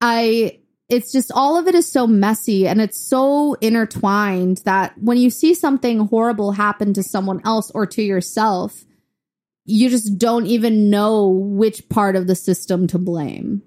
I 0.00 0.60
it's 0.88 1.12
just 1.12 1.30
all 1.34 1.58
of 1.58 1.66
it 1.68 1.74
is 1.74 1.90
so 1.90 2.06
messy 2.06 2.66
and 2.66 2.80
it's 2.80 2.98
so 2.98 3.54
intertwined 3.54 4.62
that 4.64 4.96
when 4.98 5.18
you 5.18 5.28
see 5.28 5.54
something 5.54 6.06
horrible 6.06 6.52
happen 6.52 6.94
to 6.94 7.02
someone 7.02 7.42
else 7.44 7.70
or 7.72 7.86
to 7.86 8.02
yourself, 8.02 8.84
you 9.68 9.90
just 9.90 10.16
don't 10.18 10.46
even 10.46 10.88
know 10.88 11.28
which 11.28 11.86
part 11.90 12.16
of 12.16 12.26
the 12.26 12.34
system 12.34 12.86
to 12.86 12.98
blame. 12.98 13.62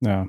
Yeah. 0.00 0.24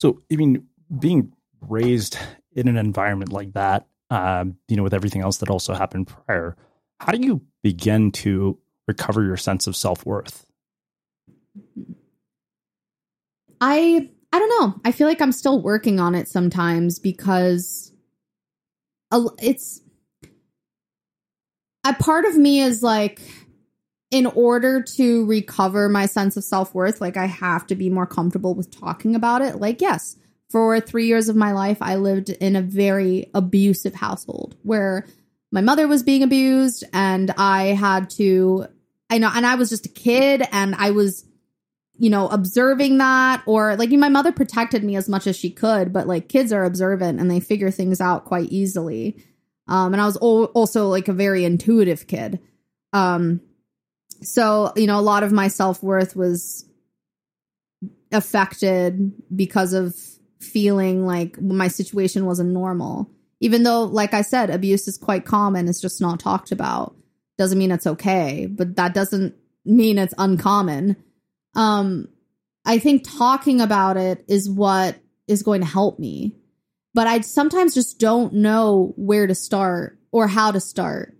So, 0.00 0.22
I 0.32 0.36
mean, 0.36 0.66
being 0.98 1.32
raised 1.60 2.16
in 2.52 2.68
an 2.68 2.78
environment 2.78 3.32
like 3.32 3.52
that, 3.52 3.86
um, 4.08 4.56
you 4.68 4.76
know, 4.76 4.82
with 4.82 4.94
everything 4.94 5.20
else 5.20 5.36
that 5.38 5.50
also 5.50 5.74
happened 5.74 6.08
prior, 6.08 6.56
how 7.00 7.12
do 7.12 7.20
you 7.20 7.42
begin 7.62 8.12
to 8.12 8.58
recover 8.88 9.22
your 9.22 9.36
sense 9.36 9.66
of 9.66 9.76
self 9.76 10.06
worth? 10.06 10.46
I 13.60 14.08
I 14.32 14.38
don't 14.38 14.60
know. 14.60 14.80
I 14.86 14.92
feel 14.92 15.06
like 15.06 15.20
I'm 15.20 15.32
still 15.32 15.60
working 15.60 16.00
on 16.00 16.14
it 16.14 16.28
sometimes 16.28 16.98
because 16.98 17.92
it's 19.12 19.82
a 21.84 21.92
part 21.94 22.24
of 22.24 22.36
me 22.38 22.60
is 22.60 22.82
like 22.82 23.20
in 24.10 24.26
order 24.26 24.82
to 24.82 25.24
recover 25.26 25.88
my 25.88 26.06
sense 26.06 26.36
of 26.36 26.44
self-worth 26.44 27.00
like 27.00 27.16
i 27.16 27.26
have 27.26 27.66
to 27.66 27.74
be 27.74 27.90
more 27.90 28.06
comfortable 28.06 28.54
with 28.54 28.70
talking 28.70 29.14
about 29.14 29.42
it 29.42 29.56
like 29.56 29.80
yes 29.80 30.16
for 30.48 30.80
3 30.80 31.06
years 31.06 31.28
of 31.28 31.36
my 31.36 31.52
life 31.52 31.78
i 31.80 31.96
lived 31.96 32.30
in 32.30 32.56
a 32.56 32.62
very 32.62 33.30
abusive 33.34 33.94
household 33.94 34.56
where 34.62 35.06
my 35.52 35.60
mother 35.60 35.88
was 35.88 36.02
being 36.02 36.22
abused 36.22 36.84
and 36.92 37.32
i 37.36 37.64
had 37.66 38.10
to 38.10 38.66
i 39.10 39.18
know 39.18 39.30
and 39.34 39.46
i 39.46 39.54
was 39.54 39.70
just 39.70 39.86
a 39.86 39.90
kid 39.90 40.46
and 40.52 40.74
i 40.74 40.90
was 40.90 41.24
you 42.00 42.08
know, 42.08 42.28
observing 42.28 42.96
that 42.96 43.42
or 43.44 43.76
like 43.76 43.90
my 43.90 44.08
mother 44.08 44.32
protected 44.32 44.82
me 44.82 44.96
as 44.96 45.06
much 45.06 45.26
as 45.26 45.36
she 45.36 45.50
could, 45.50 45.92
but 45.92 46.06
like 46.06 46.30
kids 46.30 46.50
are 46.50 46.64
observant 46.64 47.20
and 47.20 47.30
they 47.30 47.40
figure 47.40 47.70
things 47.70 48.00
out 48.00 48.24
quite 48.24 48.50
easily. 48.50 49.22
Um, 49.68 49.92
and 49.92 50.00
I 50.00 50.06
was 50.06 50.16
also 50.16 50.88
like 50.88 51.08
a 51.08 51.12
very 51.12 51.44
intuitive 51.44 52.06
kid. 52.06 52.40
Um, 52.94 53.42
so, 54.22 54.72
you 54.76 54.86
know, 54.86 54.98
a 54.98 55.02
lot 55.02 55.22
of 55.22 55.32
my 55.32 55.48
self 55.48 55.82
worth 55.82 56.16
was 56.16 56.66
affected 58.12 59.12
because 59.34 59.72
of 59.72 59.94
feeling 60.40 61.06
like 61.06 61.40
my 61.40 61.68
situation 61.68 62.26
wasn't 62.26 62.50
normal. 62.50 63.10
Even 63.40 63.62
though, 63.62 63.84
like 63.84 64.12
I 64.12 64.22
said, 64.22 64.50
abuse 64.50 64.86
is 64.86 64.98
quite 64.98 65.24
common, 65.24 65.68
it's 65.68 65.80
just 65.80 66.00
not 66.00 66.20
talked 66.20 66.52
about. 66.52 66.94
Doesn't 67.38 67.58
mean 67.58 67.70
it's 67.70 67.86
okay, 67.86 68.46
but 68.46 68.76
that 68.76 68.92
doesn't 68.92 69.34
mean 69.64 69.98
it's 69.98 70.14
uncommon 70.18 70.96
um 71.54 72.08
i 72.64 72.78
think 72.78 73.04
talking 73.04 73.60
about 73.60 73.96
it 73.96 74.24
is 74.28 74.48
what 74.48 74.96
is 75.26 75.42
going 75.42 75.60
to 75.60 75.66
help 75.66 75.98
me 75.98 76.34
but 76.94 77.06
i 77.06 77.20
sometimes 77.20 77.74
just 77.74 77.98
don't 77.98 78.32
know 78.32 78.92
where 78.96 79.26
to 79.26 79.34
start 79.34 79.98
or 80.12 80.26
how 80.26 80.50
to 80.50 80.60
start 80.60 81.16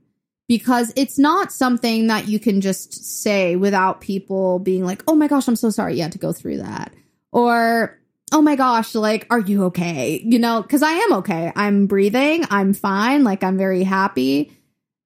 because 0.50 0.92
it's 0.96 1.16
not 1.16 1.52
something 1.52 2.08
that 2.08 2.26
you 2.26 2.40
can 2.40 2.60
just 2.60 3.04
say 3.22 3.54
without 3.54 4.00
people 4.00 4.58
being 4.58 4.84
like 4.84 5.00
oh 5.06 5.14
my 5.14 5.28
gosh 5.28 5.46
i'm 5.46 5.54
so 5.54 5.70
sorry 5.70 5.94
you 5.94 6.02
had 6.02 6.10
to 6.10 6.18
go 6.18 6.32
through 6.32 6.56
that. 6.56 6.92
Or 7.30 7.96
oh 8.32 8.42
my 8.42 8.56
gosh 8.56 8.96
like 8.96 9.28
are 9.30 9.38
you 9.38 9.66
okay? 9.66 10.20
You 10.24 10.40
know 10.40 10.60
because 10.60 10.82
i 10.82 10.90
am 10.90 11.12
okay. 11.12 11.52
I'm 11.54 11.86
breathing. 11.86 12.44
I'm 12.50 12.74
fine. 12.74 13.22
Like 13.22 13.44
i'm 13.44 13.56
very 13.56 13.84
happy. 13.84 14.50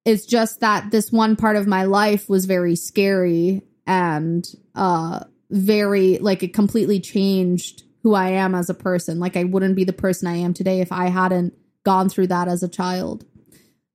It's 0.06 0.24
just 0.24 0.60
that 0.60 0.90
this 0.90 1.12
one 1.12 1.36
part 1.36 1.56
of 1.56 1.66
my 1.66 1.84
life 1.84 2.26
was 2.26 2.46
very 2.46 2.74
scary 2.74 3.60
and 3.86 4.48
uh 4.74 5.24
very 5.50 6.16
like 6.16 6.42
it 6.42 6.54
completely 6.54 7.00
changed 7.00 7.82
who 8.02 8.14
I 8.14 8.30
am 8.30 8.54
as 8.54 8.70
a 8.70 8.74
person. 8.74 9.20
Like 9.20 9.36
I 9.36 9.44
wouldn't 9.44 9.76
be 9.76 9.84
the 9.84 9.92
person 9.92 10.26
I 10.26 10.36
am 10.36 10.54
today 10.54 10.80
if 10.80 10.90
I 10.90 11.08
hadn't 11.08 11.52
gone 11.84 12.08
through 12.08 12.28
that 12.28 12.48
as 12.48 12.62
a 12.62 12.68
child. 12.68 13.26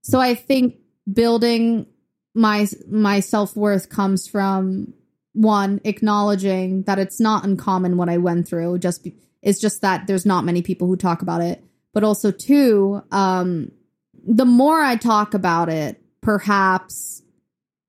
So 0.03 0.19
I 0.19 0.35
think 0.35 0.75
building 1.13 1.85
my 2.33 2.67
my 2.89 3.19
self-worth 3.19 3.89
comes 3.89 4.27
from 4.27 4.93
one 5.33 5.79
acknowledging 5.83 6.83
that 6.83 6.99
it's 6.99 7.19
not 7.19 7.43
uncommon 7.43 7.97
what 7.97 8.09
I 8.09 8.17
went 8.17 8.47
through 8.47 8.79
just 8.79 9.07
it's 9.41 9.59
just 9.59 9.81
that 9.81 10.07
there's 10.07 10.25
not 10.25 10.45
many 10.45 10.61
people 10.61 10.87
who 10.87 10.95
talk 10.95 11.21
about 11.21 11.41
it 11.41 11.63
but 11.93 12.03
also 12.03 12.31
two 12.31 13.01
um 13.11 13.71
the 14.27 14.45
more 14.45 14.81
I 14.81 14.95
talk 14.95 15.33
about 15.33 15.69
it 15.69 16.01
perhaps 16.21 17.21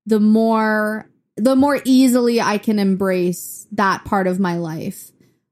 the 0.05 0.19
more 0.19 1.09
the 1.37 1.55
more 1.55 1.81
easily 1.85 2.41
I 2.41 2.57
can 2.57 2.79
embrace 2.79 3.67
that 3.71 4.05
part 4.05 4.27
of 4.27 4.39
my 4.39 4.57
life 4.57 5.11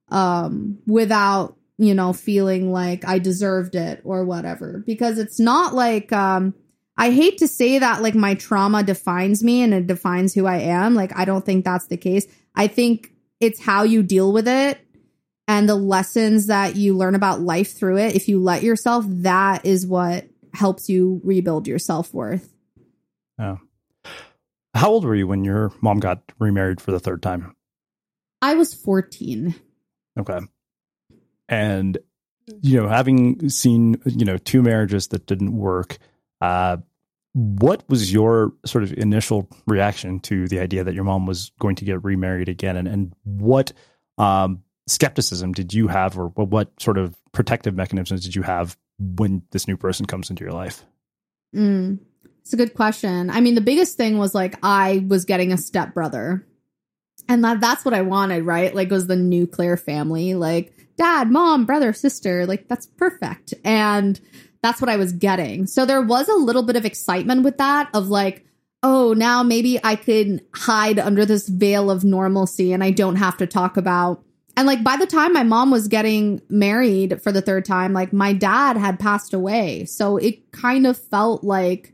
um, 0.10 0.80
without, 0.86 1.56
you 1.78 1.94
know, 1.94 2.14
feeling 2.14 2.72
like 2.72 3.06
I 3.06 3.20
deserved 3.20 3.76
it 3.76 4.02
or 4.04 4.26
whatever. 4.26 4.84
Because 4.86 5.18
it's 5.18 5.40
not 5.40 5.74
like, 5.74 6.12
um, 6.12 6.54
I 7.00 7.12
hate 7.12 7.38
to 7.38 7.48
say 7.48 7.80
that 7.80 8.02
like 8.02 8.14
my 8.14 8.36
trauma 8.36 8.84
defines 8.84 9.42
me 9.42 9.62
and 9.62 9.74
it 9.74 9.88
defines 9.88 10.34
who 10.34 10.46
I 10.46 10.58
am. 10.58 10.96
Like, 10.96 11.18
I 11.18 11.24
don't 11.24 11.46
think 11.46 11.64
that's 11.64 11.88
the 11.88 11.96
case. 11.96 12.28
I 12.56 12.68
think 12.68 13.14
it's 13.40 13.62
how 13.62 13.84
you 13.84 14.04
deal 14.04 14.34
with 14.34 14.50
it 14.50 14.86
and 15.48 15.68
the 15.68 15.76
lessons 15.76 16.48
that 16.48 16.76
you 16.76 16.98
learn 16.98 17.16
about 17.16 17.40
life 17.40 17.74
through 17.74 18.00
it. 18.00 18.18
If 18.18 18.28
you 18.28 18.44
let 18.44 18.64
yourself, 18.64 19.06
that 19.08 19.66
is 19.66 19.88
what 19.88 20.26
helps 20.54 20.90
you 20.90 21.22
rebuild 21.24 21.68
your 21.68 21.80
self 21.80 22.14
worth. 22.14 22.54
Oh. 23.40 23.60
How 24.76 24.90
old 24.90 25.06
were 25.06 25.16
you 25.16 25.26
when 25.26 25.46
your 25.46 25.72
mom 25.80 26.02
got 26.02 26.22
remarried 26.38 26.82
for 26.82 26.92
the 26.92 27.00
third 27.00 27.24
time? 27.24 27.56
I 28.42 28.56
was 28.56 28.74
14. 28.74 29.56
Okay. 30.20 30.40
And, 31.48 31.98
you 32.62 32.82
know, 32.82 32.90
having 32.90 33.50
seen, 33.50 34.02
you 34.06 34.26
know, 34.26 34.38
two 34.38 34.62
marriages 34.62 35.08
that 35.08 35.26
didn't 35.26 35.56
work, 35.56 35.98
uh, 36.42 36.78
what 37.34 37.84
was 37.90 38.12
your 38.12 38.54
sort 38.66 38.84
of 38.84 38.94
initial 38.94 39.48
reaction 39.68 40.20
to 40.22 40.48
the 40.48 40.60
idea 40.60 40.84
that 40.84 40.94
your 40.94 41.04
mom 41.04 41.26
was 41.26 41.52
going 41.60 41.76
to 41.76 41.86
get 41.86 42.04
remarried 42.04 42.50
again? 42.50 42.76
And, 42.76 42.88
and 42.88 43.14
what 43.24 43.72
um, 44.18 44.64
skepticism 44.88 45.54
did 45.54 45.74
you 45.74 45.88
have, 45.88 46.18
or 46.18 46.30
what 46.30 46.72
sort 46.80 46.98
of 46.98 47.16
protective 47.32 47.76
mechanisms 47.76 48.24
did 48.24 48.36
you 48.36 48.42
have 48.42 48.78
when 48.98 49.44
this 49.52 49.68
new 49.68 49.78
person 49.78 50.06
comes 50.06 50.30
into 50.30 50.44
your 50.44 50.54
life? 50.54 50.84
Mm. 51.56 52.00
It's 52.42 52.54
a 52.54 52.58
good 52.58 52.74
question. 52.74 53.30
I 53.30 53.42
mean, 53.42 53.56
the 53.56 53.62
biggest 53.62 53.96
thing 53.96 54.18
was 54.18 54.34
like 54.34 54.58
I 54.64 55.06
was 55.08 55.26
getting 55.26 55.52
a 55.52 55.58
stepbrother. 55.58 56.46
And 57.28 57.44
that 57.44 57.62
that's 57.62 57.86
what 57.86 57.94
I 57.94 58.02
wanted, 58.02 58.44
right? 58.44 58.74
Like 58.74 58.90
was 58.90 59.06
the 59.06 59.16
nuclear 59.16 59.78
family, 59.78 60.34
like 60.34 60.74
dad, 60.98 61.30
mom, 61.30 61.66
brother, 61.66 61.94
sister, 61.94 62.48
like 62.48 62.68
that's 62.68 62.88
perfect. 62.88 63.54
And 63.64 64.20
that's 64.62 64.82
what 64.82 64.90
I 64.90 64.98
was 64.98 65.14
getting. 65.14 65.68
So 65.68 65.86
there 65.86 66.02
was 66.02 66.28
a 66.28 66.36
little 66.36 66.64
bit 66.64 66.76
of 66.76 66.86
excitement 66.86 67.44
with 67.44 67.58
that 67.58 67.90
of 67.94 68.10
like, 68.10 68.46
oh, 68.84 69.14
now 69.14 69.44
maybe 69.44 69.80
I 69.84 69.96
could 69.96 70.46
hide 70.54 71.00
under 71.00 71.26
this 71.26 71.48
veil 71.48 71.90
of 71.92 72.04
normalcy 72.04 72.74
and 72.74 72.84
I 72.84 72.92
don't 72.92 73.18
have 73.18 73.38
to 73.38 73.48
talk 73.48 73.78
about 73.78 74.24
and 74.60 74.68
like 74.68 74.84
by 74.84 74.98
the 74.98 75.08
time 75.08 75.32
my 75.32 75.44
mom 75.44 75.72
was 75.72 75.88
getting 75.88 76.42
married 76.50 77.22
for 77.22 77.32
the 77.32 77.42
third 77.42 77.64
time, 77.64 77.94
like 77.94 78.12
my 78.12 78.34
dad 78.34 78.76
had 78.76 79.00
passed 79.00 79.34
away. 79.34 79.86
So 79.86 80.18
it 80.18 80.52
kind 80.52 80.86
of 80.86 80.98
felt 80.98 81.46
like 81.46 81.94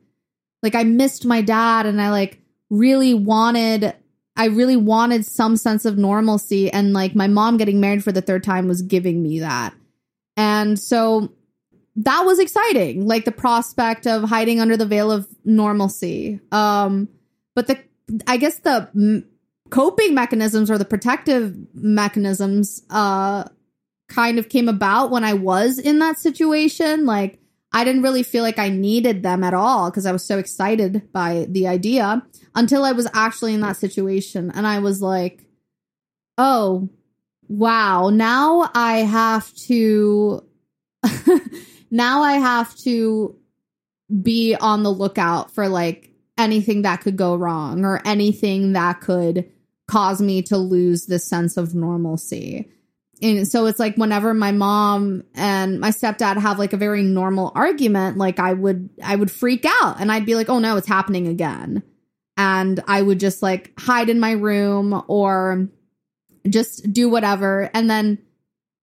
like 0.63 0.73
I 0.73 0.83
missed 0.83 1.27
my 1.27 1.43
dad 1.43 1.85
and 1.85 2.01
I 2.01 2.09
like 2.09 2.41
really 2.71 3.13
wanted 3.13 3.93
I 4.35 4.45
really 4.47 4.77
wanted 4.77 5.27
some 5.27 5.57
sense 5.57 5.85
of 5.85 5.99
normalcy 5.99 6.71
and 6.71 6.91
like 6.91 7.13
my 7.13 7.27
mom 7.27 7.57
getting 7.57 7.79
married 7.79 8.03
for 8.03 8.11
the 8.11 8.23
third 8.23 8.43
time 8.43 8.67
was 8.67 8.81
giving 8.81 9.21
me 9.21 9.41
that. 9.41 9.75
And 10.35 10.79
so 10.79 11.34
that 11.97 12.21
was 12.25 12.39
exciting, 12.39 13.07
like 13.07 13.25
the 13.25 13.31
prospect 13.31 14.05
of 14.05 14.23
hiding 14.23 14.59
under 14.59 14.77
the 14.77 14.85
veil 14.85 15.11
of 15.11 15.27
normalcy. 15.43 16.39
Um 16.51 17.09
but 17.55 17.67
the 17.67 17.79
I 18.27 18.37
guess 18.37 18.59
the 18.59 18.89
m- 18.95 19.27
coping 19.69 20.13
mechanisms 20.13 20.69
or 20.69 20.77
the 20.77 20.85
protective 20.85 21.55
mechanisms 21.73 22.83
uh 22.89 23.45
kind 24.07 24.37
of 24.37 24.49
came 24.49 24.69
about 24.69 25.09
when 25.09 25.23
I 25.23 25.33
was 25.33 25.79
in 25.79 25.99
that 25.99 26.19
situation 26.19 27.05
like 27.05 27.39
I 27.75 27.83
didn't 27.83 28.03
really 28.03 28.23
feel 28.23 28.41
like 28.41 28.57
I 28.57 28.69
needed 28.69 29.21
them 29.21 29.43
at 29.43 29.53
all 29.53 29.91
because 29.91 30.05
I 30.05 30.13
was 30.13 30.23
so 30.23 30.37
excited 30.37 31.11
by 31.11 31.45
the 31.49 31.67
idea 31.67 32.25
until 32.55 32.85
I 32.85 32.93
was 32.93 33.05
actually 33.13 33.53
in 33.53 33.59
that 33.61 33.75
situation. 33.75 34.49
And 34.49 34.65
I 34.65 34.79
was 34.79 35.01
like, 35.01 35.45
oh, 36.37 36.87
wow, 37.49 38.11
now 38.11 38.71
I 38.73 38.99
have 38.99 39.53
to 39.67 40.45
now 41.91 42.21
I 42.23 42.33
have 42.33 42.75
to 42.77 43.35
be 44.21 44.55
on 44.55 44.83
the 44.83 44.91
lookout 44.91 45.51
for 45.51 45.67
like 45.67 46.11
anything 46.37 46.83
that 46.83 47.01
could 47.01 47.17
go 47.17 47.35
wrong 47.35 47.85
or 47.85 48.01
anything 48.05 48.73
that 48.73 49.01
could 49.01 49.51
cause 49.87 50.21
me 50.21 50.41
to 50.43 50.57
lose 50.57 51.05
this 51.05 51.25
sense 51.25 51.57
of 51.57 51.75
normalcy. 51.75 52.69
And 53.21 53.47
so 53.47 53.65
it's 53.65 53.79
like 53.79 53.95
whenever 53.95 54.33
my 54.33 54.51
mom 54.51 55.23
and 55.33 55.79
my 55.79 55.91
stepdad 55.91 56.37
have 56.37 56.59
like 56.59 56.73
a 56.73 56.77
very 56.77 57.01
normal 57.01 57.51
argument, 57.55 58.17
like 58.17 58.39
I 58.39 58.53
would 58.53 58.89
I 59.01 59.15
would 59.15 59.31
freak 59.31 59.65
out 59.65 60.01
and 60.01 60.11
I'd 60.11 60.25
be 60.25 60.35
like, 60.35 60.49
"Oh 60.49 60.59
no, 60.59 60.75
it's 60.75 60.87
happening 60.87 61.27
again." 61.27 61.81
And 62.35 62.83
I 62.87 63.01
would 63.01 63.21
just 63.21 63.41
like 63.41 63.71
hide 63.79 64.09
in 64.09 64.19
my 64.19 64.31
room 64.31 65.01
or 65.07 65.69
just 66.49 66.91
do 66.91 67.09
whatever 67.09 67.69
and 67.73 67.89
then 67.89 68.19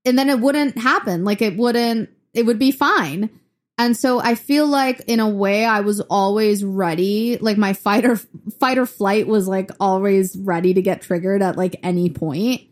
and 0.05 0.19
then 0.19 0.31
it 0.31 0.41
wouldn't 0.41 0.79
happen. 0.79 1.25
Like 1.25 1.43
it 1.43 1.57
wouldn't 1.57 2.09
it 2.35 2.47
would 2.47 2.59
be 2.59 2.73
fine. 2.73 3.31
And 3.79 3.97
so 3.97 4.21
I 4.21 4.35
feel 4.35 4.67
like 4.67 5.01
in 5.07 5.19
a 5.19 5.29
way 5.29 5.65
I 5.65 5.81
was 5.81 6.01
always 6.01 6.65
ready. 6.65 7.39
Like 7.39 7.57
my 7.57 7.73
fight 7.73 8.05
or 8.05 8.17
fight 8.61 8.79
or 8.79 8.87
flight 8.87 9.27
was 9.27 9.49
like 9.49 9.71
always 9.81 10.37
ready 10.37 10.75
to 10.75 10.83
get 10.83 11.03
triggered 11.03 11.43
at 11.43 11.57
like 11.57 11.77
any 11.83 12.11
point. 12.11 12.63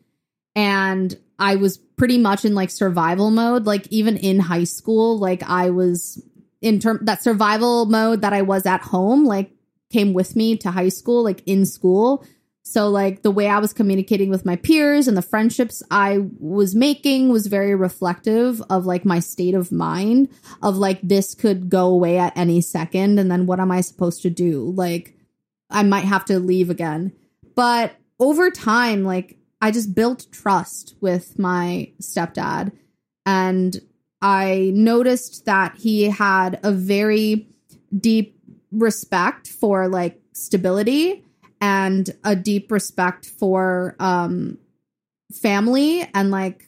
And 0.55 1.17
I 1.39 1.57
was 1.57 1.79
pretty 1.79 2.19
much 2.19 2.45
in 2.45 2.55
like 2.55 2.71
survival 2.71 3.31
mode. 3.31 3.65
Like 3.65 3.87
even 3.91 4.17
in 4.19 4.39
high 4.39 4.65
school, 4.65 5.19
like 5.19 5.43
I 5.43 5.71
was 5.71 6.23
in 6.61 6.79
term 6.79 7.01
that 7.03 7.23
survival 7.23 7.87
mode 7.87 8.21
that 8.21 8.33
I 8.33 8.43
was 8.43 8.67
at 8.67 8.83
home, 8.83 9.25
like 9.25 9.51
came 9.91 10.13
with 10.13 10.37
me 10.37 10.57
to 10.59 10.71
high 10.71 10.91
school, 10.91 11.25
like 11.25 11.43
in 11.47 11.65
school. 11.65 12.25
So, 12.63 12.89
like, 12.89 13.23
the 13.23 13.31
way 13.31 13.49
I 13.49 13.59
was 13.59 13.73
communicating 13.73 14.29
with 14.31 14.45
my 14.45 14.57
peers 14.57 15.09
and 15.09 15.17
the 15.17 15.23
friendships 15.23 15.83
I 15.91 16.19
was 16.39 16.75
making 16.75 17.31
was 17.31 17.47
very 17.47 17.75
reflective 17.75 18.63
of 18.69 18.87
like 18.87 19.05
my 19.05 19.19
state 19.19 19.55
of 19.55 19.73
mind 19.73 20.29
of 20.63 20.77
like, 20.77 21.01
this 21.03 21.35
could 21.35 21.71
go 21.71 21.87
away 21.87 22.19
at 22.19 22.37
any 22.37 22.61
second. 22.61 23.19
And 23.19 23.31
then 23.31 23.47
what 23.47 23.61
am 23.61 23.73
I 23.73 23.81
supposed 23.81 24.23
to 24.23 24.31
do? 24.31 24.73
Like, 24.77 25.17
I 25.71 25.83
might 25.83 26.05
have 26.05 26.27
to 26.27 26.39
leave 26.39 26.71
again. 26.71 27.13
But 27.55 27.95
over 28.19 28.51
time, 28.51 29.05
like, 29.05 29.39
I 29.61 29.71
just 29.71 29.95
built 29.95 30.27
trust 30.31 30.95
with 31.01 31.39
my 31.39 31.93
stepdad. 32.01 32.73
And 33.25 33.81
I 34.23 34.71
noticed 34.75 35.47
that 35.47 35.77
he 35.77 36.05
had 36.05 36.61
a 36.63 36.73
very 36.73 37.49
deep 37.97 38.39
respect 38.71 39.49
for 39.49 39.89
like 39.89 40.21
stability 40.33 41.25
and 41.61 42.09
a 42.25 42.35
deep 42.35 42.71
respect 42.73 43.27
for 43.27 43.97
um 43.99 44.59
family 45.33 46.09
and 46.15 46.31
like 46.31 46.65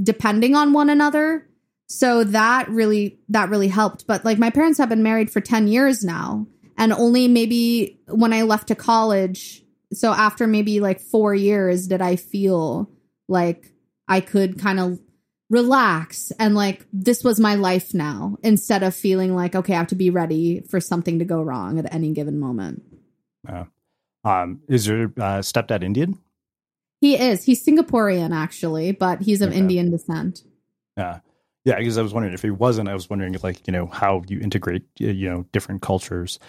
depending 0.00 0.54
on 0.54 0.72
one 0.72 0.88
another. 0.90 1.48
So 1.88 2.24
that 2.24 2.68
really 2.68 3.18
that 3.28 3.50
really 3.50 3.68
helped. 3.68 4.06
But 4.06 4.24
like 4.24 4.38
my 4.38 4.50
parents 4.50 4.78
have 4.78 4.88
been 4.88 5.02
married 5.02 5.30
for 5.30 5.40
10 5.40 5.68
years 5.68 6.04
now 6.04 6.46
and 6.76 6.92
only 6.92 7.28
maybe 7.28 8.00
when 8.08 8.32
i 8.32 8.42
left 8.42 8.68
to 8.68 8.74
college 8.74 9.62
so 9.92 10.12
after 10.12 10.46
maybe 10.46 10.80
like 10.80 11.00
4 11.00 11.34
years 11.34 11.86
did 11.86 12.02
i 12.02 12.16
feel 12.16 12.90
like 13.28 13.72
i 14.08 14.20
could 14.20 14.58
kind 14.58 14.80
of 14.80 14.98
relax 15.50 16.32
and 16.38 16.54
like 16.54 16.86
this 16.92 17.22
was 17.22 17.38
my 17.38 17.56
life 17.56 17.92
now 17.92 18.36
instead 18.42 18.82
of 18.82 18.94
feeling 18.94 19.34
like 19.34 19.54
okay 19.54 19.74
i 19.74 19.78
have 19.78 19.88
to 19.88 19.94
be 19.94 20.10
ready 20.10 20.62
for 20.62 20.80
something 20.80 21.18
to 21.18 21.24
go 21.24 21.42
wrong 21.42 21.78
at 21.78 21.92
any 21.92 22.12
given 22.12 22.38
moment. 22.40 22.82
Uh, 23.46 23.64
um, 24.24 24.60
is 24.68 24.86
your 24.86 25.04
uh, 25.04 25.40
stepdad 25.40 25.82
Indian? 25.82 26.18
He 27.00 27.16
is. 27.16 27.44
He's 27.44 27.64
Singaporean 27.64 28.32
actually, 28.32 28.92
but 28.92 29.22
he's 29.22 29.42
of 29.42 29.50
okay. 29.50 29.58
Indian 29.58 29.90
descent. 29.90 30.44
Yeah. 30.96 31.20
Yeah, 31.64 31.78
because 31.78 31.96
I 31.96 32.02
was 32.02 32.12
wondering 32.12 32.34
if 32.34 32.42
he 32.42 32.50
wasn't, 32.50 32.88
I 32.88 32.94
was 32.94 33.08
wondering 33.08 33.34
if 33.34 33.44
like, 33.44 33.66
you 33.66 33.72
know, 33.72 33.86
how 33.86 34.22
you 34.26 34.40
integrate, 34.40 34.82
you 34.98 35.30
know, 35.30 35.46
different 35.52 35.80
cultures. 35.80 36.40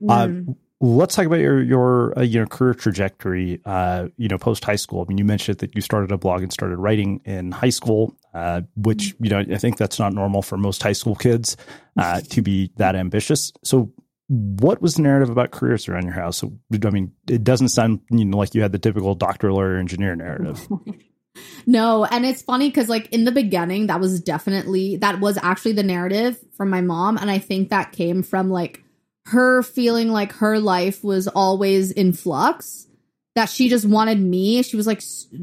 Mm. 0.00 0.50
Uh, 0.50 0.52
let's 0.82 1.14
talk 1.14 1.26
about 1.26 1.38
your 1.38 1.62
your 1.62 2.18
uh, 2.18 2.22
you 2.22 2.40
know 2.40 2.46
career 2.46 2.74
trajectory 2.74 3.60
uh 3.66 4.08
you 4.16 4.26
know 4.26 4.36
post 4.36 4.64
high 4.64 4.76
school 4.76 5.00
i 5.00 5.04
mean 5.08 5.16
you 5.16 5.24
mentioned 5.24 5.58
that 5.58 5.72
you 5.76 5.80
started 5.80 6.10
a 6.10 6.18
blog 6.18 6.42
and 6.42 6.52
started 6.52 6.76
writing 6.76 7.20
in 7.24 7.52
high 7.52 7.70
school 7.70 8.16
uh 8.34 8.62
which 8.74 9.14
you 9.20 9.30
know 9.30 9.38
i 9.38 9.56
think 9.56 9.76
that's 9.76 10.00
not 10.00 10.12
normal 10.12 10.42
for 10.42 10.58
most 10.58 10.82
high 10.82 10.92
school 10.92 11.14
kids 11.14 11.56
uh 11.98 12.20
to 12.22 12.42
be 12.42 12.72
that 12.78 12.96
ambitious 12.96 13.52
so 13.62 13.92
what 14.28 14.80
was 14.80 14.94
the 14.94 15.02
narrative 15.02 15.30
about 15.30 15.50
careers 15.50 15.88
around 15.88 16.04
your 16.04 16.14
house? 16.14 16.42
I 16.42 16.90
mean, 16.90 17.12
it 17.28 17.44
doesn't 17.44 17.68
sound 17.68 18.00
you 18.10 18.24
know 18.24 18.38
like 18.38 18.54
you 18.54 18.62
had 18.62 18.72
the 18.72 18.78
typical 18.78 19.14
doctor, 19.14 19.52
lawyer, 19.52 19.76
engineer 19.76 20.16
narrative. 20.16 20.66
no, 21.66 22.04
and 22.04 22.24
it's 22.24 22.42
funny 22.42 22.68
because 22.68 22.88
like 22.88 23.08
in 23.12 23.24
the 23.24 23.32
beginning, 23.32 23.88
that 23.88 24.00
was 24.00 24.20
definitely 24.20 24.96
that 24.96 25.20
was 25.20 25.38
actually 25.42 25.72
the 25.72 25.82
narrative 25.82 26.38
from 26.56 26.70
my 26.70 26.80
mom, 26.80 27.16
and 27.18 27.30
I 27.30 27.38
think 27.38 27.70
that 27.70 27.92
came 27.92 28.22
from 28.22 28.50
like 28.50 28.82
her 29.26 29.62
feeling 29.62 30.10
like 30.10 30.32
her 30.32 30.58
life 30.58 31.04
was 31.04 31.28
always 31.28 31.90
in 31.90 32.12
flux 32.12 32.88
that 33.34 33.48
she 33.48 33.68
just 33.68 33.86
wanted 33.86 34.20
me 34.20 34.62
she 34.62 34.76
was 34.76 34.86
like 34.86 35.00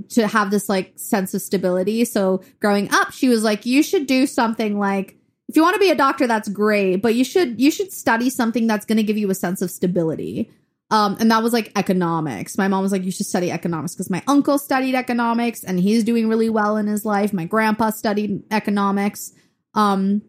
to 0.09 0.27
have 0.27 0.51
this 0.51 0.69
like 0.69 0.91
sense 0.97 1.33
of 1.33 1.41
stability 1.41 2.03
so 2.05 2.41
growing 2.59 2.91
up 2.91 3.11
she 3.11 3.29
was 3.29 3.43
like 3.43 3.65
you 3.65 3.81
should 3.81 4.05
do 4.05 4.27
something 4.27 4.77
like 4.77 5.15
if 5.49 5.55
you 5.55 5.63
want 5.63 5.73
to 5.73 5.79
be 5.79 5.89
a 5.89 5.95
doctor, 5.95 6.27
that's 6.27 6.47
great, 6.47 6.97
but 6.97 7.15
you 7.15 7.23
should 7.23 7.59
you 7.59 7.71
should 7.71 7.91
study 7.91 8.29
something 8.29 8.67
that's 8.67 8.85
going 8.85 8.97
to 8.97 9.03
give 9.03 9.17
you 9.17 9.29
a 9.31 9.35
sense 9.35 9.63
of 9.63 9.71
stability. 9.71 10.51
Um, 10.91 11.17
and 11.19 11.29
that 11.31 11.43
was 11.43 11.53
like 11.53 11.71
economics. 11.75 12.57
My 12.57 12.67
mom 12.67 12.83
was 12.83 12.91
like, 12.91 13.03
you 13.03 13.11
should 13.11 13.25
study 13.25 13.51
economics 13.51 13.93
because 13.93 14.09
my 14.09 14.23
uncle 14.27 14.57
studied 14.57 14.95
economics 14.95 15.63
and 15.63 15.79
he's 15.79 16.03
doing 16.03 16.27
really 16.27 16.49
well 16.49 16.77
in 16.77 16.87
his 16.87 17.05
life. 17.05 17.33
My 17.33 17.45
grandpa 17.45 17.91
studied 17.91 18.43
economics. 18.51 19.33
Um, 19.75 20.23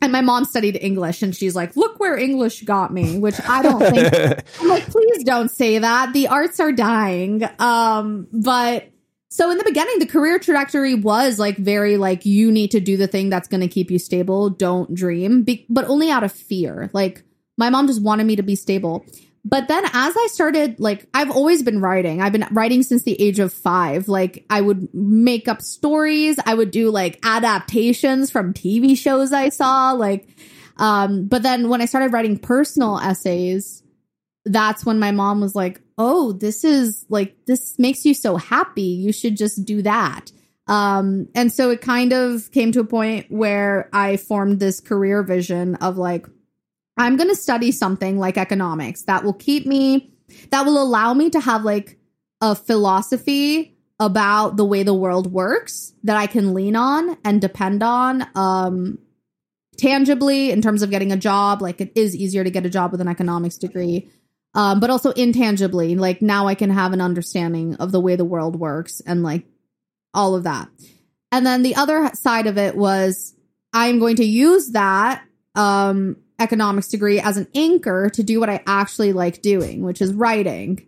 and 0.00 0.12
my 0.12 0.20
mom 0.20 0.44
studied 0.44 0.78
English 0.80 1.22
and 1.22 1.34
she's 1.34 1.56
like, 1.56 1.76
look 1.76 1.98
where 1.98 2.16
English 2.16 2.62
got 2.62 2.92
me, 2.92 3.18
which 3.18 3.40
I 3.48 3.62
don't 3.62 3.80
think, 3.80 4.44
I'm 4.60 4.68
like, 4.68 4.86
please 4.86 5.24
don't 5.24 5.50
say 5.50 5.78
that. 5.78 6.12
The 6.12 6.28
arts 6.28 6.60
are 6.60 6.72
dying. 6.72 7.42
Um, 7.58 8.28
but 8.32 8.88
so 9.34 9.50
in 9.50 9.58
the 9.58 9.64
beginning, 9.64 9.98
the 9.98 10.06
career 10.06 10.38
trajectory 10.38 10.94
was 10.94 11.40
like 11.40 11.56
very 11.56 11.96
like 11.96 12.24
you 12.24 12.52
need 12.52 12.70
to 12.70 12.78
do 12.78 12.96
the 12.96 13.08
thing 13.08 13.30
that's 13.30 13.48
going 13.48 13.62
to 13.62 13.66
keep 13.66 13.90
you 13.90 13.98
stable. 13.98 14.48
Don't 14.48 14.94
dream, 14.94 15.42
Be- 15.42 15.66
but 15.68 15.86
only 15.86 16.08
out 16.08 16.22
of 16.22 16.30
fear. 16.30 16.88
Like 16.92 17.24
my 17.58 17.68
mom 17.68 17.88
just 17.88 18.00
wanted 18.00 18.28
me 18.28 18.36
to 18.36 18.44
be 18.44 18.54
stable. 18.54 19.04
But 19.44 19.66
then 19.66 19.84
as 19.86 20.14
I 20.16 20.28
started, 20.30 20.78
like 20.78 21.08
I've 21.12 21.32
always 21.32 21.64
been 21.64 21.80
writing. 21.80 22.22
I've 22.22 22.30
been 22.30 22.46
writing 22.52 22.84
since 22.84 23.02
the 23.02 23.20
age 23.20 23.40
of 23.40 23.52
five. 23.52 24.06
Like 24.06 24.46
I 24.50 24.60
would 24.60 24.94
make 24.94 25.48
up 25.48 25.62
stories. 25.62 26.36
I 26.46 26.54
would 26.54 26.70
do 26.70 26.92
like 26.92 27.18
adaptations 27.24 28.30
from 28.30 28.54
TV 28.54 28.96
shows 28.96 29.32
I 29.32 29.48
saw. 29.48 29.94
Like, 29.94 30.28
um, 30.76 31.26
but 31.26 31.42
then 31.42 31.68
when 31.68 31.82
I 31.82 31.86
started 31.86 32.12
writing 32.12 32.38
personal 32.38 33.00
essays, 33.00 33.82
that's 34.44 34.86
when 34.86 35.00
my 35.00 35.10
mom 35.10 35.40
was 35.40 35.56
like, 35.56 35.80
oh, 35.96 36.32
this 36.32 36.64
is 36.64 37.06
like, 37.08 37.36
this 37.46 37.78
makes 37.78 38.04
you 38.04 38.14
so 38.14 38.36
happy. 38.36 38.82
You 38.82 39.12
should 39.12 39.36
just 39.36 39.64
do 39.64 39.82
that. 39.82 40.32
Um, 40.66 41.28
and 41.34 41.52
so 41.52 41.70
it 41.70 41.80
kind 41.80 42.12
of 42.12 42.50
came 42.50 42.72
to 42.72 42.80
a 42.80 42.84
point 42.84 43.26
where 43.28 43.90
I 43.92 44.16
formed 44.16 44.60
this 44.60 44.80
career 44.80 45.22
vision 45.22 45.76
of 45.76 45.98
like, 45.98 46.26
I'm 46.96 47.16
going 47.16 47.28
to 47.28 47.36
study 47.36 47.70
something 47.70 48.18
like 48.18 48.38
economics 48.38 49.02
that 49.02 49.24
will 49.24 49.34
keep 49.34 49.66
me, 49.66 50.12
that 50.50 50.64
will 50.64 50.82
allow 50.82 51.12
me 51.12 51.30
to 51.30 51.40
have 51.40 51.64
like 51.64 51.98
a 52.40 52.54
philosophy 52.54 53.76
about 54.00 54.56
the 54.56 54.64
way 54.64 54.82
the 54.82 54.94
world 54.94 55.32
works 55.32 55.92
that 56.02 56.16
I 56.16 56.26
can 56.26 56.54
lean 56.54 56.76
on 56.76 57.16
and 57.24 57.40
depend 57.40 57.82
on. 57.82 58.26
Um, 58.34 58.98
tangibly 59.76 60.50
in 60.50 60.62
terms 60.62 60.82
of 60.82 60.90
getting 60.90 61.12
a 61.12 61.16
job, 61.16 61.60
like 61.60 61.80
it 61.80 61.92
is 61.94 62.14
easier 62.14 62.44
to 62.44 62.50
get 62.50 62.66
a 62.66 62.70
job 62.70 62.92
with 62.92 63.00
an 63.00 63.08
economics 63.08 63.58
degree 63.58 64.10
um, 64.54 64.80
but 64.80 64.90
also 64.90 65.10
intangibly. 65.10 65.96
Like 65.96 66.22
now 66.22 66.46
I 66.46 66.54
can 66.54 66.70
have 66.70 66.92
an 66.92 67.00
understanding 67.00 67.74
of 67.76 67.92
the 67.92 68.00
way 68.00 68.16
the 68.16 68.24
world 68.24 68.56
works 68.56 69.00
and 69.00 69.22
like 69.22 69.46
all 70.12 70.34
of 70.34 70.44
that. 70.44 70.68
And 71.32 71.44
then 71.44 71.62
the 71.62 71.74
other 71.74 72.10
side 72.14 72.46
of 72.46 72.58
it 72.58 72.76
was 72.76 73.34
I'm 73.72 73.98
going 73.98 74.16
to 74.16 74.24
use 74.24 74.70
that 74.70 75.24
um, 75.56 76.16
economics 76.38 76.88
degree 76.88 77.20
as 77.20 77.36
an 77.36 77.48
anchor 77.54 78.08
to 78.10 78.22
do 78.22 78.38
what 78.38 78.50
I 78.50 78.62
actually 78.66 79.12
like 79.12 79.42
doing, 79.42 79.82
which 79.82 80.00
is 80.00 80.12
writing. 80.12 80.86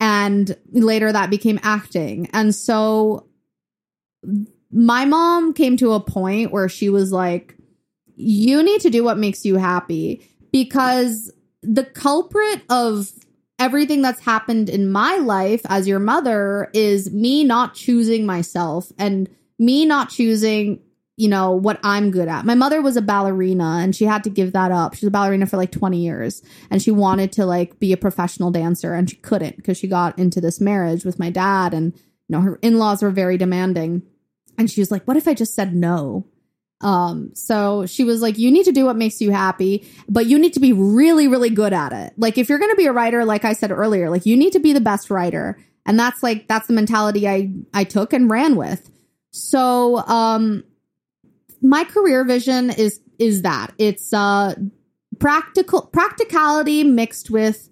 And 0.00 0.56
later 0.70 1.10
that 1.10 1.30
became 1.30 1.58
acting. 1.62 2.28
And 2.32 2.54
so 2.54 3.26
my 4.70 5.06
mom 5.06 5.54
came 5.54 5.76
to 5.78 5.94
a 5.94 6.00
point 6.00 6.52
where 6.52 6.68
she 6.68 6.88
was 6.88 7.10
like, 7.10 7.56
you 8.14 8.62
need 8.62 8.82
to 8.82 8.90
do 8.90 9.02
what 9.02 9.18
makes 9.18 9.44
you 9.44 9.56
happy 9.56 10.28
because 10.52 11.32
the 11.62 11.84
culprit 11.84 12.62
of 12.68 13.10
everything 13.58 14.02
that's 14.02 14.20
happened 14.20 14.68
in 14.68 14.90
my 14.90 15.16
life 15.16 15.62
as 15.68 15.88
your 15.88 15.98
mother 15.98 16.70
is 16.72 17.10
me 17.12 17.44
not 17.44 17.74
choosing 17.74 18.24
myself 18.24 18.92
and 18.98 19.28
me 19.58 19.84
not 19.84 20.10
choosing 20.10 20.80
you 21.18 21.26
know 21.28 21.50
what 21.50 21.80
I'm 21.82 22.12
good 22.12 22.28
at. 22.28 22.44
My 22.44 22.54
mother 22.54 22.80
was 22.80 22.96
a 22.96 23.02
ballerina 23.02 23.80
and 23.82 23.94
she 23.94 24.04
had 24.04 24.22
to 24.22 24.30
give 24.30 24.52
that 24.52 24.70
up. 24.70 24.94
She 24.94 25.04
was 25.04 25.08
a 25.08 25.10
ballerina 25.10 25.46
for 25.46 25.56
like 25.56 25.72
20 25.72 25.98
years 25.98 26.42
and 26.70 26.80
she 26.80 26.92
wanted 26.92 27.32
to 27.32 27.44
like 27.44 27.80
be 27.80 27.92
a 27.92 27.96
professional 27.96 28.52
dancer 28.52 28.94
and 28.94 29.10
she 29.10 29.16
couldn't 29.16 29.56
because 29.56 29.76
she 29.76 29.88
got 29.88 30.16
into 30.16 30.40
this 30.40 30.60
marriage 30.60 31.04
with 31.04 31.18
my 31.18 31.28
dad 31.28 31.74
and 31.74 31.92
you 31.96 32.02
know, 32.36 32.40
her 32.42 32.58
in 32.62 32.78
laws 32.78 33.02
were 33.02 33.10
very 33.10 33.36
demanding. 33.36 34.02
And 34.56 34.70
she 34.70 34.80
was 34.80 34.92
like, 34.92 35.04
what 35.06 35.16
if 35.16 35.26
I 35.26 35.34
just 35.34 35.56
said 35.56 35.74
no? 35.74 36.24
Um, 36.80 37.34
so 37.34 37.86
she 37.86 38.04
was 38.04 38.22
like, 38.22 38.38
you 38.38 38.50
need 38.52 38.64
to 38.64 38.72
do 38.72 38.84
what 38.84 38.96
makes 38.96 39.20
you 39.20 39.30
happy, 39.32 39.88
but 40.08 40.26
you 40.26 40.38
need 40.38 40.54
to 40.54 40.60
be 40.60 40.72
really, 40.72 41.26
really 41.26 41.50
good 41.50 41.72
at 41.72 41.92
it. 41.92 42.14
Like, 42.16 42.38
if 42.38 42.48
you're 42.48 42.58
going 42.58 42.70
to 42.70 42.76
be 42.76 42.86
a 42.86 42.92
writer, 42.92 43.24
like 43.24 43.44
I 43.44 43.52
said 43.52 43.70
earlier, 43.72 44.10
like 44.10 44.26
you 44.26 44.36
need 44.36 44.52
to 44.52 44.60
be 44.60 44.72
the 44.72 44.80
best 44.80 45.10
writer. 45.10 45.58
And 45.86 45.98
that's 45.98 46.22
like, 46.22 46.46
that's 46.46 46.66
the 46.68 46.74
mentality 46.74 47.28
I, 47.28 47.50
I 47.74 47.84
took 47.84 48.12
and 48.12 48.30
ran 48.30 48.54
with. 48.54 48.88
So, 49.30 49.98
um, 49.98 50.64
my 51.60 51.82
career 51.84 52.24
vision 52.24 52.70
is, 52.70 53.00
is 53.18 53.42
that 53.42 53.72
it's, 53.78 54.12
uh, 54.12 54.54
practical, 55.18 55.82
practicality 55.82 56.84
mixed 56.84 57.30
with, 57.30 57.68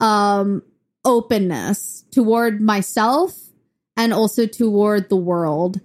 um, 0.00 0.62
openness 1.02 2.04
toward 2.10 2.60
myself 2.60 3.34
and 3.96 4.12
also 4.12 4.46
toward 4.46 5.08
the 5.08 5.16
world 5.16 5.80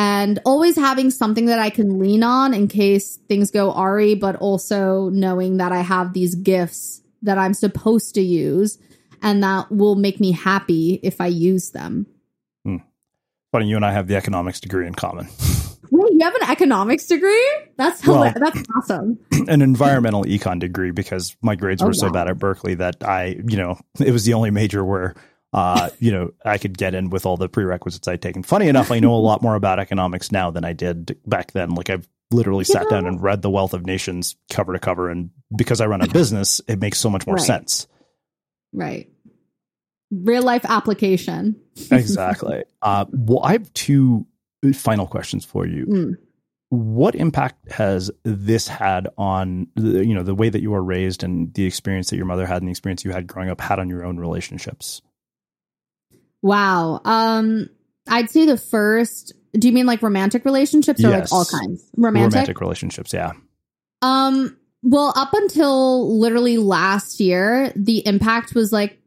and 0.00 0.38
always 0.46 0.76
having 0.76 1.10
something 1.10 1.44
that 1.44 1.58
I 1.58 1.68
can 1.68 1.98
lean 1.98 2.22
on 2.22 2.54
in 2.54 2.68
case 2.68 3.18
things 3.28 3.50
go 3.50 3.70
Ari, 3.72 4.14
but 4.14 4.36
also 4.36 5.10
knowing 5.10 5.58
that 5.58 5.72
I 5.72 5.80
have 5.82 6.14
these 6.14 6.34
gifts 6.36 7.02
that 7.20 7.36
I'm 7.36 7.52
supposed 7.52 8.14
to 8.14 8.22
use 8.22 8.78
and 9.20 9.42
that 9.42 9.70
will 9.70 9.96
make 9.96 10.18
me 10.18 10.32
happy 10.32 11.00
if 11.02 11.20
I 11.20 11.26
use 11.26 11.72
them. 11.72 12.06
Hmm. 12.64 12.76
Funny, 13.52 13.68
you 13.68 13.76
and 13.76 13.84
I 13.84 13.92
have 13.92 14.06
the 14.06 14.16
economics 14.16 14.58
degree 14.58 14.86
in 14.86 14.94
common. 14.94 15.28
Wait, 15.90 16.12
you 16.14 16.20
have 16.22 16.34
an 16.34 16.50
economics 16.50 17.04
degree? 17.04 17.50
That's 17.76 18.06
well, 18.06 18.32
that's 18.34 18.62
awesome. 18.74 19.18
An 19.48 19.60
environmental 19.60 20.24
econ 20.24 20.60
degree 20.60 20.92
because 20.92 21.36
my 21.42 21.56
grades 21.56 21.82
oh, 21.82 21.86
were 21.86 21.92
so 21.92 22.06
wow. 22.06 22.12
bad 22.12 22.28
at 22.28 22.38
Berkeley 22.38 22.74
that 22.76 23.04
I, 23.06 23.40
you 23.44 23.56
know, 23.56 23.76
it 23.98 24.12
was 24.12 24.24
the 24.24 24.32
only 24.32 24.50
major 24.50 24.84
where 24.84 25.14
uh, 25.52 25.90
you 25.98 26.12
know, 26.12 26.32
I 26.44 26.58
could 26.58 26.78
get 26.78 26.94
in 26.94 27.10
with 27.10 27.26
all 27.26 27.36
the 27.36 27.48
prerequisites 27.48 28.06
I'd 28.06 28.22
taken. 28.22 28.42
Funny 28.42 28.68
enough, 28.68 28.92
I 28.92 29.00
know 29.00 29.14
a 29.14 29.16
lot 29.16 29.42
more 29.42 29.56
about 29.56 29.80
economics 29.80 30.30
now 30.30 30.50
than 30.50 30.64
I 30.64 30.72
did 30.72 31.18
back 31.26 31.52
then. 31.52 31.70
Like 31.70 31.90
I've 31.90 32.08
literally 32.30 32.64
sat 32.64 32.88
down 32.88 33.06
and 33.06 33.20
read 33.20 33.42
The 33.42 33.50
Wealth 33.50 33.74
of 33.74 33.84
Nations 33.84 34.36
cover 34.50 34.72
to 34.72 34.78
cover, 34.78 35.10
and 35.10 35.30
because 35.54 35.80
I 35.80 35.86
run 35.86 36.02
a 36.02 36.08
business, 36.12 36.60
it 36.68 36.78
makes 36.78 36.98
so 36.98 37.10
much 37.10 37.26
more 37.26 37.36
right. 37.36 37.44
sense. 37.44 37.88
Right. 38.72 39.10
Real 40.12 40.42
life 40.42 40.64
application. 40.64 41.60
exactly. 41.90 42.62
Uh, 42.80 43.06
well, 43.10 43.40
I 43.42 43.52
have 43.52 43.72
two 43.74 44.26
final 44.74 45.06
questions 45.06 45.44
for 45.44 45.66
you. 45.66 45.86
Mm. 45.86 46.14
What 46.68 47.16
impact 47.16 47.72
has 47.72 48.12
this 48.22 48.68
had 48.68 49.08
on 49.18 49.66
the, 49.74 50.06
you 50.06 50.14
know 50.14 50.22
the 50.22 50.36
way 50.36 50.48
that 50.48 50.62
you 50.62 50.70
were 50.70 50.84
raised 50.84 51.24
and 51.24 51.52
the 51.54 51.64
experience 51.64 52.10
that 52.10 52.16
your 52.16 52.26
mother 52.26 52.46
had 52.46 52.62
and 52.62 52.68
the 52.68 52.70
experience 52.70 53.04
you 53.04 53.10
had 53.10 53.26
growing 53.26 53.50
up 53.50 53.60
had 53.60 53.80
on 53.80 53.88
your 53.88 54.04
own 54.04 54.18
relationships? 54.18 55.02
Wow. 56.42 57.00
Um, 57.04 57.68
I'd 58.08 58.30
say 58.30 58.46
the 58.46 58.56
first. 58.56 59.32
Do 59.52 59.66
you 59.66 59.74
mean 59.74 59.86
like 59.86 60.02
romantic 60.02 60.44
relationships 60.44 61.02
or 61.04 61.08
yes. 61.10 61.32
like 61.32 61.32
all 61.32 61.44
kinds? 61.44 61.84
Romantic? 61.96 62.34
romantic 62.34 62.60
relationships. 62.60 63.12
Yeah. 63.12 63.32
Um. 64.02 64.56
Well, 64.82 65.12
up 65.14 65.34
until 65.34 66.18
literally 66.18 66.56
last 66.56 67.20
year, 67.20 67.72
the 67.76 68.06
impact 68.06 68.54
was 68.54 68.72
like 68.72 68.98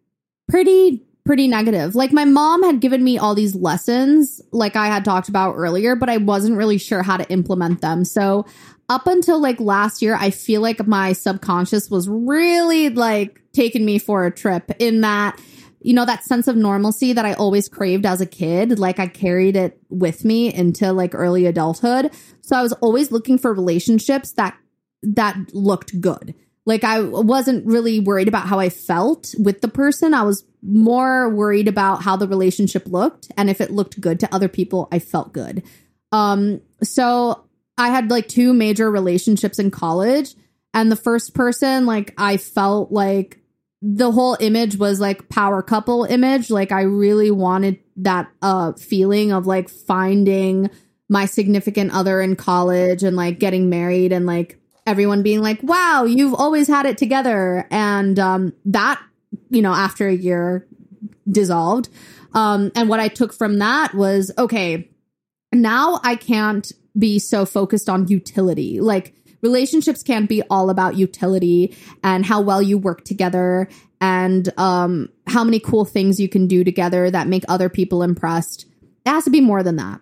pretty 0.47 1.03
pretty 1.25 1.47
negative. 1.47 1.95
Like 1.95 2.11
my 2.11 2.25
mom 2.25 2.63
had 2.63 2.81
given 2.81 3.03
me 3.03 3.17
all 3.17 3.34
these 3.34 3.55
lessons, 3.55 4.41
like 4.51 4.75
I 4.75 4.88
had 4.88 5.05
talked 5.05 5.29
about 5.29 5.53
earlier, 5.53 5.95
but 5.95 6.09
I 6.09 6.17
wasn't 6.17 6.57
really 6.57 6.77
sure 6.77 7.01
how 7.01 7.17
to 7.17 7.29
implement 7.31 7.81
them. 7.81 8.03
So 8.03 8.45
up 8.89 9.07
until 9.07 9.41
like 9.41 9.59
last 9.59 10.01
year, 10.01 10.17
I 10.19 10.31
feel 10.31 10.61
like 10.61 10.86
my 10.86 11.13
subconscious 11.13 11.89
was 11.89 12.09
really 12.09 12.89
like 12.89 13.41
taking 13.53 13.86
me 13.86 13.99
for 13.99 14.25
a 14.25 14.31
trip 14.31 14.71
in 14.79 15.01
that 15.01 15.39
you 15.84 15.93
know, 15.93 16.05
that 16.05 16.23
sense 16.23 16.47
of 16.47 16.55
normalcy 16.55 17.13
that 17.13 17.25
I 17.25 17.34
always 17.34 17.67
craved 17.67 18.05
as 18.05 18.21
a 18.21 18.25
kid. 18.25 18.79
Like 18.79 18.99
I 18.99 19.07
carried 19.07 19.55
it 19.55 19.79
with 19.89 20.23
me 20.23 20.53
into 20.53 20.91
like 20.93 21.13
early 21.13 21.45
adulthood. 21.45 22.11
So 22.41 22.55
I 22.55 22.61
was 22.61 22.73
always 22.73 23.11
looking 23.11 23.38
for 23.38 23.53
relationships 23.53 24.31
that, 24.34 24.57
that 25.03 25.38
looked 25.53 25.99
good. 25.99 26.34
Like 26.65 26.86
I 26.86 27.01
wasn't 27.01 27.65
really 27.65 27.99
worried 27.99 28.29
about 28.29 28.47
how 28.47 28.59
I 28.59 28.69
felt 28.69 29.36
with 29.38 29.61
the 29.61 29.67
person. 29.67 30.13
I 30.13 30.23
was 30.23 30.45
more 30.61 31.29
worried 31.29 31.67
about 31.67 32.03
how 32.03 32.15
the 32.15 32.27
relationship 32.27 32.88
looked. 32.88 33.29
And 33.36 33.49
if 33.49 33.59
it 33.59 33.71
looked 33.71 33.99
good 33.99 34.21
to 34.21 34.34
other 34.34 34.47
people, 34.47 34.88
I 34.91 34.99
felt 34.99 35.34
good. 35.34 35.63
Um, 36.13 36.61
so 36.81 37.43
I 37.77 37.89
had 37.89 38.09
like 38.09 38.29
two 38.29 38.53
major 38.53 38.89
relationships 38.89 39.59
in 39.59 39.71
college. 39.71 40.36
And 40.73 40.91
the 40.91 40.95
first 40.95 41.36
person, 41.36 41.86
like, 41.86 42.13
I 42.17 42.38
felt 42.38 42.91
like 42.91 43.42
the 43.86 44.11
whole 44.11 44.38
image 44.39 44.77
was 44.77 45.01
like 45.01 45.27
power 45.27 45.61
couple 45.61 46.05
image. 46.05 46.49
Like 46.49 46.71
I 46.71 46.84
really 46.84 47.31
wanted 47.31 47.79
that 47.97 48.31
uh 48.41 48.71
feeling 48.73 49.34
of 49.34 49.45
like 49.45 49.69
finding 49.69 50.69
my 51.09 51.25
significant 51.25 51.93
other 51.93 52.21
in 52.21 52.38
college 52.38 53.03
and 53.03 53.17
like 53.17 53.39
getting 53.39 53.69
married 53.69 54.13
and 54.13 54.25
like 54.25 54.57
everyone 54.88 55.21
being 55.21 55.41
like, 55.41 55.61
"Wow, 55.61 56.05
you've 56.05 56.34
always 56.34 56.69
had 56.69 56.86
it 56.86 56.97
together." 56.97 57.67
And 57.69 58.17
um 58.19 58.53
that, 58.65 59.01
you 59.49 59.61
know, 59.61 59.73
after 59.73 60.07
a 60.07 60.15
year 60.15 60.65
dissolved. 61.29 61.89
Um 62.34 62.71
and 62.75 62.88
what 62.88 63.01
I 63.01 63.09
took 63.09 63.34
from 63.34 63.59
that 63.59 63.93
was, 63.93 64.31
okay, 64.38 64.89
now 65.51 65.99
I 66.03 66.15
can't 66.15 66.71
be 66.97 67.19
so 67.19 67.45
focused 67.45 67.89
on 67.89 68.07
utility. 68.07 68.79
Like 68.79 69.13
relationships 69.43 70.01
can't 70.01 70.27
be 70.29 70.41
all 70.49 70.69
about 70.69 70.95
utility 70.95 71.75
and 72.03 72.25
how 72.25 72.41
well 72.41 72.61
you 72.61 72.77
work 72.77 73.03
together 73.05 73.67
and 74.01 74.51
um, 74.57 75.09
how 75.27 75.43
many 75.43 75.59
cool 75.59 75.85
things 75.85 76.19
you 76.19 76.27
can 76.27 76.47
do 76.47 76.63
together 76.63 77.11
that 77.11 77.27
make 77.27 77.43
other 77.47 77.69
people 77.69 78.01
impressed. 78.01 78.65
It 79.05 79.09
has 79.09 79.25
to 79.25 79.29
be 79.29 79.41
more 79.41 79.61
than 79.61 79.75
that. 79.75 79.99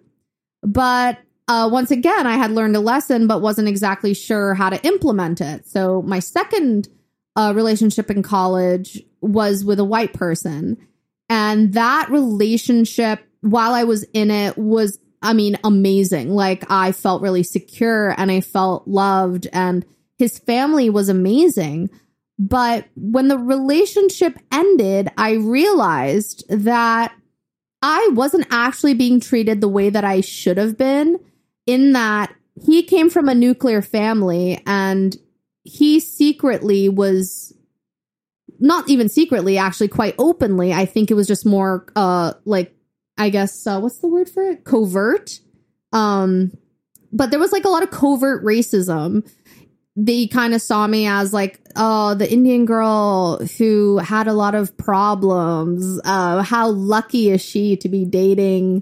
But 0.63 1.19
uh, 1.47 1.67
once 1.71 1.91
again, 1.91 2.27
I 2.27 2.37
had 2.37 2.51
learned 2.51 2.75
a 2.75 2.79
lesson, 2.79 3.27
but 3.27 3.41
wasn't 3.41 3.67
exactly 3.67 4.13
sure 4.13 4.53
how 4.53 4.69
to 4.69 4.81
implement 4.85 5.41
it. 5.41 5.67
So 5.67 6.01
my 6.01 6.19
second 6.19 6.87
uh, 7.35 7.53
relationship 7.55 8.09
in 8.09 8.23
college 8.23 9.01
was 9.21 9.65
with 9.65 9.79
a 9.79 9.85
white 9.85 10.13
person. 10.13 10.77
And 11.29 11.73
that 11.73 12.09
relationship, 12.09 13.19
while 13.41 13.73
I 13.73 13.85
was 13.85 14.03
in 14.13 14.31
it, 14.31 14.57
was 14.57 14.99
I 15.21 15.33
mean, 15.33 15.57
amazing. 15.63 16.31
Like 16.31 16.69
I 16.69 16.91
felt 16.91 17.21
really 17.21 17.43
secure 17.43 18.15
and 18.17 18.31
I 18.31 18.41
felt 18.41 18.87
loved 18.87 19.47
and 19.53 19.85
his 20.17 20.39
family 20.39 20.89
was 20.89 21.09
amazing. 21.09 21.89
But 22.39 22.85
when 22.95 23.27
the 23.27 23.37
relationship 23.37 24.37
ended, 24.51 25.09
I 25.17 25.33
realized 25.33 26.43
that 26.49 27.13
I 27.81 28.09
wasn't 28.13 28.47
actually 28.51 28.93
being 28.95 29.19
treated 29.19 29.61
the 29.61 29.67
way 29.67 29.89
that 29.89 30.03
I 30.03 30.21
should 30.21 30.57
have 30.57 30.77
been, 30.77 31.19
in 31.67 31.93
that 31.93 32.33
he 32.65 32.83
came 32.83 33.09
from 33.09 33.29
a 33.29 33.35
nuclear 33.35 33.81
family 33.81 34.61
and 34.65 35.15
he 35.63 35.99
secretly 35.99 36.89
was 36.89 37.53
not 38.59 38.89
even 38.89 39.09
secretly, 39.09 39.57
actually, 39.57 39.87
quite 39.87 40.15
openly. 40.19 40.73
I 40.73 40.85
think 40.85 41.09
it 41.09 41.15
was 41.15 41.27
just 41.27 41.45
more 41.45 41.87
uh, 41.95 42.33
like 42.45 42.75
I 43.21 43.29
guess 43.29 43.67
uh, 43.67 43.79
what's 43.79 43.99
the 43.99 44.07
word 44.07 44.27
for 44.27 44.41
it? 44.49 44.63
Covert. 44.63 45.39
Um, 45.93 46.57
but 47.13 47.29
there 47.29 47.39
was 47.39 47.51
like 47.51 47.65
a 47.65 47.69
lot 47.69 47.83
of 47.83 47.91
covert 47.91 48.43
racism. 48.43 49.29
They 49.95 50.25
kind 50.25 50.55
of 50.55 50.61
saw 50.61 50.87
me 50.87 51.05
as 51.05 51.31
like, 51.31 51.59
oh, 51.75 52.15
the 52.15 52.31
Indian 52.31 52.65
girl 52.65 53.37
who 53.59 53.99
had 53.99 54.27
a 54.27 54.33
lot 54.33 54.55
of 54.55 54.75
problems. 54.75 56.01
Uh, 56.03 56.41
how 56.41 56.69
lucky 56.69 57.29
is 57.29 57.41
she 57.41 57.77
to 57.77 57.89
be 57.89 58.05
dating 58.05 58.81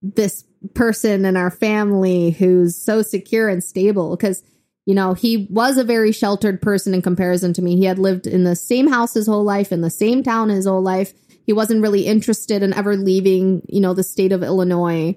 this 0.00 0.44
person 0.72 1.26
in 1.26 1.36
our 1.36 1.50
family 1.50 2.30
who's 2.30 2.76
so 2.76 3.02
secure 3.02 3.50
and 3.50 3.62
stable? 3.62 4.16
Because 4.16 4.42
you 4.86 4.94
know, 4.94 5.14
he 5.14 5.48
was 5.50 5.76
a 5.76 5.84
very 5.84 6.12
sheltered 6.12 6.62
person 6.62 6.94
in 6.94 7.02
comparison 7.02 7.52
to 7.54 7.60
me. 7.60 7.76
He 7.76 7.84
had 7.84 7.98
lived 7.98 8.26
in 8.26 8.44
the 8.44 8.54
same 8.56 8.86
house 8.86 9.14
his 9.14 9.26
whole 9.26 9.42
life, 9.42 9.72
in 9.72 9.80
the 9.80 9.90
same 9.90 10.22
town 10.22 10.48
his 10.48 10.64
whole 10.64 10.80
life 10.80 11.12
he 11.46 11.52
wasn't 11.52 11.80
really 11.80 12.06
interested 12.06 12.62
in 12.62 12.74
ever 12.74 12.96
leaving, 12.96 13.62
you 13.68 13.80
know, 13.80 13.94
the 13.94 14.02
state 14.02 14.32
of 14.32 14.42
Illinois. 14.42 15.16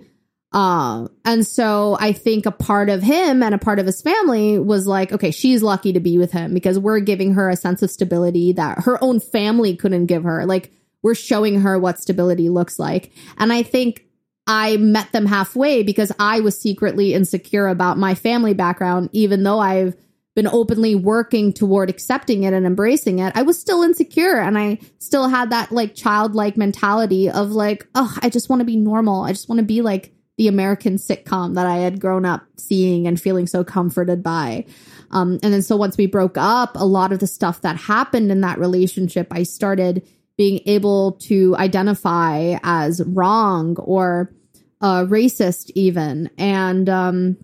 Uh, 0.52 1.08
and 1.26 1.46
so 1.46 1.98
I 2.00 2.12
think 2.12 2.46
a 2.46 2.52
part 2.52 2.90
of 2.90 3.04
him 3.04 3.44
and 3.44 3.54
a 3.54 3.60
part 3.60 3.80
of 3.80 3.86
his 3.86 4.02
family 4.02 4.58
was 4.58 4.88
like, 4.88 5.12
okay, 5.12 5.32
she's 5.32 5.62
lucky 5.62 5.94
to 5.94 6.00
be 6.00 6.18
with 6.18 6.32
him 6.32 6.54
because 6.54 6.80
we're 6.80 7.00
giving 7.02 7.34
her 7.34 7.50
a 7.50 7.56
sense 7.56 7.82
of 7.82 7.92
stability 7.92 8.54
that 8.54 8.84
her 8.84 9.04
own 9.04 9.20
family 9.20 9.76
couldn't 9.76 10.08
give 10.08 10.24
her. 10.24 10.46
Like, 10.46 10.72
we're 11.04 11.16
showing 11.16 11.62
her 11.62 11.78
what 11.80 12.00
stability 12.00 12.50
looks 12.50 12.80
like. 12.80 13.12
And 13.38 13.54
I 13.54 13.64
think 13.64 14.06
I 14.48 14.78
met 14.78 15.12
them 15.12 15.28
halfway 15.28 15.84
because 15.84 16.12
I 16.20 16.40
was 16.40 16.60
secretly 16.60 17.14
insecure 17.14 17.68
about 17.68 17.98
my 17.98 18.16
family 18.16 18.54
background, 18.54 19.10
even 19.14 19.44
though 19.44 19.60
I've 19.60 19.96
been 20.36 20.48
openly 20.48 20.96
working 20.96 21.52
toward 21.52 21.90
accepting 21.90 22.44
it 22.44 22.54
and 22.54 22.66
embracing 22.66 23.20
it, 23.20 23.34
I 23.36 23.42
was 23.42 23.60
still 23.60 23.84
insecure 23.84 24.40
and 24.40 24.58
I 24.58 24.80
still 25.00 25.28
had 25.28 25.50
that 25.50 25.72
like 25.72 25.96
childlike 25.96 26.56
mentality 26.56 27.30
of 27.30 27.52
like, 27.52 27.88
oh, 27.96 28.16
I 28.22 28.30
just 28.30 28.50
want 28.50 28.62
to 28.62 28.66
be 28.66 28.78
normal. 28.78 29.24
I 29.24 29.32
just 29.32 29.50
want 29.50 29.60
to 29.60 29.66
be 29.66 29.82
like 29.82 30.14
the 30.38 30.48
American 30.48 30.96
sitcom 30.96 31.56
that 31.56 31.66
I 31.66 31.78
had 31.78 32.00
grown 32.00 32.24
up 32.24 32.44
seeing 32.56 33.08
and 33.08 33.20
feeling 33.20 33.46
so 33.46 33.64
comforted 33.64 34.24
by. 34.24 34.66
Um, 35.12 35.40
and 35.44 35.54
then 35.54 35.62
so 35.62 35.76
once 35.76 35.98
we 35.98 36.06
broke 36.06 36.38
up, 36.38 36.76
a 36.76 36.86
lot 36.86 37.12
of 37.12 37.20
the 37.20 37.28
stuff 37.28 37.62
that 37.62 37.76
happened 37.76 38.32
in 38.32 38.42
that 38.42 38.60
relationship, 38.60 39.28
I 39.32 39.44
started 39.44 40.08
being 40.38 40.62
able 40.66 41.14
to 41.24 41.58
identify 41.58 42.58
as 42.64 43.02
wrong 43.06 43.76
or 43.80 44.34
uh, 44.80 45.04
racist, 45.04 45.72
even. 45.76 46.30
And 46.38 46.88
um, 46.88 47.38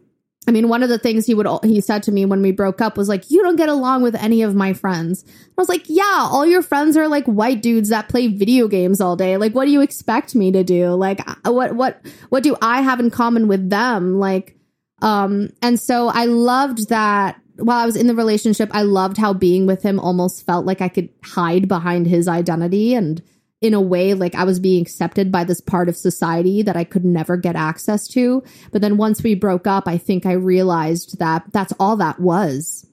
I 0.47 0.51
mean, 0.51 0.69
one 0.69 0.83
of 0.83 0.89
the 0.89 0.99
things 0.99 1.25
he 1.25 1.33
would 1.33 1.47
he 1.63 1.81
said 1.81 2.03
to 2.03 2.11
me 2.11 2.25
when 2.25 2.41
we 2.41 2.51
broke 2.51 2.81
up 2.81 2.97
was 2.97 3.09
like, 3.09 3.31
"You 3.31 3.41
don't 3.41 3.55
get 3.55 3.69
along 3.69 4.03
with 4.03 4.15
any 4.15 4.41
of 4.41 4.55
my 4.55 4.73
friends." 4.73 5.23
I 5.27 5.61
was 5.61 5.69
like, 5.69 5.85
"Yeah, 5.87 6.27
all 6.31 6.45
your 6.45 6.61
friends 6.61 6.95
are 6.97 7.07
like 7.07 7.25
white 7.25 7.61
dudes 7.61 7.89
that 7.89 8.09
play 8.09 8.27
video 8.27 8.67
games 8.67 9.01
all 9.01 9.15
day. 9.15 9.37
Like, 9.37 9.53
what 9.53 9.65
do 9.65 9.71
you 9.71 9.81
expect 9.81 10.35
me 10.35 10.51
to 10.51 10.63
do? 10.63 10.89
Like, 10.91 11.21
uh, 11.27 11.51
what 11.51 11.75
what 11.75 12.01
what 12.29 12.43
do 12.43 12.55
I 12.61 12.81
have 12.81 12.99
in 12.99 13.09
common 13.09 13.47
with 13.47 13.69
them? 13.69 14.19
Like, 14.19 14.55
um, 15.01 15.49
and 15.61 15.79
so 15.79 16.09
I 16.09 16.25
loved 16.25 16.89
that 16.89 17.41
while 17.57 17.79
I 17.79 17.85
was 17.85 17.95
in 17.95 18.07
the 18.07 18.15
relationship, 18.15 18.69
I 18.71 18.83
loved 18.83 19.17
how 19.17 19.33
being 19.33 19.65
with 19.65 19.81
him 19.81 19.99
almost 19.99 20.45
felt 20.45 20.65
like 20.65 20.81
I 20.81 20.89
could 20.89 21.09
hide 21.23 21.67
behind 21.67 22.07
his 22.07 22.27
identity 22.27 22.93
and 22.93 23.21
in 23.65 23.73
a 23.73 23.81
way 23.81 24.13
like 24.13 24.35
I 24.35 24.43
was 24.43 24.59
being 24.59 24.81
accepted 24.81 25.31
by 25.31 25.43
this 25.43 25.59
part 25.59 25.89
of 25.89 25.97
society 25.97 26.61
that 26.61 26.77
I 26.77 26.83
could 26.83 27.03
never 27.03 27.35
get 27.35 27.55
access 27.55 28.07
to. 28.09 28.43
But 28.71 28.81
then 28.81 28.97
once 28.97 29.23
we 29.23 29.33
broke 29.33 29.65
up, 29.65 29.87
I 29.87 29.97
think 29.97 30.25
I 30.25 30.33
realized 30.33 31.19
that 31.19 31.43
that's 31.51 31.73
all 31.79 31.97
that 31.97 32.19
was. 32.19 32.87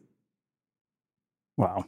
Wow. 1.56 1.84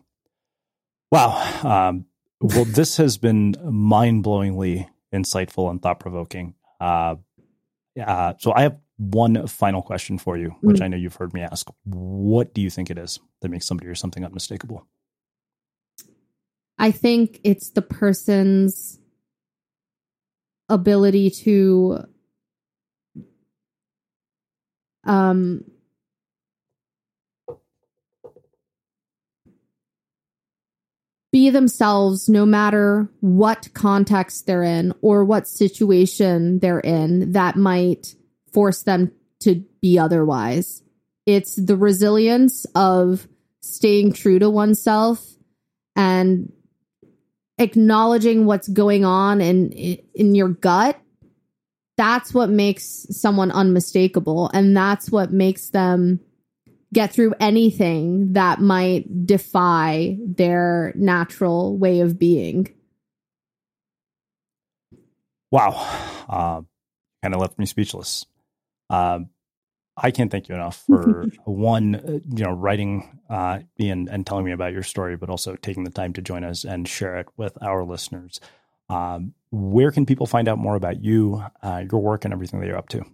Wow. 1.11 1.89
Um, 1.89 2.07
well, 2.41 2.67
this 2.67 2.99
has 2.99 3.17
been 3.17 3.55
mind 3.65 4.25
blowingly 4.25 4.89
insightful 5.13 5.71
and 5.71 5.81
thought 5.81 6.01
provoking. 6.01 6.55
Uh, 6.81 7.17
uh, 8.05 8.35
so 8.39 8.53
I 8.55 8.63
have 8.63 8.77
one 8.97 9.47
final 9.47 9.81
question 9.81 10.19
for 10.19 10.37
you, 10.37 10.55
which 10.61 10.79
mm. 10.79 10.85
I 10.85 10.89
know 10.89 10.97
you've 10.97 11.17
heard 11.17 11.33
me 11.33 11.41
ask. 11.41 11.69
What 11.85 12.53
do 12.53 12.61
you 12.61 12.71
think 12.71 12.91
it 12.91 12.99
is 12.99 13.19
that 13.41 13.49
makes 13.49 13.67
somebody 13.67 13.89
or 13.89 13.95
something 13.95 14.25
unmistakable? 14.25 14.87
I 16.79 16.91
think 16.91 17.41
it's 17.45 17.71
the 17.71 17.83
person's 17.83 18.99
ability 20.69 21.31
to 21.31 22.05
um 25.05 25.63
be 31.35 31.51
themselves 31.51 32.29
no 32.29 32.47
matter 32.47 33.11
what 33.19 33.69
context 33.75 34.47
they're 34.47 34.63
in 34.63 34.95
or 35.03 35.25
what 35.25 35.49
situation 35.49 36.61
they're 36.61 36.79
in 36.79 37.33
that 37.33 37.57
might 37.57 38.15
force 38.53 38.85
them 38.85 39.11
to 39.41 39.65
be 39.83 39.99
otherwise. 39.99 40.85
It's 41.27 41.57
the 41.57 41.77
resilience 41.77 42.67
of 42.77 43.27
staying 43.61 44.13
true 44.13 44.39
to 44.39 44.49
oneself 44.49 45.27
and 45.97 46.53
acknowledging 47.59 48.47
what's 48.47 48.69
going 48.69 49.05
on 49.05 49.41
in 49.41 49.71
in 49.73 50.35
your 50.35 50.49
gut 50.49 51.01
that's 51.97 52.35
what 52.35 52.51
makes 52.51 53.07
someone 53.11 53.51
unmistakable. 53.51 54.51
And 54.53 54.77
that's 54.77 55.11
what 55.11 55.33
makes 55.33 55.71
them 55.71 56.21
get 56.93 57.13
through 57.13 57.35
anything 57.41 58.35
that 58.35 58.61
might 58.61 59.27
defy 59.27 60.17
their 60.25 60.93
natural 60.97 61.77
way 61.77 62.01
of 62.01 62.19
being. 62.19 62.73
Wow. 65.51 65.73
Uh, 66.29 66.63
kind 67.23 67.35
of 67.35 67.41
left 67.41 67.59
me 67.59 67.67
speechless. 67.67 68.27
Um, 68.91 69.31
I 69.97 70.11
can't 70.11 70.31
thank 70.31 70.49
you 70.49 70.55
enough 70.55 70.83
for 70.87 71.27
one, 71.45 71.95
uh, 71.95 72.19
you 72.37 72.45
know, 72.45 72.53
writing 72.53 73.21
uh, 73.31 73.61
and, 73.79 74.09
and 74.09 74.27
telling 74.27 74.45
me 74.45 74.53
about 74.53 74.73
your 74.73 74.83
story, 74.83 75.17
but 75.17 75.31
also 75.31 75.57
taking 75.57 75.85
the 75.85 75.91
time 75.91 76.13
to 76.15 76.23
join 76.23 76.45
us 76.45 76.65
and 76.65 76.89
share 76.89 77.17
it 77.17 77.29
with 77.37 77.57
our 77.63 77.85
listeners. 77.85 78.41
Um, 78.89 79.35
where 79.51 79.91
can 79.91 80.05
people 80.05 80.27
find 80.27 80.49
out 80.49 80.59
more 80.59 80.75
about 80.75 81.03
you, 81.03 81.45
uh, 81.63 81.85
your 81.91 82.03
work, 82.03 82.25
and 82.25 82.35
everything 82.35 82.61
that 82.61 82.67
you're 82.67 82.77
up 82.77 82.89
to? 82.91 83.05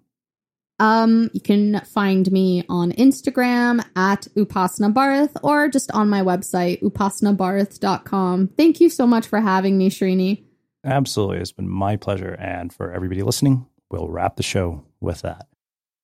Um, 0.78 1.28
you 1.35 1.43
can 1.43 1.83
find 1.85 2.31
me 2.33 2.64
on 2.70 2.93
Instagram 2.93 3.85
at 3.95 4.26
Upasna 4.35 4.93
Barath 4.93 5.37
or 5.43 5.68
just 5.68 5.91
on 5.93 6.09
my 6.09 6.22
website, 6.22 6.81
upasnabarath.com. 6.83 8.49
Thank 8.57 8.81
you 8.81 8.89
so 8.89 9.07
much 9.07 9.26
for 9.26 9.41
having 9.41 9.76
me, 9.76 9.91
Srini. 9.91 10.45
Absolutely. 10.83 11.37
It's 11.37 11.53
been 11.53 11.68
my 11.68 11.97
pleasure. 11.97 12.35
And 12.41 12.72
for 12.72 12.91
everybody 12.91 13.22
listening, 13.22 13.66
we'll 13.91 14.09
wrap 14.09 14.37
the 14.37 14.43
show 14.43 14.87
with 15.01 15.20
that. 15.20 15.50